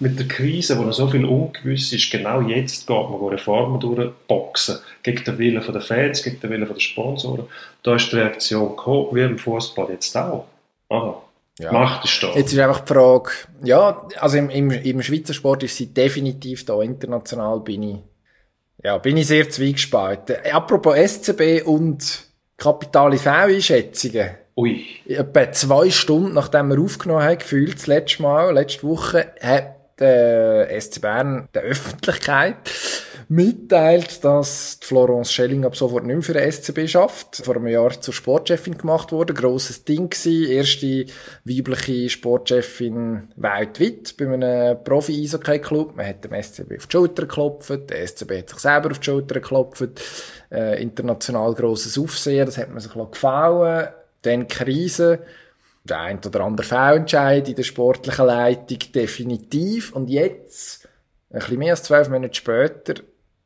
mit 0.01 0.18
der 0.18 0.26
Krise, 0.26 0.78
wo 0.78 0.82
noch 0.82 0.95
so 0.95 1.09
viel 1.09 1.24
ungewiss 1.26 1.93
ist, 1.93 2.11
genau 2.11 2.41
jetzt 2.41 2.87
geht 2.87 3.11
man 3.11 3.28
Reformen 3.28 3.80
durchboxen, 3.80 4.78
gegen 5.03 5.24
den 5.24 5.39
Willen 5.39 5.72
der 5.72 5.80
Fans, 5.82 6.22
gegen 6.22 6.41
den 6.41 6.51
Willen 6.51 6.68
der 6.68 6.80
Sponsoren. 6.80 7.45
Da 7.82 7.97
ist 7.97 8.11
die 8.11 8.16
Reaktion 8.16 8.70
gekommen, 8.70 9.09
wie 9.12 9.20
im 9.20 9.39
Fußball 9.39 9.91
jetzt 9.91 10.16
auch. 10.16 10.47
Aha. 10.89 11.22
Ja. 11.59 11.72
Macht 11.72 12.05
es 12.05 12.20
da. 12.20 12.34
Jetzt 12.34 12.53
ist 12.53 12.59
einfach 12.59 12.80
die 12.80 12.93
Frage, 12.93 13.30
ja, 13.64 14.07
also 14.20 14.37
im, 14.37 14.51
im, 14.51 14.70
im 14.70 15.03
Schweizer 15.03 15.32
Sport 15.32 15.62
ist 15.62 15.76
sie 15.76 15.87
definitiv 15.87 16.66
da, 16.66 16.82
international 16.82 17.61
bin 17.61 17.82
ich 17.82 17.99
ja, 18.87 18.99
bin 18.99 19.16
ich 19.16 19.26
sehr 19.26 19.49
zwiegespalten. 19.49 20.37
Apropos 20.53 20.97
SCB 20.97 21.62
und 21.64 22.24
kapitale 22.57 23.16
V-Einschätzungen. 23.16 24.30
Ui. 24.57 24.87
Etwa 25.07 25.51
zwei 25.53 25.91
Stunden, 25.91 26.34
nachdem 26.34 26.68
wir 26.68 26.80
aufgenommen 26.80 27.22
haben, 27.22 27.39
gefühlt, 27.39 27.74
das 27.74 27.87
letzte 27.87 28.22
Mal, 28.22 28.55
letzte 28.55 28.84
Woche, 28.84 29.32
hat 29.41 29.99
der 29.99 30.70
äh, 30.70 30.80
SC 30.80 31.01
Bern 31.01 31.49
der 31.55 31.62
Öffentlichkeit 31.62 32.57
mitteilt, 33.29 34.24
dass 34.24 34.79
Florence 34.83 35.33
Schelling 35.33 35.64
ab 35.64 35.77
sofort 35.77 36.05
nicht 36.05 36.14
mehr 36.14 36.22
für 36.22 36.35
den 36.35 36.51
SCB 36.51 36.89
schafft. 36.89 37.37
Vor 37.37 37.57
einem 37.57 37.66
Jahr 37.66 38.01
zur 38.01 38.14
Sportchefin 38.14 38.79
gemacht 38.79 39.12
wurde. 39.12 39.35
Grosses 39.35 39.85
Ding 39.85 40.11
gewesen. 40.11 40.51
Erste 40.51 41.07
weibliche 41.45 42.09
Sportchefin 42.09 43.29
weltweit 43.37 44.16
bei 44.16 44.33
einem 44.33 44.83
Profi-Eishockey-Club. 44.85 45.97
Man 45.97 46.07
hat 46.07 46.24
dem 46.24 46.41
SCB 46.41 46.77
auf 46.77 46.87
die 46.87 46.93
Schulter 46.93 47.22
geklopft. 47.22 47.91
Der 47.91 48.07
SCB 48.07 48.39
hat 48.39 48.51
sich 48.51 48.59
selber 48.59 48.91
auf 48.91 48.99
die 49.01 49.05
Schulter 49.05 49.35
geklopft. 49.35 50.01
Äh, 50.51 50.81
international 50.81 51.55
grosses 51.55 51.99
Aufsehen. 51.99 52.47
Das 52.47 52.59
hat 52.59 52.70
man 52.70 52.81
sich 52.81 52.93
gefallen. 52.93 53.89
Dann 54.22 54.49
Krise 54.49 55.20
der 55.87 56.01
ein 56.01 56.18
oder 56.24 56.41
andere 56.41 56.66
Fehlentscheid 56.66 57.49
in 57.49 57.55
der 57.55 57.62
sportlichen 57.62 58.27
Leitung 58.27 58.79
definitiv. 58.95 59.93
Und 59.93 60.11
jetzt, 60.11 60.89
ein 61.31 61.39
bisschen 61.39 61.59
mehr 61.59 61.72
als 61.72 61.83
zwölf 61.85 62.09
Monate 62.09 62.35
später, 62.35 62.95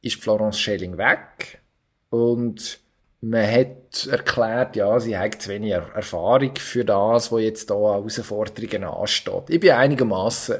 ist 0.02 0.22
Florence 0.22 0.58
Schelling 0.58 0.96
weg 0.98 1.60
und 2.10 2.80
man 3.22 3.46
hat 3.46 4.06
erklärt, 4.10 4.76
ja, 4.76 4.98
sie 4.98 5.16
hat 5.16 5.42
zu 5.42 5.50
wenig 5.50 5.72
Erfahrung 5.72 6.56
für 6.56 6.84
das, 6.84 7.30
was 7.30 7.42
jetzt 7.42 7.70
da 7.70 7.74
an 7.74 7.80
Herausforderungen 7.82 8.84
ansteht. 8.84 9.44
Ich 9.48 9.60
bin 9.60 9.72
einigermaßen 9.72 10.56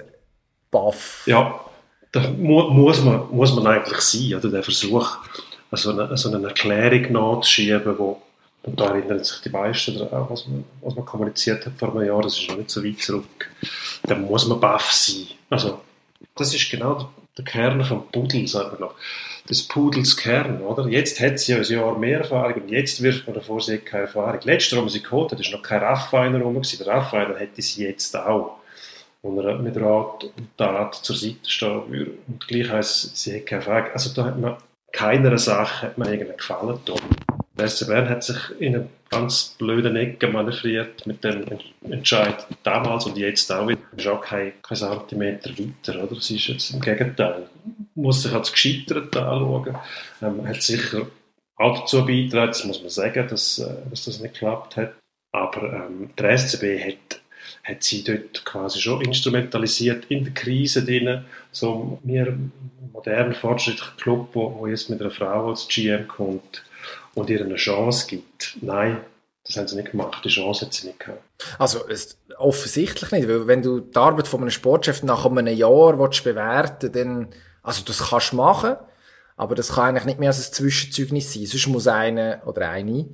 baff. 0.70 1.22
Ja, 1.26 1.58
da 2.12 2.20
mu 2.30 2.68
muss, 2.70 3.02
man, 3.02 3.30
muss 3.30 3.54
man 3.54 3.66
eigentlich 3.66 4.00
sein, 4.00 4.34
oder 4.34 4.50
der 4.50 4.62
Versuch, 4.62 5.18
so 5.72 5.90
eine, 5.90 6.16
so 6.16 6.34
eine 6.34 6.48
Erklärung 6.48 7.12
nachzuschieben, 7.12 7.98
wo 7.98 8.20
und 8.62 8.78
da 8.78 8.94
erinnern 8.94 9.24
sich 9.24 9.40
die 9.40 9.48
meisten 9.48 9.96
daran, 9.96 10.26
was 10.28 10.46
man, 10.46 10.64
was 10.82 10.94
man 10.94 11.06
kommuniziert 11.06 11.64
hat 11.64 11.72
vor 11.78 11.94
einem 11.94 12.06
Jahr, 12.06 12.20
das 12.20 12.38
ist 12.38 12.50
noch 12.50 12.58
nicht 12.58 12.70
so 12.70 12.84
weit 12.84 12.98
zurück. 12.98 13.50
Da 14.02 14.14
muss 14.14 14.46
man 14.46 14.60
baff 14.60 14.92
sein. 14.92 15.28
Also, 15.48 15.80
das 16.36 16.54
ist 16.54 16.70
genau 16.70 17.10
der 17.38 17.44
Kern 17.46 17.82
vom 17.82 18.06
Pudel, 18.08 18.46
sagt 18.46 18.72
man 18.72 18.80
noch 18.80 18.94
des 19.50 19.66
Pudels 19.66 20.16
Kern, 20.16 20.62
oder? 20.62 20.88
Jetzt 20.88 21.20
hat 21.20 21.38
sie 21.40 21.54
ein 21.54 21.64
Jahr 21.64 21.98
mehr 21.98 22.18
Erfahrung 22.20 22.62
und 22.62 22.70
jetzt 22.70 23.02
wirft 23.02 23.26
man 23.26 23.34
davor, 23.34 23.60
sie 23.60 23.74
hat 23.74 23.86
keine 23.86 24.04
Erfahrung. 24.04 24.40
Letztes 24.44 24.72
Jahr, 24.72 24.82
als 24.82 24.92
sie 24.92 25.02
geholt 25.02 25.32
hat, 25.32 25.40
ist 25.40 25.52
noch 25.52 25.62
kein 25.62 25.80
Raffiner 25.80 26.40
rum 26.40 26.62
Der 26.62 26.86
Raffiner 26.86 27.36
hätte 27.36 27.60
sie 27.60 27.84
jetzt 27.84 28.16
auch. 28.16 28.58
Und 29.22 29.38
er 29.38 29.58
mit 29.58 29.76
Rat 29.76 30.24
und 30.24 30.56
Tat 30.56 30.94
zur 30.94 31.16
Seite 31.16 31.36
stehen 31.48 31.82
würde. 31.88 32.12
Und 32.26 32.46
gleich 32.48 32.70
heisst, 32.70 33.16
sie 33.16 33.36
hat 33.36 33.46
keine 33.46 33.64
Erfahrung. 33.64 33.92
Also 33.92 34.14
da 34.14 34.24
hat 34.26 34.38
man 34.38 34.56
keiner 34.92 35.38
Sache 35.38 35.86
hat 35.86 35.98
man 35.98 36.08
irgendeinen 36.08 36.38
Gefallen 36.38 36.78
getan. 36.84 37.00
SC 37.68 37.86
Bern 37.86 38.08
hat 38.08 38.24
sich 38.24 38.36
in 38.58 38.74
eine 38.74 38.88
ganz 39.08 39.56
blöde 39.58 39.96
Ecke 39.98 40.28
manövriert 40.28 41.06
mit 41.06 41.24
dem 41.24 41.44
Entscheid 41.90 42.46
damals 42.62 43.06
und 43.06 43.16
jetzt 43.16 43.50
auch 43.52 43.66
wieder. 43.66 43.80
ist 43.96 44.06
auch 44.06 44.20
kein, 44.20 44.52
kein 44.62 44.76
Zentimeter 44.76 45.50
weiter, 45.50 46.02
oder? 46.02 46.16
Es 46.16 46.30
ist 46.30 46.46
jetzt 46.46 46.70
im 46.70 46.80
Gegenteil. 46.80 47.48
Man 47.94 48.04
muss 48.04 48.22
sich 48.22 48.32
als 48.32 48.52
gescheitert 48.52 49.16
anschauen. 49.16 49.76
Ähm, 50.22 50.46
hat 50.46 50.62
sicher 50.62 51.06
auch 51.56 51.80
dazu 51.80 52.06
beigetragen, 52.06 52.52
das 52.52 52.64
muss 52.64 52.80
man 52.80 52.90
sagen, 52.90 53.28
dass, 53.28 53.58
äh, 53.58 53.74
dass 53.90 54.04
das 54.04 54.20
nicht 54.20 54.34
geklappt 54.34 54.76
hat. 54.76 54.94
Aber 55.32 55.72
ähm, 55.72 56.10
der 56.18 56.38
SCB 56.38 56.82
hat, 56.84 57.20
hat 57.64 57.82
sie 57.82 58.02
dort 58.02 58.44
quasi 58.44 58.80
schon 58.80 59.02
instrumentalisiert 59.02 60.06
in 60.06 60.24
der 60.24 60.34
Krise 60.34 60.84
drin, 60.84 61.24
so 61.52 62.00
mir 62.02 62.36
modernen, 62.92 63.34
fortschrittlichen 63.34 63.96
Club, 63.96 64.30
wo, 64.32 64.58
wo 64.58 64.66
jetzt 64.66 64.90
mit 64.90 65.00
einer 65.00 65.10
Frau 65.10 65.50
als 65.50 65.68
GM 65.68 66.08
kommt, 66.08 66.62
und 67.14 67.30
ihr 67.30 67.44
eine 67.44 67.56
Chance 67.56 68.06
gibt. 68.06 68.56
Nein, 68.60 69.00
das 69.44 69.56
haben 69.56 69.68
sie 69.68 69.76
nicht 69.76 69.90
gemacht. 69.90 70.24
Die 70.24 70.28
Chance 70.28 70.66
hat 70.66 70.74
sie 70.74 70.88
nicht 70.88 71.00
gehabt. 71.00 71.22
Also, 71.58 71.88
es, 71.88 72.18
offensichtlich 72.38 73.10
nicht. 73.10 73.28
Weil, 73.28 73.46
wenn 73.46 73.62
du 73.62 73.80
die 73.80 73.96
Arbeit 73.96 74.28
von 74.28 74.40
einem 74.40 74.50
Sportchef 74.50 75.02
nach 75.02 75.26
einem 75.26 75.46
Jahr 75.48 75.98
willst 75.98 76.24
bewerten 76.24 76.92
dann, 76.92 77.28
also, 77.62 77.82
das 77.84 78.10
kannst 78.10 78.32
du 78.32 78.36
machen. 78.36 78.76
Aber 79.36 79.54
das 79.54 79.74
kann 79.74 79.88
eigentlich 79.88 80.04
nicht 80.04 80.20
mehr 80.20 80.28
als 80.28 80.46
ein 80.46 80.52
Zwischenzeugnis 80.52 81.32
sein. 81.32 81.46
Sonst 81.46 81.66
muss 81.68 81.86
einer 81.86 82.42
oder 82.44 82.68
eine, 82.68 83.08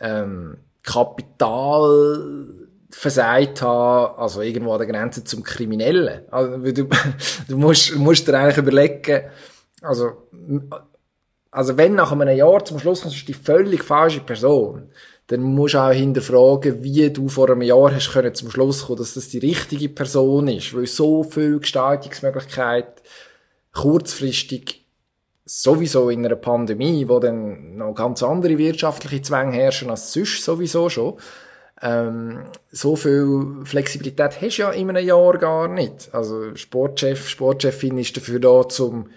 ähm, 0.00 0.56
Kapital 0.82 2.68
versagt 2.90 3.60
haben, 3.60 4.18
also 4.18 4.40
irgendwo 4.40 4.72
an 4.72 4.78
der 4.78 4.86
Grenze 4.86 5.22
zum 5.24 5.42
Kriminellen. 5.42 6.22
Also, 6.30 6.56
du, 6.56 6.88
du 7.48 7.56
musst, 7.58 7.94
musst 7.96 8.26
dir 8.26 8.38
eigentlich 8.38 8.56
überlegen, 8.56 9.24
also, 9.82 10.28
also 11.50 11.76
wenn 11.76 11.94
nach 11.94 12.12
einem 12.12 12.36
Jahr 12.36 12.64
zum 12.64 12.78
Schluss 12.78 13.02
kommst, 13.02 13.22
du 13.22 13.26
die 13.26 13.34
völlig 13.34 13.82
falsche 13.82 14.20
Person, 14.20 14.90
dann 15.28 15.42
musst 15.42 15.74
du 15.74 15.78
auch 15.78 15.92
hinterfragen, 15.92 16.82
wie 16.82 17.10
du 17.10 17.28
vor 17.28 17.50
einem 17.50 17.62
Jahr 17.62 17.94
hast 17.94 18.12
können 18.12 18.34
zum 18.34 18.50
Schluss 18.50 18.86
kommen, 18.86 18.98
dass 18.98 19.14
das 19.14 19.28
die 19.28 19.38
richtige 19.38 19.88
Person 19.88 20.48
ist, 20.48 20.74
weil 20.74 20.86
so 20.86 21.22
viel 21.22 21.60
Gestaltungsmöglichkeit 21.60 23.02
kurzfristig 23.72 24.86
sowieso 25.44 26.10
in 26.10 26.24
einer 26.24 26.36
Pandemie, 26.36 27.08
wo 27.08 27.20
dann 27.20 27.76
noch 27.76 27.94
ganz 27.94 28.22
andere 28.22 28.58
wirtschaftliche 28.58 29.22
Zwänge 29.22 29.52
herrschen 29.52 29.90
als 29.90 30.12
sonst 30.12 30.44
sowieso 30.44 30.88
schon, 30.90 31.14
ähm, 31.80 32.44
so 32.70 32.96
viel 32.96 33.64
Flexibilität 33.64 34.40
hast 34.40 34.56
du 34.56 34.62
ja 34.62 34.70
in 34.70 34.90
einem 34.90 35.06
Jahr 35.06 35.38
gar 35.38 35.68
nicht. 35.68 36.08
Also 36.12 36.54
Sportchef, 36.54 37.28
Sportchefin 37.28 37.98
ist 37.98 38.16
dafür 38.16 38.40
da, 38.40 38.68
zum 38.68 39.08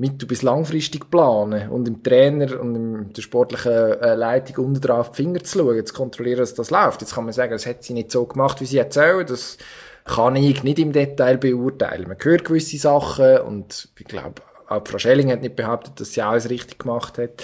mittel- 0.00 0.26
bis 0.26 0.40
langfristig 0.40 1.10
planen 1.10 1.68
und 1.68 1.84
dem 1.84 2.02
Trainer 2.02 2.58
und 2.58 2.72
dem, 2.72 3.12
der 3.12 3.20
sportlichen 3.20 3.72
äh, 3.72 4.14
Leitung 4.14 4.64
unten 4.64 4.80
drauf 4.80 5.10
die 5.10 5.16
Finger 5.16 5.44
zu 5.44 5.58
schauen, 5.58 5.84
zu 5.84 5.92
kontrollieren, 5.92 6.40
dass 6.40 6.54
das 6.54 6.70
läuft. 6.70 7.02
Jetzt 7.02 7.14
kann 7.14 7.24
man 7.24 7.34
sagen, 7.34 7.52
das 7.52 7.66
hat 7.66 7.84
sie 7.84 7.92
nicht 7.92 8.10
so 8.10 8.24
gemacht, 8.24 8.62
wie 8.62 8.66
sie 8.66 8.78
erzählt. 8.78 9.28
Das 9.28 9.58
kann 10.06 10.36
ich 10.36 10.64
nicht 10.64 10.78
im 10.78 10.92
Detail 10.92 11.36
beurteilen. 11.36 12.08
Man 12.08 12.16
hört 12.18 12.46
gewisse 12.46 12.78
Sachen 12.78 13.40
und 13.42 13.90
ich 13.98 14.06
glaube, 14.06 14.40
auch 14.68 14.82
Frau 14.86 14.98
Schelling 14.98 15.30
hat 15.30 15.42
nicht 15.42 15.56
behauptet, 15.56 16.00
dass 16.00 16.14
sie 16.14 16.22
alles 16.22 16.48
richtig 16.48 16.78
gemacht 16.78 17.18
hat. 17.18 17.42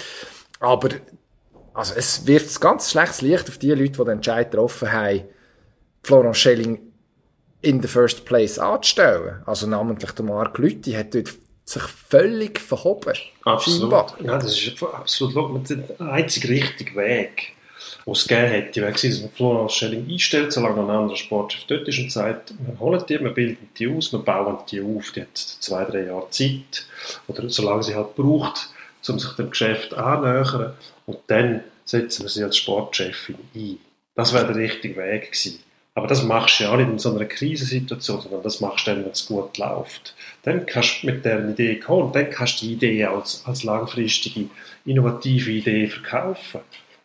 Aber 0.58 0.88
also 1.74 1.92
es 1.94 2.26
wirft 2.26 2.56
ein 2.56 2.60
ganz 2.60 2.90
schlechtes 2.90 3.20
Licht 3.20 3.48
auf 3.50 3.58
die 3.58 3.68
Leute, 3.72 3.92
die 3.92 3.98
den 3.98 4.08
Entscheid 4.08 4.50
getroffen 4.50 4.90
haben, 4.90 5.24
Florence 6.02 6.38
Schelling 6.38 6.80
in 7.60 7.82
the 7.82 7.88
first 7.88 8.24
place 8.24 8.58
anzustellen. 8.58 9.42
Also 9.44 9.66
namentlich 9.66 10.12
der 10.12 10.24
Marc 10.24 10.56
Lüthi 10.56 10.92
hat 10.92 11.14
dort 11.14 11.34
sich 11.66 11.82
völlig 11.82 12.60
verhoben. 12.60 13.14
Absolut. 13.44 14.14
Ja, 14.22 14.38
das 14.38 14.58
ist 14.58 14.82
absolut 14.82 15.68
der 15.68 16.00
einzige 16.00 16.48
richtige 16.48 16.94
Weg, 16.94 17.54
den 18.06 18.12
es 18.12 18.26
gegeben 18.26 18.48
hätte. 18.48 18.80
Wäre 18.82 18.92
gewesen, 18.92 19.10
dass 19.10 19.20
man 19.20 19.30
Florence 19.32 19.72
Schelling 19.74 20.08
einstellt, 20.08 20.52
solange 20.52 20.76
noch 20.76 20.88
ein 20.88 20.96
anderer 20.96 21.16
Sportchef 21.16 21.64
dort 21.66 21.88
ist 21.88 21.98
und 21.98 22.12
sagt, 22.12 22.54
wir 22.58 22.78
holen 22.78 23.04
die, 23.08 23.20
wir 23.20 23.30
bilden 23.30 23.68
die 23.76 23.88
aus, 23.88 24.12
wir 24.12 24.20
bauen 24.20 24.58
die 24.70 24.80
auf. 24.80 25.10
Die 25.10 25.22
hat 25.22 25.36
zwei, 25.36 25.84
drei 25.84 26.04
Jahre 26.04 26.30
Zeit. 26.30 26.86
Oder 27.26 27.50
solange 27.50 27.82
sie 27.82 27.96
halt 27.96 28.14
braucht, 28.14 28.70
um 29.08 29.18
sich 29.18 29.32
dem 29.32 29.50
Geschäft 29.50 29.92
annähern. 29.94 30.74
Und 31.06 31.18
dann 31.26 31.64
setzen 31.84 32.22
wir 32.22 32.28
sie 32.28 32.44
als 32.44 32.56
Sportchefin 32.56 33.38
ein. 33.54 33.78
Das 34.14 34.32
wäre 34.32 34.46
der 34.46 34.56
richtige 34.56 34.96
Weg 34.96 35.32
gewesen. 35.32 35.60
Aber 35.96 36.06
das 36.06 36.22
machst 36.22 36.60
du 36.60 36.64
ja 36.64 36.72
auch 36.72 36.76
nicht 36.76 36.90
in 36.90 36.98
so 36.98 37.16
einer 37.16 37.24
Krisensituation, 37.24 38.20
sondern 38.20 38.42
das 38.42 38.60
machst 38.60 38.86
du 38.86 38.90
dann, 38.90 39.02
wenn 39.02 39.12
es 39.12 39.24
gut 39.24 39.56
läuft. 39.56 40.14
Dann 40.42 40.66
kannst 40.66 41.02
du 41.02 41.06
mit 41.06 41.24
der 41.24 41.48
Idee 41.48 41.76
kommen 41.76 42.12
dann 42.12 42.28
kannst 42.28 42.60
du 42.60 42.66
die 42.66 42.74
Idee 42.74 43.06
als, 43.06 43.42
als 43.46 43.64
langfristige, 43.64 44.50
innovative 44.84 45.50
Idee 45.50 45.86
verkaufen. 45.86 46.60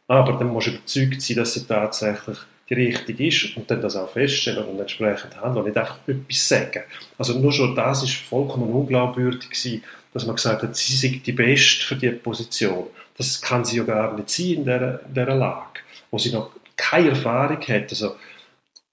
Aber 0.10 0.34
dann 0.34 0.50
musst 0.50 0.68
du 0.68 0.72
überzeugt 0.72 1.22
sein, 1.22 1.38
dass 1.38 1.54
sie 1.54 1.66
tatsächlich 1.66 2.38
die 2.70 2.74
richtige 2.74 3.28
ist 3.28 3.56
und 3.56 3.72
dann 3.72 3.82
das 3.82 3.96
auch 3.96 4.10
feststellen 4.10 4.66
und 4.66 4.78
entsprechend 4.78 5.38
handeln 5.38 5.60
und 5.60 5.66
nicht 5.68 5.78
einfach 5.78 5.98
etwas 6.06 6.50
sagen. 6.50 6.84
Also 7.18 7.40
nur 7.40 7.54
schon 7.54 7.74
das 7.74 8.04
ist 8.04 8.16
vollkommen 8.16 8.74
unglaubwürdig 8.74 9.52
gewesen, 9.52 9.84
dass 10.14 10.26
man 10.26 10.36
gesagt 10.36 10.64
hat, 10.64 10.76
sie 10.76 10.96
sei 10.98 11.22
die 11.26 11.32
Beste 11.32 11.86
für 11.86 11.96
diese 11.96 12.12
Position. 12.12 12.88
Das 13.18 13.42
kann 13.42 13.64
sie 13.64 13.78
ja 13.78 13.84
gar 13.84 14.14
nicht 14.18 14.30
sein 14.30 14.48
in 14.48 14.64
dieser, 14.66 15.00
in 15.06 15.14
dieser 15.14 15.36
Lage, 15.36 15.80
wo 16.10 16.18
sie 16.18 16.34
noch 16.34 16.52
keine 16.76 17.10
Erfahrung 17.10 17.62
hat. 17.62 17.90
Also, 17.90 18.16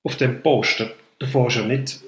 auf 0.08 0.16
dem 0.16 0.42
Posten, 0.42 0.90
du 1.18 1.26
fährst 1.26 1.56
ja 1.56 1.64
nicht, 1.64 2.00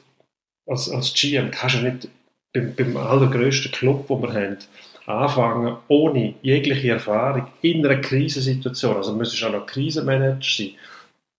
als, 0.67 0.91
als 0.91 1.13
GM 1.13 1.51
kannst 1.51 1.77
du 1.77 1.81
ja 1.81 1.93
nicht 1.93 2.09
beim, 2.55 2.75
beim 2.75 2.97
allergrößten 2.97 3.73
Club, 3.73 4.09
den 4.09 4.23
wir 4.23 4.33
haben, 4.33 4.57
anfangen, 5.05 5.77
ohne 5.89 6.35
jegliche 6.41 6.93
Erfahrung, 6.93 7.49
in 7.61 7.85
einer 7.85 8.01
Krisensituation, 8.01 8.97
also 8.97 9.15
müssen 9.15 9.45
auch 9.45 9.53
noch 9.53 9.67
Krisenmanager 9.67 10.39
sein, 10.41 10.71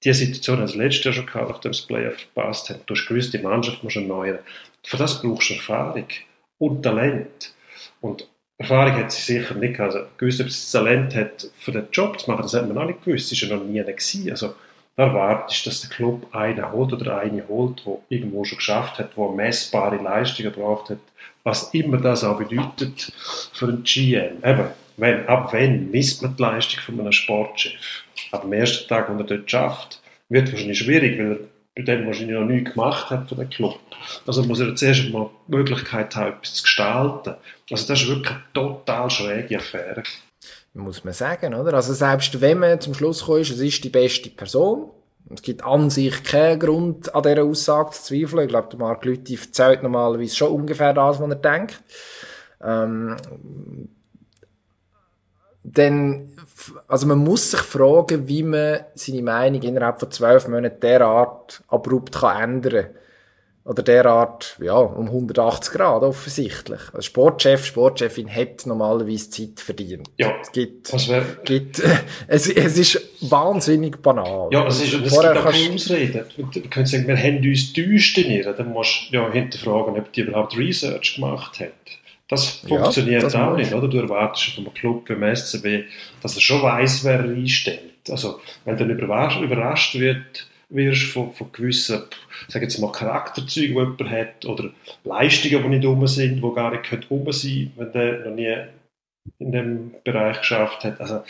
diese 0.03 0.25
Situation 0.25 0.57
haben 0.57 0.65
das 0.67 0.75
letzte 0.75 1.05
Jahr 1.05 1.13
schon 1.13 1.25
gehabt, 1.25 1.49
nachdem 1.49 1.71
das 1.71 1.81
Playoff 1.81 2.17
verpasst 2.17 2.69
hat. 2.69 2.81
Du 2.85 2.95
hast 2.95 3.07
gewusst, 3.07 3.33
die 3.33 3.39
Mannschaft 3.39 3.83
muss 3.83 3.95
erneuern. 3.95 4.39
Für 4.83 4.97
das 4.97 5.21
brauchst 5.21 5.49
du 5.49 5.53
Erfahrung 5.55 6.07
und 6.57 6.81
Talent. 6.81 7.53
Und 8.01 8.27
Erfahrung 8.57 8.95
hat 8.95 9.11
sie 9.11 9.39
sicher 9.39 9.53
nicht 9.55 9.75
gehabt. 9.75 9.93
Also, 9.93 10.07
gewusst, 10.17 10.41
ob 10.41 10.49
sie 10.49 10.71
Talent 10.71 11.15
hat, 11.15 11.47
für 11.55 11.71
den 11.71 11.87
Job 11.91 12.19
zu 12.19 12.31
machen, 12.31 12.41
das 12.41 12.53
hat 12.55 12.67
man 12.67 12.79
auch 12.79 12.87
nicht 12.87 13.03
gewusst. 13.05 13.31
Das 13.31 13.41
war 13.43 13.49
ja 13.49 13.55
noch 13.57 13.63
nie 13.63 13.79
gewesen. 13.79 14.31
Also, 14.31 14.55
erwartest 14.95 15.65
du, 15.65 15.69
dass 15.69 15.81
der 15.81 15.89
Club 15.89 16.27
einen 16.35 16.71
holt 16.71 16.93
oder 16.93 17.19
eine 17.19 17.47
holt, 17.47 17.85
der 17.85 17.97
irgendwo 18.09 18.43
schon 18.43 18.57
geschafft 18.57 18.99
hat, 18.99 19.17
der 19.17 19.29
messbare 19.29 19.97
Leistungen 19.97 20.53
gebracht 20.53 20.89
hat, 20.89 20.99
was 21.43 21.73
immer 21.73 21.97
das 21.97 22.23
auch 22.23 22.37
bedeutet 22.37 23.11
für 23.53 23.67
einen 23.67 23.83
GM. 23.83 24.37
Eben, 24.43 24.67
wenn, 24.97 25.27
ab 25.27 25.49
wann 25.53 25.89
misst 25.89 26.21
man 26.21 26.35
die 26.35 26.41
Leistung 26.41 26.81
von 26.81 26.99
einem 26.99 27.11
Sportchef? 27.11 28.03
Ab 28.31 28.41
dem 28.41 28.53
ersten 28.53 28.87
Tag, 28.87 29.09
wo 29.09 29.17
er 29.17 29.23
dort 29.23 29.49
schafft, 29.49 30.01
wird 30.29 30.51
wahrscheinlich 30.51 30.79
schwierig, 30.79 31.17
weil 31.17 31.31
er 31.31 31.37
bei 31.75 31.83
dem 31.83 32.05
wahrscheinlich 32.05 32.37
noch 32.37 32.45
nichts 32.45 32.73
gemacht 32.73 33.09
hat 33.09 33.29
für 33.29 33.35
den 33.35 33.49
Club. 33.49 33.79
Also 34.27 34.43
muss 34.43 34.59
er 34.59 34.75
zuerst 34.75 35.09
mal 35.09 35.29
die 35.47 35.55
Möglichkeit 35.55 36.15
haben, 36.15 36.33
etwas 36.33 36.55
zu 36.55 36.63
gestalten. 36.63 37.35
Also 37.69 37.87
das 37.87 38.01
ist 38.01 38.07
wirklich 38.07 38.31
eine 38.31 38.43
total 38.53 39.09
schräge 39.09 39.57
Affäre. 39.57 40.03
Muss 40.73 41.03
man 41.03 41.13
sagen, 41.13 41.53
oder? 41.53 41.73
Also 41.73 41.93
selbst 41.93 42.39
wenn 42.39 42.59
man 42.59 42.79
zum 42.79 42.93
Schluss 42.93 43.25
kommt, 43.25 43.41
es 43.41 43.59
ist 43.59 43.83
die 43.83 43.89
beste 43.89 44.29
Person, 44.29 44.89
es 45.29 45.41
gibt 45.41 45.63
an 45.63 45.89
sich 45.89 46.23
keinen 46.23 46.59
Grund, 46.59 47.13
an 47.13 47.23
dieser 47.23 47.43
Aussage 47.43 47.91
zu 47.91 48.03
zweifeln. 48.03 48.43
Ich 48.43 48.49
glaube, 48.49 48.69
der 48.69 48.79
Mark 48.79 49.05
Lüthi 49.05 49.35
erzählt 49.35 49.83
normalerweise 49.83 50.35
schon 50.35 50.51
ungefähr 50.51 50.93
das, 50.93 51.19
was 51.19 51.29
er 51.29 51.35
denkt. 51.35 51.83
Ähm, 52.61 53.17
dann, 55.63 56.29
also 56.87 57.05
man 57.05 57.19
muss 57.19 57.51
sich 57.51 57.61
fragen, 57.61 58.27
wie 58.27 58.43
man 58.43 58.79
seine 58.95 59.21
Meinung 59.21 59.61
innerhalb 59.61 59.99
von 59.99 60.11
zwölf 60.11 60.47
Monaten 60.47 60.79
derart 60.79 61.63
abrupt 61.67 62.13
kann 62.15 62.55
ändern 62.55 62.83
kann. 62.83 62.95
Oder 63.63 63.83
derart, 63.83 64.57
ja, 64.59 64.73
um 64.73 65.05
180 65.05 65.73
Grad 65.73 66.01
offensichtlich. 66.01 66.81
Also 66.93 67.01
Sportchef, 67.01 67.63
Sportchefin 67.63 68.27
hat 68.27 68.65
normalerweise 68.65 69.29
Zeit 69.29 69.59
verdient. 69.59 70.09
Ja. 70.17 70.33
Es 70.41 70.51
gibt, 70.51 70.91
wär... 71.07 71.23
gibt, 71.45 71.79
es, 72.27 72.49
es 72.49 72.77
ist 72.77 73.01
wahnsinnig 73.21 74.01
banal. 74.01 74.49
Ja, 74.51 74.65
es 74.65 74.81
ist, 74.81 74.93
es 74.93 75.13
Vorher 75.13 75.33
gibt 75.33 75.45
auch 75.45 75.51
kannst... 75.51 75.91
Ausreden. 75.91 76.25
Du 76.35 76.61
könntest 76.69 76.93
sagen, 76.93 77.07
wir 77.07 77.17
haben 77.17 77.37
uns 77.37 77.71
täuscht. 77.71 78.17
Dann 78.57 78.73
musst 78.73 79.09
du 79.11 79.17
ja 79.17 79.31
hinterfragen, 79.31 79.95
ob 79.95 80.11
die 80.11 80.21
überhaupt 80.21 80.57
Research 80.57 81.15
gemacht 81.15 81.59
hat. 81.59 81.73
Das 82.31 82.63
funktioniert 82.67 83.21
ja, 83.21 83.27
das 83.27 83.35
auch 83.35 83.57
nicht, 83.57 83.73
oder? 83.73 83.89
Du 83.89 83.97
erwartest 83.97 84.55
von 84.55 84.63
einem 84.63 84.73
Club 84.73 85.07
wie 85.09 85.13
dem 85.13 85.35
SCB, 85.35 85.83
dass 86.21 86.33
er 86.33 86.41
schon 86.41 86.63
weiss, 86.63 87.03
wer 87.03 87.19
er 87.19 87.29
einstellt. 87.29 88.09
Also, 88.09 88.39
wenn 88.63 88.77
dann 88.77 88.89
überrascht, 88.89 89.41
überrascht 89.41 89.99
wird, 89.99 90.47
wirst 90.71 91.03
von, 91.11 91.33
von 91.33 91.51
gewissen, 91.51 92.01
sag 92.47 92.61
jetzt 92.61 92.79
mal, 92.79 92.91
Charakterzeugen, 92.91 93.73
die 93.73 93.79
jemand 93.79 94.09
hat, 94.09 94.45
oder 94.45 94.71
Leistungen, 95.03 95.63
die 95.63 95.77
nicht 95.77 95.85
rum 95.85 96.07
sind, 96.07 96.41
die 96.41 96.53
gar 96.53 96.71
nicht 96.71 97.09
rum 97.09 97.31
sein 97.31 97.71
wenn 97.75 97.91
der 97.91 98.19
noch 98.25 98.35
nie 98.35 98.57
in 99.37 99.51
dem 99.51 99.91
Bereich 100.03 100.39
geschafft 100.39 100.83
hat. 100.83 100.99
Also, 100.99 101.23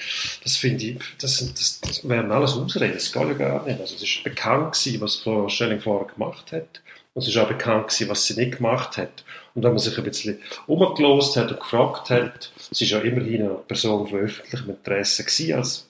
das 0.44 0.58
finde 0.58 0.86
ich, 0.86 0.98
das, 1.20 1.40
das, 1.54 1.82
das 1.82 2.08
wären 2.08 2.32
alles 2.32 2.54
Ausreden, 2.54 2.94
das 2.94 3.12
geht 3.12 3.28
ja 3.28 3.34
gar 3.34 3.66
nicht. 3.66 3.80
Also, 3.80 3.96
es 3.96 4.04
ist 4.04 4.24
bekannt 4.24 4.74
gewesen, 4.74 5.02
was 5.02 5.18
Frau 5.18 5.50
Schelling 5.50 5.82
vorher 5.82 6.08
gemacht 6.08 6.52
hat. 6.52 6.82
Und 7.14 7.24
es 7.24 7.28
ist 7.28 7.38
auch 7.38 7.50
bekannt 7.50 7.90
gewesen, 7.90 8.10
was 8.10 8.26
sie 8.26 8.36
nicht 8.36 8.58
gemacht 8.58 8.96
hat. 8.98 9.26
Und 9.54 9.64
wenn 9.64 9.72
man 9.72 9.80
sich 9.80 9.98
ein 9.98 10.04
bisschen 10.06 10.40
umgelost 10.68 11.36
hat 11.36 11.52
und 11.52 11.60
gefragt 11.60 12.10
hat, 12.10 12.54
sie 12.72 12.86
ist 12.86 12.92
ja 12.92 13.00
immerhin 13.00 13.42
eine 13.42 13.56
Person 13.56 14.08
von 14.08 14.20
öffentlichem 14.20 14.70
Interesse 14.70 15.24
gewesen, 15.24 15.56
als 15.56 15.90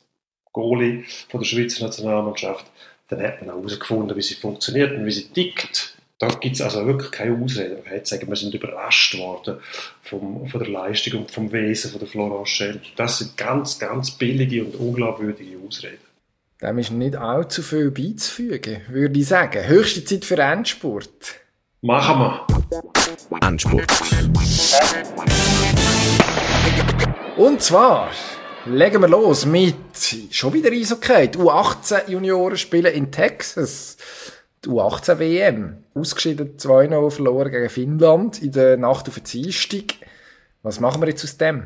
Goalie 0.51 1.03
von 1.29 1.39
der 1.39 1.47
Schweizer 1.47 1.85
Nationalmannschaft, 1.85 2.65
dann 3.11 3.21
hat 3.21 3.41
man 3.41 3.49
auch 3.49 3.57
herausgefunden, 3.57 4.15
wie 4.15 4.21
sie 4.21 4.35
funktioniert 4.35 4.93
und 4.93 5.05
wie 5.05 5.11
sie 5.11 5.27
tickt. 5.27 5.95
Da 6.17 6.27
gibt 6.27 6.55
es 6.55 6.61
also 6.61 6.85
wirklich 6.85 7.11
keine 7.11 7.43
Ausrede. 7.43 7.75
Man 7.75 7.83
kann 7.83 8.05
sagen, 8.05 8.27
wir 8.27 8.35
sind 8.35 8.53
überrascht 8.53 9.17
worden 9.17 9.57
vom, 10.03 10.47
von 10.47 10.59
der 10.59 10.69
Leistung 10.69 11.21
und 11.21 11.31
vom 11.31 11.51
Wesen 11.51 11.91
von 11.91 11.99
der 11.99 12.07
Florence 12.07 12.49
Schell. 12.49 12.79
Das 12.95 13.17
sind 13.17 13.35
ganz, 13.35 13.79
ganz 13.79 14.11
billige 14.11 14.63
und 14.63 14.75
unglaubwürdige 14.75 15.57
Ausreden. 15.67 15.97
Dem 16.61 16.77
ist 16.77 16.91
nicht 16.91 17.15
allzu 17.15 17.63
viel 17.63 17.91
beizufügen, 17.91 18.81
würde 18.87 19.19
ich 19.19 19.27
sagen. 19.27 19.67
Höchste 19.67 20.05
Zeit 20.05 20.23
für 20.23 20.37
Endspurt. 20.37 21.41
Machen 21.81 22.19
wir. 22.19 22.47
Endspurt. 23.41 23.91
Und 27.35 27.61
zwar 27.61 28.11
legen 28.65 29.01
wir 29.01 29.07
los 29.07 29.45
mit 29.45 29.75
schon 30.31 30.53
wieder 30.53 30.71
Eishockey. 30.71 31.29
Die 31.29 31.37
U18 31.37 32.09
Junioren 32.09 32.57
spielen 32.57 32.93
in 32.93 33.11
Texas. 33.11 33.97
Die 34.63 34.69
U18 34.69 35.19
WM. 35.19 35.83
Ausgeschieden 35.95 36.57
2-0 36.57 37.11
verloren 37.11 37.51
gegen 37.51 37.69
Finnland 37.69 38.41
in 38.41 38.51
der 38.51 38.77
Nacht 38.77 39.07
auf 39.07 39.15
den 39.15 39.23
Dienstag. 39.23 39.95
Was 40.63 40.79
machen 40.79 41.01
wir 41.01 41.09
jetzt 41.09 41.23
aus 41.23 41.37
dem? 41.37 41.63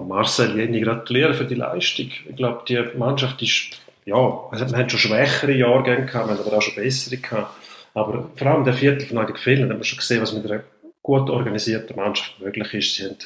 Marcel 0.00 0.56
Jenny 0.56 0.80
gratulieren 0.80 1.34
für 1.34 1.44
die 1.44 1.56
Leistung. 1.56 2.10
Ich 2.28 2.36
glaube, 2.36 2.62
die 2.68 2.82
Mannschaft 2.96 3.42
ist 3.42 3.80
ja, 4.04 4.16
also 4.50 4.70
wir 4.70 4.78
haben 4.78 4.88
schon 4.88 5.00
schwächere 5.00 5.52
Jahrgänge 5.52 6.06
gehabt, 6.06 6.28
wir 6.28 6.34
haben 6.34 6.46
aber 6.46 6.56
auch 6.56 6.62
schon 6.62 6.76
bessere 6.76 7.18
gehabt. 7.18 7.54
Aber 7.92 8.30
vor 8.36 8.46
allem 8.46 8.64
der 8.64 8.72
Viertelfinale 8.72 9.26
gegen 9.26 9.38
Finnland 9.38 9.72
haben 9.72 9.80
wir 9.80 9.84
schon 9.84 9.98
gesehen, 9.98 10.22
was 10.22 10.32
mit 10.32 10.50
einer 10.50 10.62
gut 11.08 11.30
organisierten 11.30 11.96
Mannschaft 11.96 12.38
möglich 12.38 12.74
ist. 12.74 12.96
Sie 12.96 13.04
haben 13.04 13.16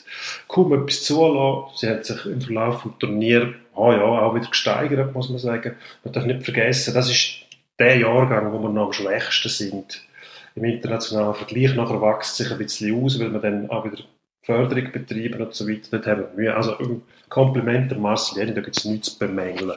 kaum 0.46 0.72
etwas 0.72 1.02
zulassen. 1.02 1.76
Sie 1.76 1.88
haben 1.88 2.04
sich 2.04 2.26
im 2.26 2.40
Verlauf 2.40 2.84
des 2.84 2.92
Turniers 3.00 3.48
oh 3.74 3.90
ja, 3.90 4.04
auch 4.04 4.36
wieder 4.36 4.46
gesteigert, 4.46 5.12
muss 5.12 5.30
man 5.30 5.40
sagen. 5.40 5.74
Man 6.04 6.12
darf 6.12 6.24
nicht 6.24 6.44
vergessen, 6.44 6.94
das 6.94 7.10
ist 7.10 7.40
der 7.80 7.96
Jahrgang, 7.96 8.52
wo 8.52 8.60
wir 8.60 8.68
noch 8.68 8.86
am 8.86 8.92
schwächsten 8.92 9.48
sind 9.48 10.00
im 10.54 10.64
internationalen 10.64 11.34
Vergleich. 11.34 11.74
Nachher 11.74 12.00
wächst 12.00 12.36
sich 12.36 12.52
ein 12.52 12.58
bisschen 12.58 13.02
aus, 13.02 13.18
weil 13.18 13.30
man 13.30 13.42
dann 13.42 13.68
auch 13.68 13.84
wieder 13.84 14.04
Förderung 14.42 14.92
betreiben 14.92 15.42
und 15.42 15.52
so 15.52 15.68
weiter. 15.68 15.88
Dort 15.90 16.06
haben 16.06 16.20
wir 16.20 16.30
Mühe. 16.36 16.54
Also 16.54 16.78
ein 16.78 17.02
Kompliment 17.28 17.90
der 17.90 17.98
Marcel 17.98 18.46
da 18.46 18.60
gibt 18.60 18.76
es 18.76 18.84
nichts 18.84 19.12
zu 19.12 19.18
bemängeln. 19.18 19.76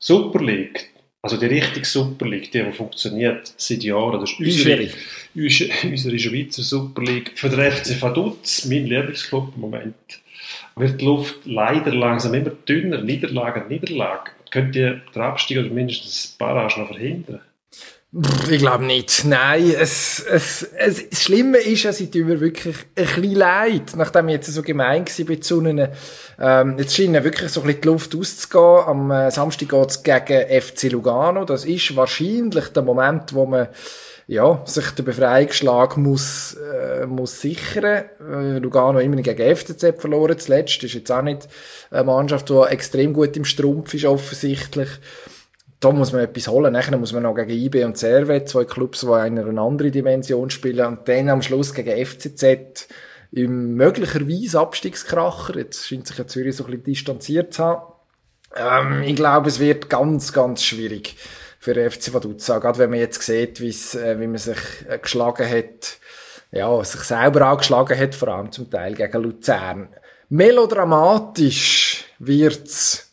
Super 0.00 0.42
League, 0.42 0.90
also 1.26 1.36
die 1.38 1.46
richtige 1.46 1.84
Super 1.84 2.26
League, 2.26 2.52
die, 2.52 2.62
die 2.62 2.72
funktioniert 2.72 3.52
seit 3.56 3.82
Jahren, 3.82 4.20
das 4.20 4.30
ist 4.30 4.38
unsere, 4.38 4.88
unsere, 5.34 5.70
unsere 5.88 6.18
Schweizer 6.18 6.62
Super 6.62 7.02
League. 7.02 7.32
Für 7.34 7.48
den 7.48 7.70
FC 7.70 8.00
Vaduz, 8.00 8.64
mein 8.66 8.86
Lieblingsclub 8.86 9.52
im 9.56 9.60
Moment, 9.60 9.94
wird 10.76 11.00
die 11.00 11.04
Luft 11.04 11.40
leider 11.44 11.92
langsam 11.92 12.34
immer 12.34 12.50
dünner, 12.50 13.02
Niederlage 13.02 13.62
an 13.62 13.68
Niederlage. 13.68 14.30
Könnt 14.52 14.76
ihr 14.76 15.02
den 15.14 15.22
Abstieg 15.22 15.58
oder 15.58 15.68
mindestens 15.68 16.32
ein 16.32 16.38
Barrage 16.38 16.80
noch 16.80 16.88
verhindern? 16.88 17.40
Ich 18.50 18.58
glaube 18.58 18.84
nicht. 18.84 19.24
Nein, 19.26 19.74
es, 19.78 20.20
es, 20.20 20.62
es, 20.62 21.10
das 21.10 21.22
Schlimme 21.22 21.58
ist, 21.58 21.84
es 21.84 21.98
tut 21.98 22.14
mir 22.14 22.40
wirklich 22.40 22.76
ein 22.94 23.04
bisschen 23.04 23.34
leid, 23.34 23.92
nachdem 23.96 24.28
ich 24.28 24.34
jetzt 24.36 24.46
so 24.46 24.62
gemein 24.62 25.04
war 25.06 25.40
zu 25.40 25.60
ihnen. 25.60 25.88
Ähm, 26.38 26.78
jetzt 26.78 26.96
scheint 26.96 27.12
wirklich 27.12 27.50
so 27.50 27.60
ein 27.60 27.66
bisschen 27.66 27.82
die 27.82 27.88
Luft 27.88 28.14
auszugehen. 28.14 28.86
Am 28.86 29.10
äh, 29.10 29.30
Samstag 29.30 29.68
geht 29.68 29.90
es 29.90 30.02
gegen 30.02 30.62
FC 30.62 30.92
Lugano. 30.92 31.44
Das 31.44 31.66
ist 31.66 31.94
wahrscheinlich 31.94 32.68
der 32.68 32.82
Moment, 32.82 33.34
wo 33.34 33.44
man 33.44 33.68
ja, 34.28 34.62
sich 34.64 34.90
der 34.92 35.02
Befreiungsschlag 35.02 35.98
muss, 35.98 36.54
äh, 36.54 37.06
muss 37.06 37.40
sichern. 37.40 38.04
Äh, 38.20 38.58
Lugano 38.58 38.98
immer 38.98 39.16
gegen 39.16 39.56
FCZ 39.56 40.00
verloren. 40.00 40.38
Zuletzt 40.38 40.82
ist 40.82 40.94
jetzt 40.94 41.12
auch 41.12 41.22
nicht 41.22 41.48
eine 41.90 42.04
Mannschaft, 42.04 42.48
die 42.48 42.62
extrem 42.70 43.12
gut 43.12 43.36
im 43.36 43.44
Strumpf 43.44 43.92
ist, 43.92 44.06
offensichtlich 44.06 44.88
da 45.80 45.92
muss 45.92 46.12
man 46.12 46.22
etwas 46.22 46.48
holen. 46.48 46.72
Nachher 46.72 46.96
muss 46.96 47.12
man 47.12 47.24
noch 47.24 47.34
gegen 47.34 47.50
IB 47.50 47.84
und 47.84 47.98
Servet, 47.98 48.48
zwei 48.48 48.64
Clubs, 48.64 49.00
die 49.00 49.06
in 49.06 49.38
einer 49.38 49.60
anderen 49.60 49.92
Dimension 49.92 50.50
spielen. 50.50 50.86
Und 50.86 51.08
dann 51.08 51.28
am 51.28 51.42
Schluss 51.42 51.74
gegen 51.74 52.04
FCZ 52.04 52.88
im 53.32 53.74
möglicherweise 53.74 54.60
Abstiegskracher. 54.60 55.56
Jetzt 55.58 55.86
scheint 55.86 56.06
sich 56.06 56.16
ja 56.16 56.26
Zürich 56.26 56.56
so 56.56 56.64
ein 56.64 56.70
bisschen 56.70 56.84
distanziert 56.84 57.54
zu 57.54 57.64
haben. 57.64 57.92
Ähm, 58.54 59.02
ich 59.02 59.16
glaube, 59.16 59.48
es 59.48 59.60
wird 59.60 59.90
ganz, 59.90 60.32
ganz 60.32 60.62
schwierig 60.62 61.16
für 61.58 61.74
den 61.74 61.90
FC 61.90 62.14
Vaduzza. 62.14 62.58
Gerade 62.58 62.78
wenn 62.78 62.90
man 62.90 62.98
jetzt 62.98 63.20
sieht, 63.22 63.60
äh, 63.60 64.20
wie 64.20 64.26
man 64.26 64.38
sich 64.38 64.58
äh, 64.88 64.98
geschlagen 64.98 65.48
hat, 65.48 65.98
ja, 66.52 66.82
sich 66.84 67.02
selber 67.02 67.50
auch 67.50 67.58
geschlagen 67.58 67.98
hat, 67.98 68.14
vor 68.14 68.28
allem 68.28 68.52
zum 68.52 68.70
Teil 68.70 68.94
gegen 68.94 69.22
Luzern. 69.22 69.88
Melodramatisch 70.28 72.04
wird's 72.18 73.05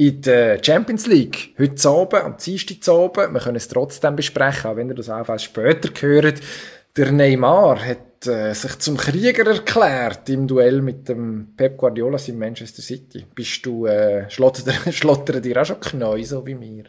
in 0.00 0.22
der 0.22 0.64
Champions 0.64 1.06
League. 1.06 1.54
Heute 1.58 1.88
Abend, 1.90 2.14
am 2.14 2.36
Dienstag 2.38 2.88
Abend. 2.88 3.34
Wir 3.34 3.40
können 3.40 3.56
es 3.56 3.68
trotzdem 3.68 4.16
besprechen, 4.16 4.70
auch 4.70 4.76
wenn 4.76 4.88
ihr 4.88 4.94
das 4.94 5.10
auch 5.10 5.38
später 5.38 5.90
hört. 6.00 6.40
Der 6.96 7.12
Neymar 7.12 7.84
hat 7.84 8.26
äh, 8.26 8.54
sich 8.54 8.78
zum 8.78 8.96
Krieger 8.96 9.46
erklärt 9.46 10.26
im 10.30 10.48
Duell 10.48 10.80
mit 10.80 11.06
dem 11.10 11.48
Pep 11.54 11.76
Guardiola 11.76 12.16
in 12.26 12.38
Manchester 12.38 12.80
City. 12.80 13.26
Bist 13.34 13.66
du, 13.66 13.84
äh, 13.84 14.28
schlottern, 14.30 14.74
schlottern 14.90 15.42
dir 15.42 15.60
auch 15.60 15.66
schon 15.66 15.80
Knie, 15.80 16.24
so 16.24 16.46
wie 16.46 16.54
mir? 16.54 16.84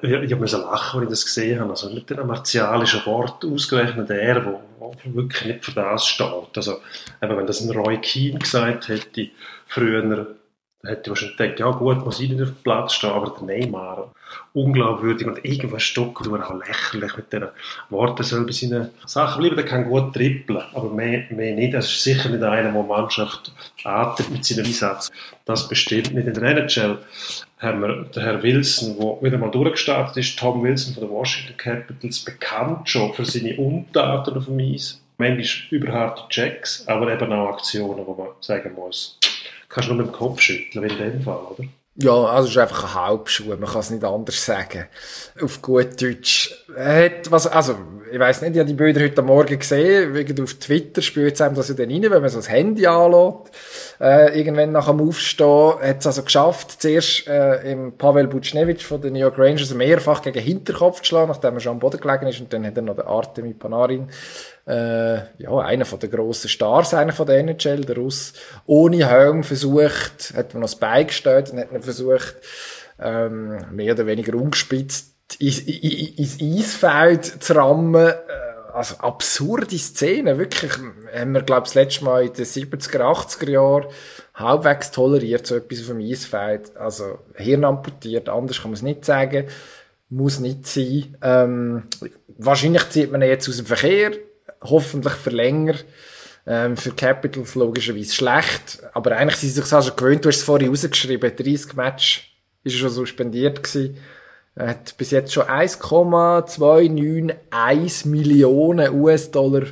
Ich, 0.00 0.12
ich 0.12 0.38
musste 0.38 0.58
lachen, 0.58 1.00
als 1.00 1.06
ich 1.06 1.10
das 1.10 1.24
gesehen 1.24 1.58
habe. 1.58 1.70
Also 1.70 1.88
nicht 1.88 2.12
ein 2.12 2.24
martialischer 2.24 3.04
Wort, 3.06 3.44
ausgerechnet 3.44 4.10
er, 4.10 4.34
der 4.34 4.60
wirklich 5.06 5.44
nicht 5.44 5.64
für 5.64 5.72
das 5.72 6.06
steht. 6.06 6.56
Also, 6.56 6.78
eben, 7.20 7.36
wenn 7.36 7.46
das 7.48 7.62
ein 7.62 7.76
Roy 7.76 7.98
Keane 8.00 8.38
gesagt 8.38 8.86
hätte, 8.86 9.30
früher, 9.66 10.36
hätte 10.84 11.02
ich 11.04 11.08
wahrscheinlich 11.08 11.36
gedacht, 11.36 11.60
ja 11.60 11.70
gut, 11.70 12.04
muss 12.04 12.20
ich 12.20 12.30
nicht 12.30 12.42
auf 12.42 12.48
dem 12.48 12.62
Platz 12.62 12.94
stehen, 12.94 13.10
aber 13.10 13.34
der 13.34 13.44
Neymar, 13.44 14.12
unglaubwürdig 14.52 15.26
und 15.26 15.44
irgendwas 15.44 15.82
stocken, 15.82 16.24
du 16.24 16.36
auch 16.36 16.54
lächerlich 16.54 17.16
mit 17.16 17.32
diesen 17.32 17.48
Worten 17.90 18.22
soll 18.22 18.44
bei 18.44 18.52
seinen 18.52 18.90
Sachen 19.06 19.40
bleiben, 19.40 19.56
der 19.56 19.64
kann 19.64 19.88
gut 19.88 20.14
trippeln, 20.14 20.62
aber 20.74 20.90
mehr, 20.90 21.24
mehr 21.30 21.54
nicht. 21.54 21.74
Das 21.74 21.86
ist 21.86 22.02
sicher 22.02 22.28
nicht 22.28 22.42
einer, 22.42 22.72
der 22.72 22.82
Mannschaft 22.82 23.52
atmet 23.84 24.30
mit 24.30 24.44
seinem 24.44 24.66
Einsatz. 24.66 25.10
Das 25.44 25.68
bestimmt 25.68 26.14
nicht 26.14 26.26
in 26.26 26.34
der 26.34 26.42
NHL. 26.42 26.98
Haben 27.58 27.80
wir 27.80 28.02
den 28.04 28.22
Herr 28.22 28.42
Wilson, 28.42 28.96
der 28.98 29.22
wieder 29.22 29.38
mal 29.38 29.50
durchgestartet 29.50 30.18
ist, 30.18 30.38
Tom 30.38 30.62
Wilson 30.62 30.94
von 30.94 31.04
den 31.04 31.10
Washington 31.10 31.56
Capitals, 31.56 32.20
bekannt 32.20 32.88
schon 32.88 33.14
für 33.14 33.24
seine 33.24 33.56
Untaten 33.56 34.36
auf 34.36 34.44
dem 34.44 34.58
Eis. 34.58 35.00
Manchmal 35.18 35.46
überharte 35.70 36.28
Checks, 36.28 36.86
aber 36.86 37.10
eben 37.10 37.32
auch 37.32 37.54
Aktionen, 37.54 38.06
wo 38.06 38.12
man 38.12 38.28
sagen 38.40 38.74
muss, 38.74 39.18
kannst 39.68 39.88
du 39.88 39.94
nur 39.94 40.04
mit 40.04 40.14
dem 40.14 40.18
Kopf 40.18 40.40
schütteln, 40.40 40.84
in 40.84 40.98
dem 40.98 41.22
Fall, 41.22 41.38
oder? 41.38 41.64
Ja, 41.98 42.12
also 42.12 42.44
es 42.44 42.50
ist 42.50 42.58
einfach 42.58 42.84
ein 42.84 43.06
Halbschuh, 43.06 43.56
man 43.56 43.64
kann 43.64 43.80
es 43.80 43.90
nicht 43.90 44.04
anders 44.04 44.44
sagen. 44.44 44.84
Auf 45.40 45.62
gut 45.62 46.00
Deutsch. 46.00 46.54
Hat 46.76 47.30
was, 47.30 47.46
also, 47.46 47.74
ich 48.12 48.18
weiss 48.18 48.42
nicht, 48.42 48.52
ich 48.52 48.58
habe 48.58 48.68
die 48.68 48.74
Bilder 48.74 49.00
heute 49.00 49.22
Morgen 49.22 49.58
gesehen, 49.58 50.12
wegen 50.12 50.42
auf 50.42 50.52
Twitter 50.54 51.00
spürt 51.00 51.36
es 51.36 51.40
einem 51.40 51.54
das 51.54 51.70
ja 51.70 51.74
dann 51.74 51.90
rein, 51.90 52.02
wenn 52.02 52.20
man 52.20 52.28
so 52.28 52.36
das 52.36 52.50
Handy 52.50 52.86
anschaut, 52.86 53.50
äh, 53.98 54.38
irgendwann 54.38 54.72
nach 54.72 54.88
dem 54.88 55.00
Aufstehen, 55.00 55.80
hat 55.80 56.00
es 56.00 56.06
also 56.06 56.22
geschafft, 56.22 56.82
zuerst 56.82 57.28
äh, 57.28 57.72
im 57.72 57.92
Pavel 57.96 58.26
Buchnevich 58.26 58.84
von 58.84 59.00
den 59.00 59.14
New 59.14 59.20
York 59.20 59.38
Rangers 59.38 59.72
mehrfach 59.72 60.20
gegen 60.20 60.38
Hinterkopf 60.38 61.00
zu 61.00 61.06
schlagen, 61.06 61.28
nachdem 61.28 61.54
er 61.54 61.60
schon 61.60 61.72
am 61.72 61.78
Boden 61.78 61.98
gelegen 61.98 62.26
ist, 62.26 62.40
und 62.40 62.52
dann 62.52 62.66
hat 62.66 62.76
er 62.76 62.82
noch 62.82 62.96
den 62.96 63.06
Artemi 63.06 63.54
Panarin 63.54 64.10
äh, 64.66 65.18
ja, 65.38 65.58
einer 65.58 65.84
von 65.84 66.00
den 66.00 66.10
grossen 66.10 66.48
Stars, 66.48 66.92
einer 66.92 67.12
von 67.12 67.26
der 67.26 67.38
NHL, 67.38 67.84
der 67.84 67.96
Russ, 67.96 68.32
ohne 68.66 69.08
Helm 69.08 69.44
versucht, 69.44 70.34
hat 70.36 70.54
man 70.54 70.62
noch 70.62 70.68
das 70.68 70.76
Bein 70.80 71.06
gestellt 71.06 71.50
und 71.50 71.60
hat 71.60 71.72
man 71.72 71.82
versucht, 71.82 72.34
ähm, 72.98 73.64
mehr 73.70 73.92
oder 73.92 74.06
weniger 74.06 74.34
ungespitzt 74.34 75.14
ins, 75.38 75.60
ins 75.60 76.38
Eisfeld 76.40 77.42
zu 77.42 77.54
rammen. 77.54 78.08
Äh, 78.08 78.14
also 78.72 78.96
absurde 78.96 79.78
Szene, 79.78 80.36
wirklich. 80.36 80.72
Haben 81.14 81.32
wir, 81.32 81.42
glaube 81.42 81.62
ich, 81.62 81.72
das 81.72 81.74
letzte 81.74 82.04
Mal 82.04 82.26
in 82.26 82.32
den 82.34 82.44
70er, 82.44 83.00
80er 83.00 83.50
Jahren 83.50 83.86
halbwegs 84.34 84.90
toleriert, 84.90 85.46
so 85.46 85.54
etwas 85.54 85.80
auf 85.80 85.86
dem 85.86 86.00
Eisfeld. 86.00 86.76
Also 86.76 87.20
Hirn 87.36 87.64
amputiert, 87.64 88.28
anders 88.28 88.60
kann 88.60 88.72
man 88.72 88.76
es 88.76 88.82
nicht 88.82 89.04
sagen. 89.04 89.46
Muss 90.10 90.40
nicht 90.40 90.66
sein. 90.66 91.16
Ähm, 91.22 91.84
wahrscheinlich 92.36 92.88
zieht 92.90 93.10
man 93.10 93.22
ihn 93.22 93.28
jetzt 93.28 93.48
aus 93.48 93.56
dem 93.56 93.66
Verkehr 93.66 94.12
hoffentlich 94.70 95.14
für 95.14 95.30
länger. 95.30 95.74
Ähm, 96.48 96.76
für 96.76 96.92
Capitals 96.92 97.56
logischerweise 97.56 98.14
schlecht. 98.14 98.80
Aber 98.92 99.16
eigentlich 99.16 99.34
sind 99.36 99.48
sie 99.50 99.62
sich 99.62 99.72
also 99.72 99.94
gewöhnt. 99.94 100.24
Du 100.24 100.28
hast 100.28 100.36
es 100.36 100.44
vorhin 100.44 100.68
rausgeschrieben. 100.68 101.34
30 101.34 101.74
Match 101.74 102.36
ist 102.62 102.76
schon 102.76 102.90
suspendiert 102.90 103.60
gewesen. 103.62 103.96
Er 104.54 104.68
hat 104.68 104.96
bis 104.96 105.10
jetzt 105.10 105.34
schon 105.34 105.48
1,291 105.48 108.06
Millionen 108.06 108.94
US-Dollar 108.94 109.64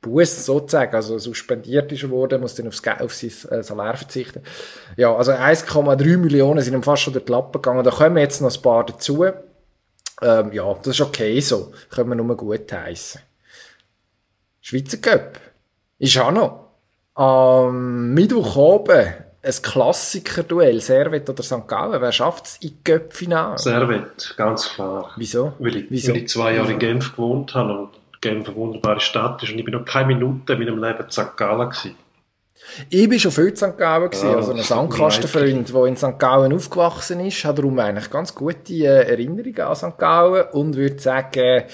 Buß 0.00 0.46
sozusagen, 0.46 0.94
also 0.94 1.18
suspendiert 1.18 1.92
ist 1.92 2.02
er 2.02 2.10
worden, 2.10 2.40
muss 2.40 2.54
dann 2.54 2.68
aufs, 2.68 2.82
auf 2.86 3.14
sein 3.14 3.30
äh, 3.50 3.62
Salär 3.62 3.96
verzichten. 3.96 4.42
Ja, 4.96 5.14
also 5.14 5.32
1,3 5.32 6.16
Millionen 6.16 6.62
sind 6.62 6.72
ihm 6.72 6.82
fast 6.82 7.02
schon 7.02 7.12
durch 7.12 7.26
die 7.26 7.32
Lappen 7.32 7.60
gegangen. 7.60 7.84
Da 7.84 7.90
kommen 7.90 8.16
jetzt 8.16 8.40
noch 8.40 8.54
ein 8.54 8.62
paar 8.62 8.86
dazu. 8.86 9.26
Ähm, 10.22 10.52
ja, 10.52 10.74
das 10.74 10.94
ist 10.94 11.00
okay 11.02 11.38
so. 11.40 11.72
Können 11.90 12.08
wir 12.08 12.16
nur 12.16 12.36
gut 12.36 12.72
heißen. 12.72 13.20
Schweizer 14.60 14.98
Cup. 14.98 15.40
Ist 15.98 16.18
auch 16.18 16.30
noch. 16.30 16.66
Am 17.14 18.14
Mittwoch 18.14 18.56
oben 18.56 19.14
ein 19.42 19.52
Klassiker-Duell, 19.62 20.80
Servet 20.80 21.28
oder 21.28 21.42
St. 21.42 21.66
Gallen. 21.66 22.00
Wer 22.00 22.12
schafft 22.12 22.46
es 22.46 22.56
in 22.58 22.82
Cup-Final? 22.84 23.58
Servet, 23.58 24.34
ganz 24.36 24.68
klar. 24.70 25.12
Wieso? 25.16 25.54
Weil 25.58 25.76
ich, 25.76 25.86
Wieso? 25.90 26.12
Weil 26.12 26.18
ich 26.22 26.28
zwei 26.28 26.54
Jahre 26.54 26.72
in 26.72 26.78
Genf 26.78 27.12
gewohnt 27.12 27.54
habe 27.54 27.72
und 27.72 27.88
Genf 28.20 28.48
eine 28.48 28.56
wunderbare 28.56 29.00
Stadt 29.00 29.42
ist 29.42 29.52
und 29.52 29.58
ich 29.58 29.64
bin 29.64 29.72
noch 29.72 29.84
keine 29.84 30.08
Minute 30.08 30.52
in 30.52 30.58
meinem 30.58 30.82
Leben 30.82 31.04
in 31.04 31.10
St. 31.10 31.36
Gallen 31.36 31.70
gewesen. 31.70 31.96
Ich 32.90 33.08
bin 33.08 33.18
schon 33.18 33.32
viel 33.32 33.48
in 33.48 33.56
St. 33.56 33.78
Gallen 33.78 34.10
gewesen, 34.10 34.28
Ja, 34.30 34.36
also 34.36 34.52
ein 34.52 34.62
Sandkastenfreund, 34.62 35.72
der 35.74 35.84
in 35.86 35.96
St. 35.96 36.18
Gallen 36.18 36.52
aufgewachsen 36.52 37.20
ist, 37.20 37.42
hat 37.44 37.56
darum 37.56 37.78
eigentlich 37.78 38.10
ganz 38.10 38.34
gute 38.34 38.74
äh, 38.74 39.08
Erinnerungen 39.10 39.60
an 39.60 39.74
St. 39.74 39.96
Gallen 39.98 40.44
und 40.52 40.76
würde 40.76 40.98
sagen, 40.98 41.64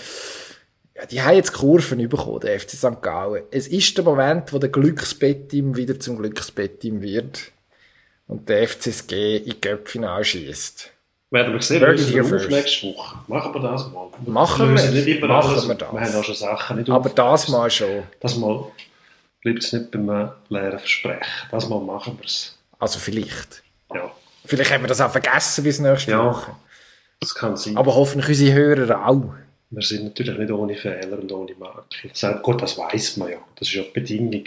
ja, 0.97 1.07
die 1.07 1.23
haben 1.23 1.37
jetzt 1.37 1.53
Kurven 1.53 2.09
bekommen, 2.09 2.41
der 2.41 2.59
FC 2.59 2.71
St. 2.71 3.03
Gallen. 3.03 3.45
Es 3.51 3.69
ist 3.69 3.97
der 3.97 4.05
Moment, 4.05 4.53
wo 4.53 4.59
der 4.59 4.71
Glücksbett-Team 4.71 5.77
wieder 5.77 5.99
zum 6.01 6.19
Glücksbett-Team 6.19 7.03
wird 7.03 7.53
und 8.27 8.49
der 8.49 8.67
FCSG 8.69 9.37
in 9.39 9.61
Göppfinal 9.61 10.25
schießt. 10.25 10.91
Werden 11.31 11.53
wir 11.55 11.61
sehen, 11.63 11.81
wir 11.83 12.23
auf 12.23 12.29
first. 12.29 12.51
nächste 12.51 12.87
Woche. 12.87 13.19
Machen 13.27 13.53
wir 13.55 13.61
das 13.61 13.91
mal. 13.91 14.09
Machen 14.27 14.71
lösen 14.71 14.95
wir. 14.95 15.05
nicht 15.05 15.19
immer 15.19 15.27
Machen 15.27 15.51
alles. 15.51 15.69
wir 15.69 15.75
das. 15.75 15.93
Wir 15.93 16.01
haben 16.01 16.15
auch 16.15 16.25
schon 16.25 16.35
Sachen 16.35 16.77
nicht 16.79 16.89
Aber 16.91 17.07
auf- 17.07 17.15
das 17.15 17.49
mal 17.49 17.71
schon. 17.71 18.03
Das 18.21 18.37
mal 18.37 18.65
bleibt 19.43 19.65
es 19.65 19.73
nicht 19.73 19.91
beim 19.91 20.31
leeren 20.49 20.79
Versprechen. 20.79 21.27
Das 21.51 21.69
mal 21.69 21.81
machen 21.81 22.17
wir 22.19 22.25
es. 22.27 22.57
Also 22.79 22.99
vielleicht. 23.01 23.63
Ja, 23.93 24.11
Vielleicht 24.45 24.73
haben 24.73 24.83
wir 24.85 24.89
das 24.89 25.01
auch 25.01 25.11
vergessen 25.11 25.65
bis 25.65 25.81
nächste 25.81 26.13
Ja. 26.13 26.25
Woche. 26.25 26.53
das 27.21 27.35
kann 27.35 27.57
sein. 27.57 27.77
Aber 27.77 27.95
hoffentlich 27.97 28.29
unsere 28.29 28.55
Hörer 28.55 29.09
auch. 29.09 29.35
Wir 29.71 29.83
sind 29.83 30.05
natürlich 30.05 30.39
nicht 30.39 30.51
ohne 30.51 30.75
Fehler 30.77 31.19
und 31.21 31.31
ohne 31.33 31.55
Makel. 31.59 32.11
Selbst 32.13 32.43
Gut, 32.43 32.63
das 32.63 32.79
weiß 32.79 33.17
man 33.19 33.31
ja. 33.31 33.39
Das 33.59 33.69
ist 33.69 33.75
ja 33.75 33.83
die 33.83 33.91
Bedingung. 34.01 34.45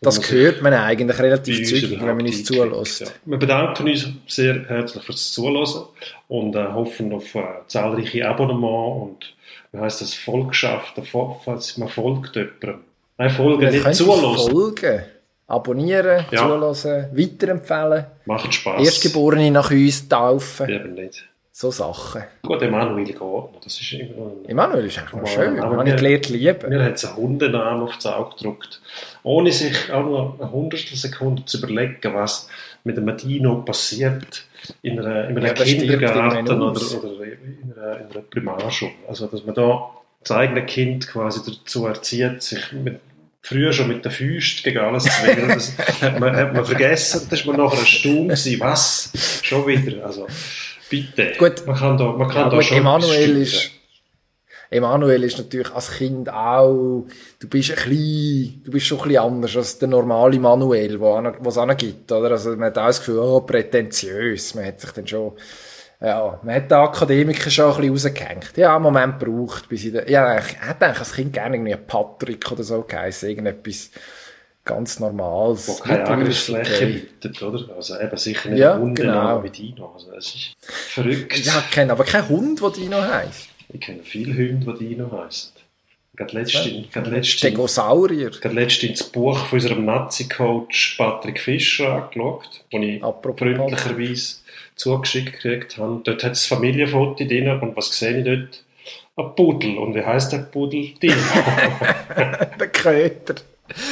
Das 0.00 0.20
dass 0.20 0.30
hört 0.30 0.60
man 0.60 0.74
eigentlich 0.74 1.18
relativ 1.18 1.66
zügig, 1.66 1.98
wenn 1.98 2.16
man 2.16 2.26
uns 2.26 2.44
zulässt. 2.44 3.00
Ja. 3.00 3.06
Wir 3.24 3.38
bedanken 3.38 3.88
uns 3.88 4.08
sehr 4.26 4.68
herzlich 4.68 5.02
fürs 5.02 5.32
Zuhören 5.32 5.86
und 6.28 6.54
äh, 6.54 6.64
hoffen 6.72 7.12
auf 7.14 7.34
äh, 7.34 7.42
zahlreiche 7.66 8.28
Abonnements 8.28 9.02
und 9.02 9.34
wie 9.72 9.78
heisst 9.78 10.02
das, 10.02 10.14
Volkschaft, 10.14 10.94
falls 11.44 11.76
man 11.78 11.88
folgt 11.88 12.36
jemandem. 12.36 12.80
Nein, 13.18 13.30
folgen, 13.30 13.62
Ihr 13.62 13.70
nicht 13.70 13.94
zuhören. 13.94 14.36
folgen, 14.50 15.02
abonnieren, 15.46 16.26
Ja. 16.30 16.42
zuhören, 16.42 17.16
weiterempfehlen, 17.16 18.04
Macht 18.26 18.52
Spaß. 18.52 18.84
Erstgeborene 18.84 19.50
nach 19.50 19.70
uns 19.70 20.06
taufen, 20.08 20.68
Eben 20.68 20.94
nicht. 20.94 21.24
So 21.58 21.70
Sachen. 21.70 22.22
Gut, 22.42 22.60
Emanuel 22.60 23.02
geht 23.06 23.18
noch. 23.18 23.50
Das 23.64 23.80
ist 23.80 23.96
Emanuel 24.46 24.84
ist 24.84 24.98
eigentlich 24.98 25.12
mal 25.14 25.20
Aber- 25.20 25.26
schön, 25.28 25.58
aber 25.58 25.76
habe 25.78 25.88
ich 25.88 25.96
gelernt 25.96 26.28
lieben. 26.28 26.68
Mir 26.68 26.84
hat 26.84 26.96
es 26.96 27.06
einen 27.06 27.16
Hundenamen 27.16 27.82
aufs 27.84 28.04
Auge 28.04 28.36
gedruckt. 28.36 28.82
Ohne 29.22 29.50
sich 29.50 29.90
auch 29.90 30.04
nur 30.04 30.36
eine 30.38 30.52
hundertstel 30.52 30.98
Sekunde 30.98 31.46
zu 31.46 31.56
überlegen, 31.56 32.12
was 32.12 32.50
mit 32.84 32.98
einem 32.98 33.16
Dino 33.16 33.62
passiert 33.62 34.44
in, 34.82 34.98
einer, 35.00 35.30
in 35.30 35.38
einem 35.38 35.46
Ja, 35.46 35.54
Kindergarten 35.54 36.46
oder, 36.46 36.62
oder 36.62 37.24
in, 37.24 37.72
einer, 37.74 38.00
in 38.00 38.10
einer 38.10 38.20
Primarschule. 38.30 38.92
Also, 39.08 39.26
dass 39.26 39.42
man 39.46 39.54
da 39.54 39.88
das 40.20 40.32
eigene 40.32 40.66
Kind 40.66 41.08
quasi 41.08 41.40
dazu 41.42 41.86
erzieht, 41.86 42.42
sich 42.42 42.70
mit, 42.72 43.00
früher 43.40 43.72
schon 43.72 43.88
mit 43.88 44.04
den 44.04 44.12
Füßen 44.12 44.62
gegen 44.62 44.78
alles 44.78 45.04
zu 45.04 45.26
wehren. 45.26 45.48
Das 45.48 45.72
hat 46.02 46.20
man, 46.20 46.36
hat 46.36 46.52
man 46.52 46.66
vergessen. 46.66 47.26
Das 47.30 47.46
war 47.46 47.56
man 47.56 47.64
nachher 47.64 47.78
erstaunt 47.78 48.28
gewesen. 48.28 48.60
Was? 48.60 49.10
Schon 49.42 49.66
wieder? 49.66 50.04
Also, 50.04 50.26
bitte. 50.90 51.32
Gut. 51.38 51.66
Man 51.66 51.76
kann 51.76 51.98
da, 51.98 52.04
man 52.12 52.28
kann 52.28 52.36
Ja, 52.36 52.48
da 52.50 52.56
gut, 52.56 52.64
schon 52.64 52.78
Emanuel 52.78 53.36
ist, 53.38 53.70
Emanuel 54.70 55.22
ist 55.24 55.38
natürlich 55.38 55.72
als 55.72 55.92
Kind 55.92 56.28
auch, 56.28 57.06
du 57.38 57.48
bist 57.48 57.70
ein 57.70 57.76
bisschen, 57.76 58.62
du 58.64 58.70
bist 58.72 58.86
schon 58.86 58.98
ein 58.98 59.08
bisschen 59.08 59.22
anders 59.22 59.56
als 59.56 59.78
der 59.78 59.88
normale 59.88 60.38
Manuel, 60.40 60.98
wo 60.98 61.48
es 61.48 61.58
angibt, 61.58 62.10
oder? 62.10 62.32
Also, 62.32 62.50
man 62.50 62.66
hat 62.66 62.78
auch 62.78 62.86
das 62.86 62.98
Gefühl, 62.98 63.18
oh, 63.18 63.40
prätentiös. 63.40 64.54
Man 64.54 64.66
hat 64.66 64.80
sich 64.80 64.90
dann 64.90 65.06
schon, 65.06 65.32
ja, 66.00 66.40
man 66.42 66.54
hat 66.54 66.70
den 66.70 66.78
Akademiker 66.78 67.48
schon 67.48 67.66
ein 67.66 67.92
bisschen 67.92 68.10
rausgehängt. 68.10 68.56
Ja, 68.56 68.74
einen 68.74 68.82
Moment 68.82 69.18
braucht, 69.18 69.68
bis 69.68 69.84
ich 69.84 69.92
da, 69.92 70.02
ja, 70.04 70.38
ich 70.38 70.60
hätte 70.60 70.86
eigentlich 70.86 70.98
als 70.98 71.12
Kind 71.12 71.32
gerne 71.32 71.56
irgendwie 71.56 71.74
einen 71.74 71.86
Patrick 71.86 72.50
oder 72.50 72.64
so 72.64 72.82
geheißen, 72.82 73.28
irgendetwas 73.28 73.90
ganz 74.66 75.00
Normales. 75.00 75.66
wo 75.68 75.74
keine 75.76 76.06
Angriffsfläche 76.06 76.86
bietet, 76.86 77.42
oder? 77.42 77.74
Also 77.74 77.98
eben 77.98 78.16
sicher 78.18 78.50
nicht 78.50 78.58
Ja, 78.58 78.74
ein 78.74 78.80
Hundename 78.82 79.20
genau. 79.28 79.42
wie 79.44 79.50
Dino. 79.50 79.92
Also 79.94 80.12
es 80.12 80.34
ist 80.34 80.56
verrückt. 80.60 81.38
Ja, 81.44 81.62
ich 81.66 81.70
kenne 81.70 81.92
aber 81.92 82.04
kein 82.04 82.28
Hund, 82.28 82.60
der 82.60 82.70
Dino 82.70 83.00
heisst. 83.00 83.48
Ich 83.72 83.80
kenne 83.80 84.00
viele 84.04 84.34
Hunde, 84.34 84.76
die 84.78 84.88
Dino 84.88 85.10
heißen. 85.10 85.52
Gerade 86.14 86.32
letztens, 86.38 87.28
Stegosaurier. 87.28 88.30
gerade 88.30 88.54
letztens 88.54 89.00
das 89.00 89.08
Buch 89.10 89.38
von 89.46 89.58
unserem 89.58 89.84
Nazi-Coach 89.84 90.96
Patrick 90.96 91.38
Fischer 91.40 92.04
angeschaut, 92.04 92.64
das 92.72 92.80
ich 92.82 93.04
Apropos 93.04 93.46
freundlicherweise 93.54 94.36
zugeschickt 94.76 95.32
gekriegt 95.34 95.76
habe. 95.76 96.00
Dort 96.04 96.24
hat 96.24 96.32
es 96.32 96.46
Familienfoto 96.46 97.22
drin 97.24 97.48
und 97.48 97.76
was 97.76 97.90
sehe 97.98 98.18
ich 98.18 98.24
dort? 98.24 98.62
Ein 99.18 99.34
Pudel. 99.34 99.78
Und 99.78 99.94
wie 99.94 100.04
heisst 100.04 100.32
der 100.32 100.38
Pudel? 100.38 100.92
Dino. 101.02 101.14
Der 102.60 102.68
Köter. 102.68 103.34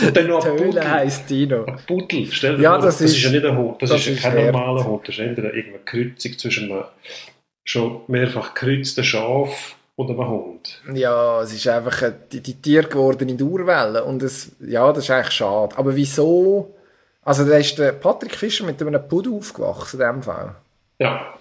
Und 0.06 0.16
dann 0.16 0.26
noch 0.28 0.44
ein 0.44 0.56
Töle 0.56 0.90
heisst 0.90 1.28
Dino. 1.30 1.64
Ein 1.64 1.78
Pudel, 1.86 2.26
stell 2.30 2.56
dir 2.56 2.62
Ja, 2.62 2.74
vor, 2.74 2.84
das 2.86 2.98
das, 2.98 3.10
ist- 3.10 3.16
ist 3.16 3.22
ja 3.24 3.30
nicht 3.30 3.44
ein 3.44 3.56
Hund, 3.56 3.82
das, 3.82 3.90
das 3.90 4.00
ist 4.00 4.06
ja 4.06 4.12
ist 4.14 4.22
kein 4.22 4.32
hart. 4.44 4.52
normaler 4.52 4.84
Hund, 4.86 5.08
das 5.08 5.14
ist 5.16 5.20
entweder 5.20 5.52
irgendeine 5.54 5.84
Kreuzung 5.84 6.38
zwischen 6.38 6.70
einem 6.72 6.84
schon 7.64 8.00
mehrfach 8.08 8.54
gekreuzten 8.54 9.04
Schaf 9.04 9.76
und 9.96 10.10
einem 10.10 10.28
Hund. 10.28 10.80
Ja, 10.92 11.40
es 11.42 11.52
ist 11.54 11.66
einfach 11.68 12.02
äh, 12.02 12.12
die, 12.32 12.40
die 12.40 12.54
Tier 12.54 12.82
geworden 12.82 13.28
in 13.28 13.38
der 13.38 13.46
Urwelle 13.46 14.04
und 14.04 14.22
es, 14.22 14.52
ja, 14.60 14.92
das 14.92 15.04
ist 15.04 15.10
eigentlich 15.10 15.32
schade. 15.34 15.76
Aber 15.76 15.94
wieso? 15.96 16.74
Also 17.22 17.44
da 17.48 17.56
ist 17.56 17.78
der 17.78 17.92
Patrick 17.92 18.34
Fischer 18.34 18.64
mit 18.66 18.82
einem 18.82 19.08
Pudel 19.08 19.32
aufgewachsen 19.34 20.00
in 20.00 20.06
dem 20.06 20.22
Fall. 20.22 20.54
Ja, 20.98 21.34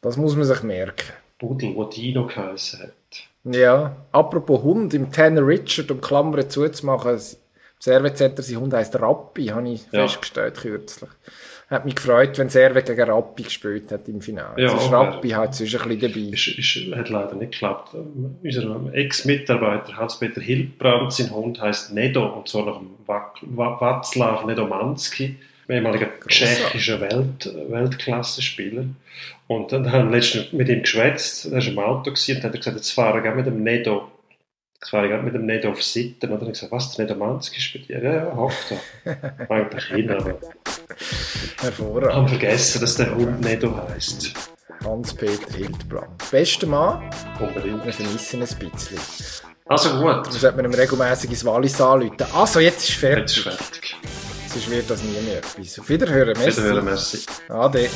Das 0.00 0.16
muss 0.16 0.34
man 0.36 0.44
sich 0.44 0.62
merken. 0.62 1.12
Pudel, 1.38 1.74
der 1.74 1.84
Dino 1.86 2.26
geheißen 2.26 2.80
hat. 2.80 2.92
Ja, 3.44 3.94
apropos 4.12 4.62
Hund, 4.62 4.92
im 4.94 5.12
Tanner 5.12 5.46
Richard, 5.46 5.90
um 5.90 6.00
Klammern 6.00 6.48
zuzumachen, 6.50 7.18
im 7.78 7.82
Servecenter, 7.82 8.42
sein 8.42 8.60
Hund 8.60 8.74
heisst 8.74 9.00
Rappi, 9.00 9.46
habe 9.46 9.68
ich 9.68 9.82
Ja. 9.92 10.02
festgestellt 10.06 10.56
kürzlich. 10.60 11.10
Hat 11.70 11.84
mich 11.84 11.94
gefreut, 11.96 12.38
wenn 12.38 12.48
Serve 12.48 12.82
gegen 12.82 13.02
Rappi 13.10 13.42
gespielt 13.42 13.92
hat 13.92 14.08
im 14.08 14.20
Finale. 14.22 14.60
Ja, 14.62 14.74
ist 14.74 14.90
Rappi 14.90 15.28
halt 15.30 15.54
zwischen 15.54 15.82
ein 15.82 15.88
bisschen 15.88 16.12
dabei. 16.12 16.34
Ist, 16.34 16.48
ist, 16.48 16.96
hat 16.96 17.08
leider 17.10 17.34
nicht 17.34 17.52
geklappt. 17.52 17.90
Unser 18.42 18.80
Ex-Mitarbeiter 18.94 19.96
Hans-Peter 19.96 20.40
Hildbrand, 20.40 21.12
sein 21.12 21.30
Hund 21.30 21.60
heißt 21.60 21.92
Nedo, 21.92 22.26
und 22.26 22.48
zwar 22.48 22.64
nach 22.66 22.78
dem 22.78 22.90
Wak- 23.06 23.36
Wa- 23.42 23.78
Václav 23.78 24.46
Nedomanski, 24.46 25.36
ehemaliger 25.68 26.08
tschechischer 26.26 27.00
Welt, 27.02 27.52
Weltklasse-Spieler. 27.68 28.84
Und 29.46 29.70
dann 29.72 29.92
haben 29.92 30.08
wir 30.10 30.16
letztens 30.16 30.52
mit 30.54 30.68
ihm 30.70 30.80
geschwätzt, 30.80 31.46
er 31.46 31.52
war 31.52 31.66
im 31.66 31.78
Auto 31.78 32.10
gewesen, 32.12 32.36
und 32.36 32.44
dann 32.44 32.48
hat 32.50 32.54
er 32.54 32.58
gesagt, 32.58 32.76
jetzt 32.78 32.90
fahre 32.92 33.20
ich 33.22 33.28
auch 33.30 33.34
mit 33.34 33.46
dem 33.46 33.62
Nedo. 33.62 34.10
Ich 34.84 34.92
auch 34.94 35.22
mit 35.22 35.34
dem 35.34 35.44
Nedo 35.46 35.70
auf 35.70 35.82
Sitten. 35.82 36.26
Und 36.30 36.36
dann 36.36 36.40
habe 36.42 36.52
ich 36.52 36.58
gesagt, 36.60 36.72
was, 36.72 36.94
der 36.94 37.04
Nedomanski 37.06 37.58
ist 37.58 37.72
bei 37.72 37.78
dir? 37.80 38.02
Ja, 38.02 38.14
ja, 38.26 38.36
hockt 38.36 38.74
da. 39.04 39.44
Eigentlich 39.48 39.84
hin, 39.86 40.10
aber 40.10 40.38
Hervorragend. 41.60 42.14
haben 42.14 42.28
vergessen, 42.28 42.80
dass 42.80 42.94
der 42.96 43.14
Hund 43.14 43.40
Nedo 43.40 43.76
heisst. 43.88 44.32
Hans-Peter 44.84 45.52
Hildbrand. 45.56 46.30
Bester 46.30 46.66
Mann, 46.68 47.10
Unbedingt. 47.40 47.84
wir 47.84 47.92
vermissen 47.92 48.40
ein 48.40 48.70
bisschen. 48.70 48.98
Also 49.66 49.90
gut, 50.00 50.26
Da 50.26 50.30
sollte 50.30 50.56
man 50.56 50.64
ihm 50.66 50.74
regelmässig 50.74 51.30
ins 51.30 51.44
Wallis 51.44 51.80
anrufen. 51.80 52.16
Also, 52.32 52.60
jetzt 52.60 52.88
ist 52.88 53.02
jetzt 53.02 53.36
ist 53.36 53.42
fertig. 53.42 53.42
fertig. 53.42 53.96
Sonst 54.46 54.70
wird 54.70 54.88
das 54.88 55.02
nie 55.02 55.20
mehr 55.20 55.38
etwas. 55.38 55.78
Auf 55.78 55.88
Wiederhören. 55.88 56.34
Merci. 56.38 56.62
Wiederhören, 56.62 56.84
merci. 56.84 57.18
Ade. 57.48 57.90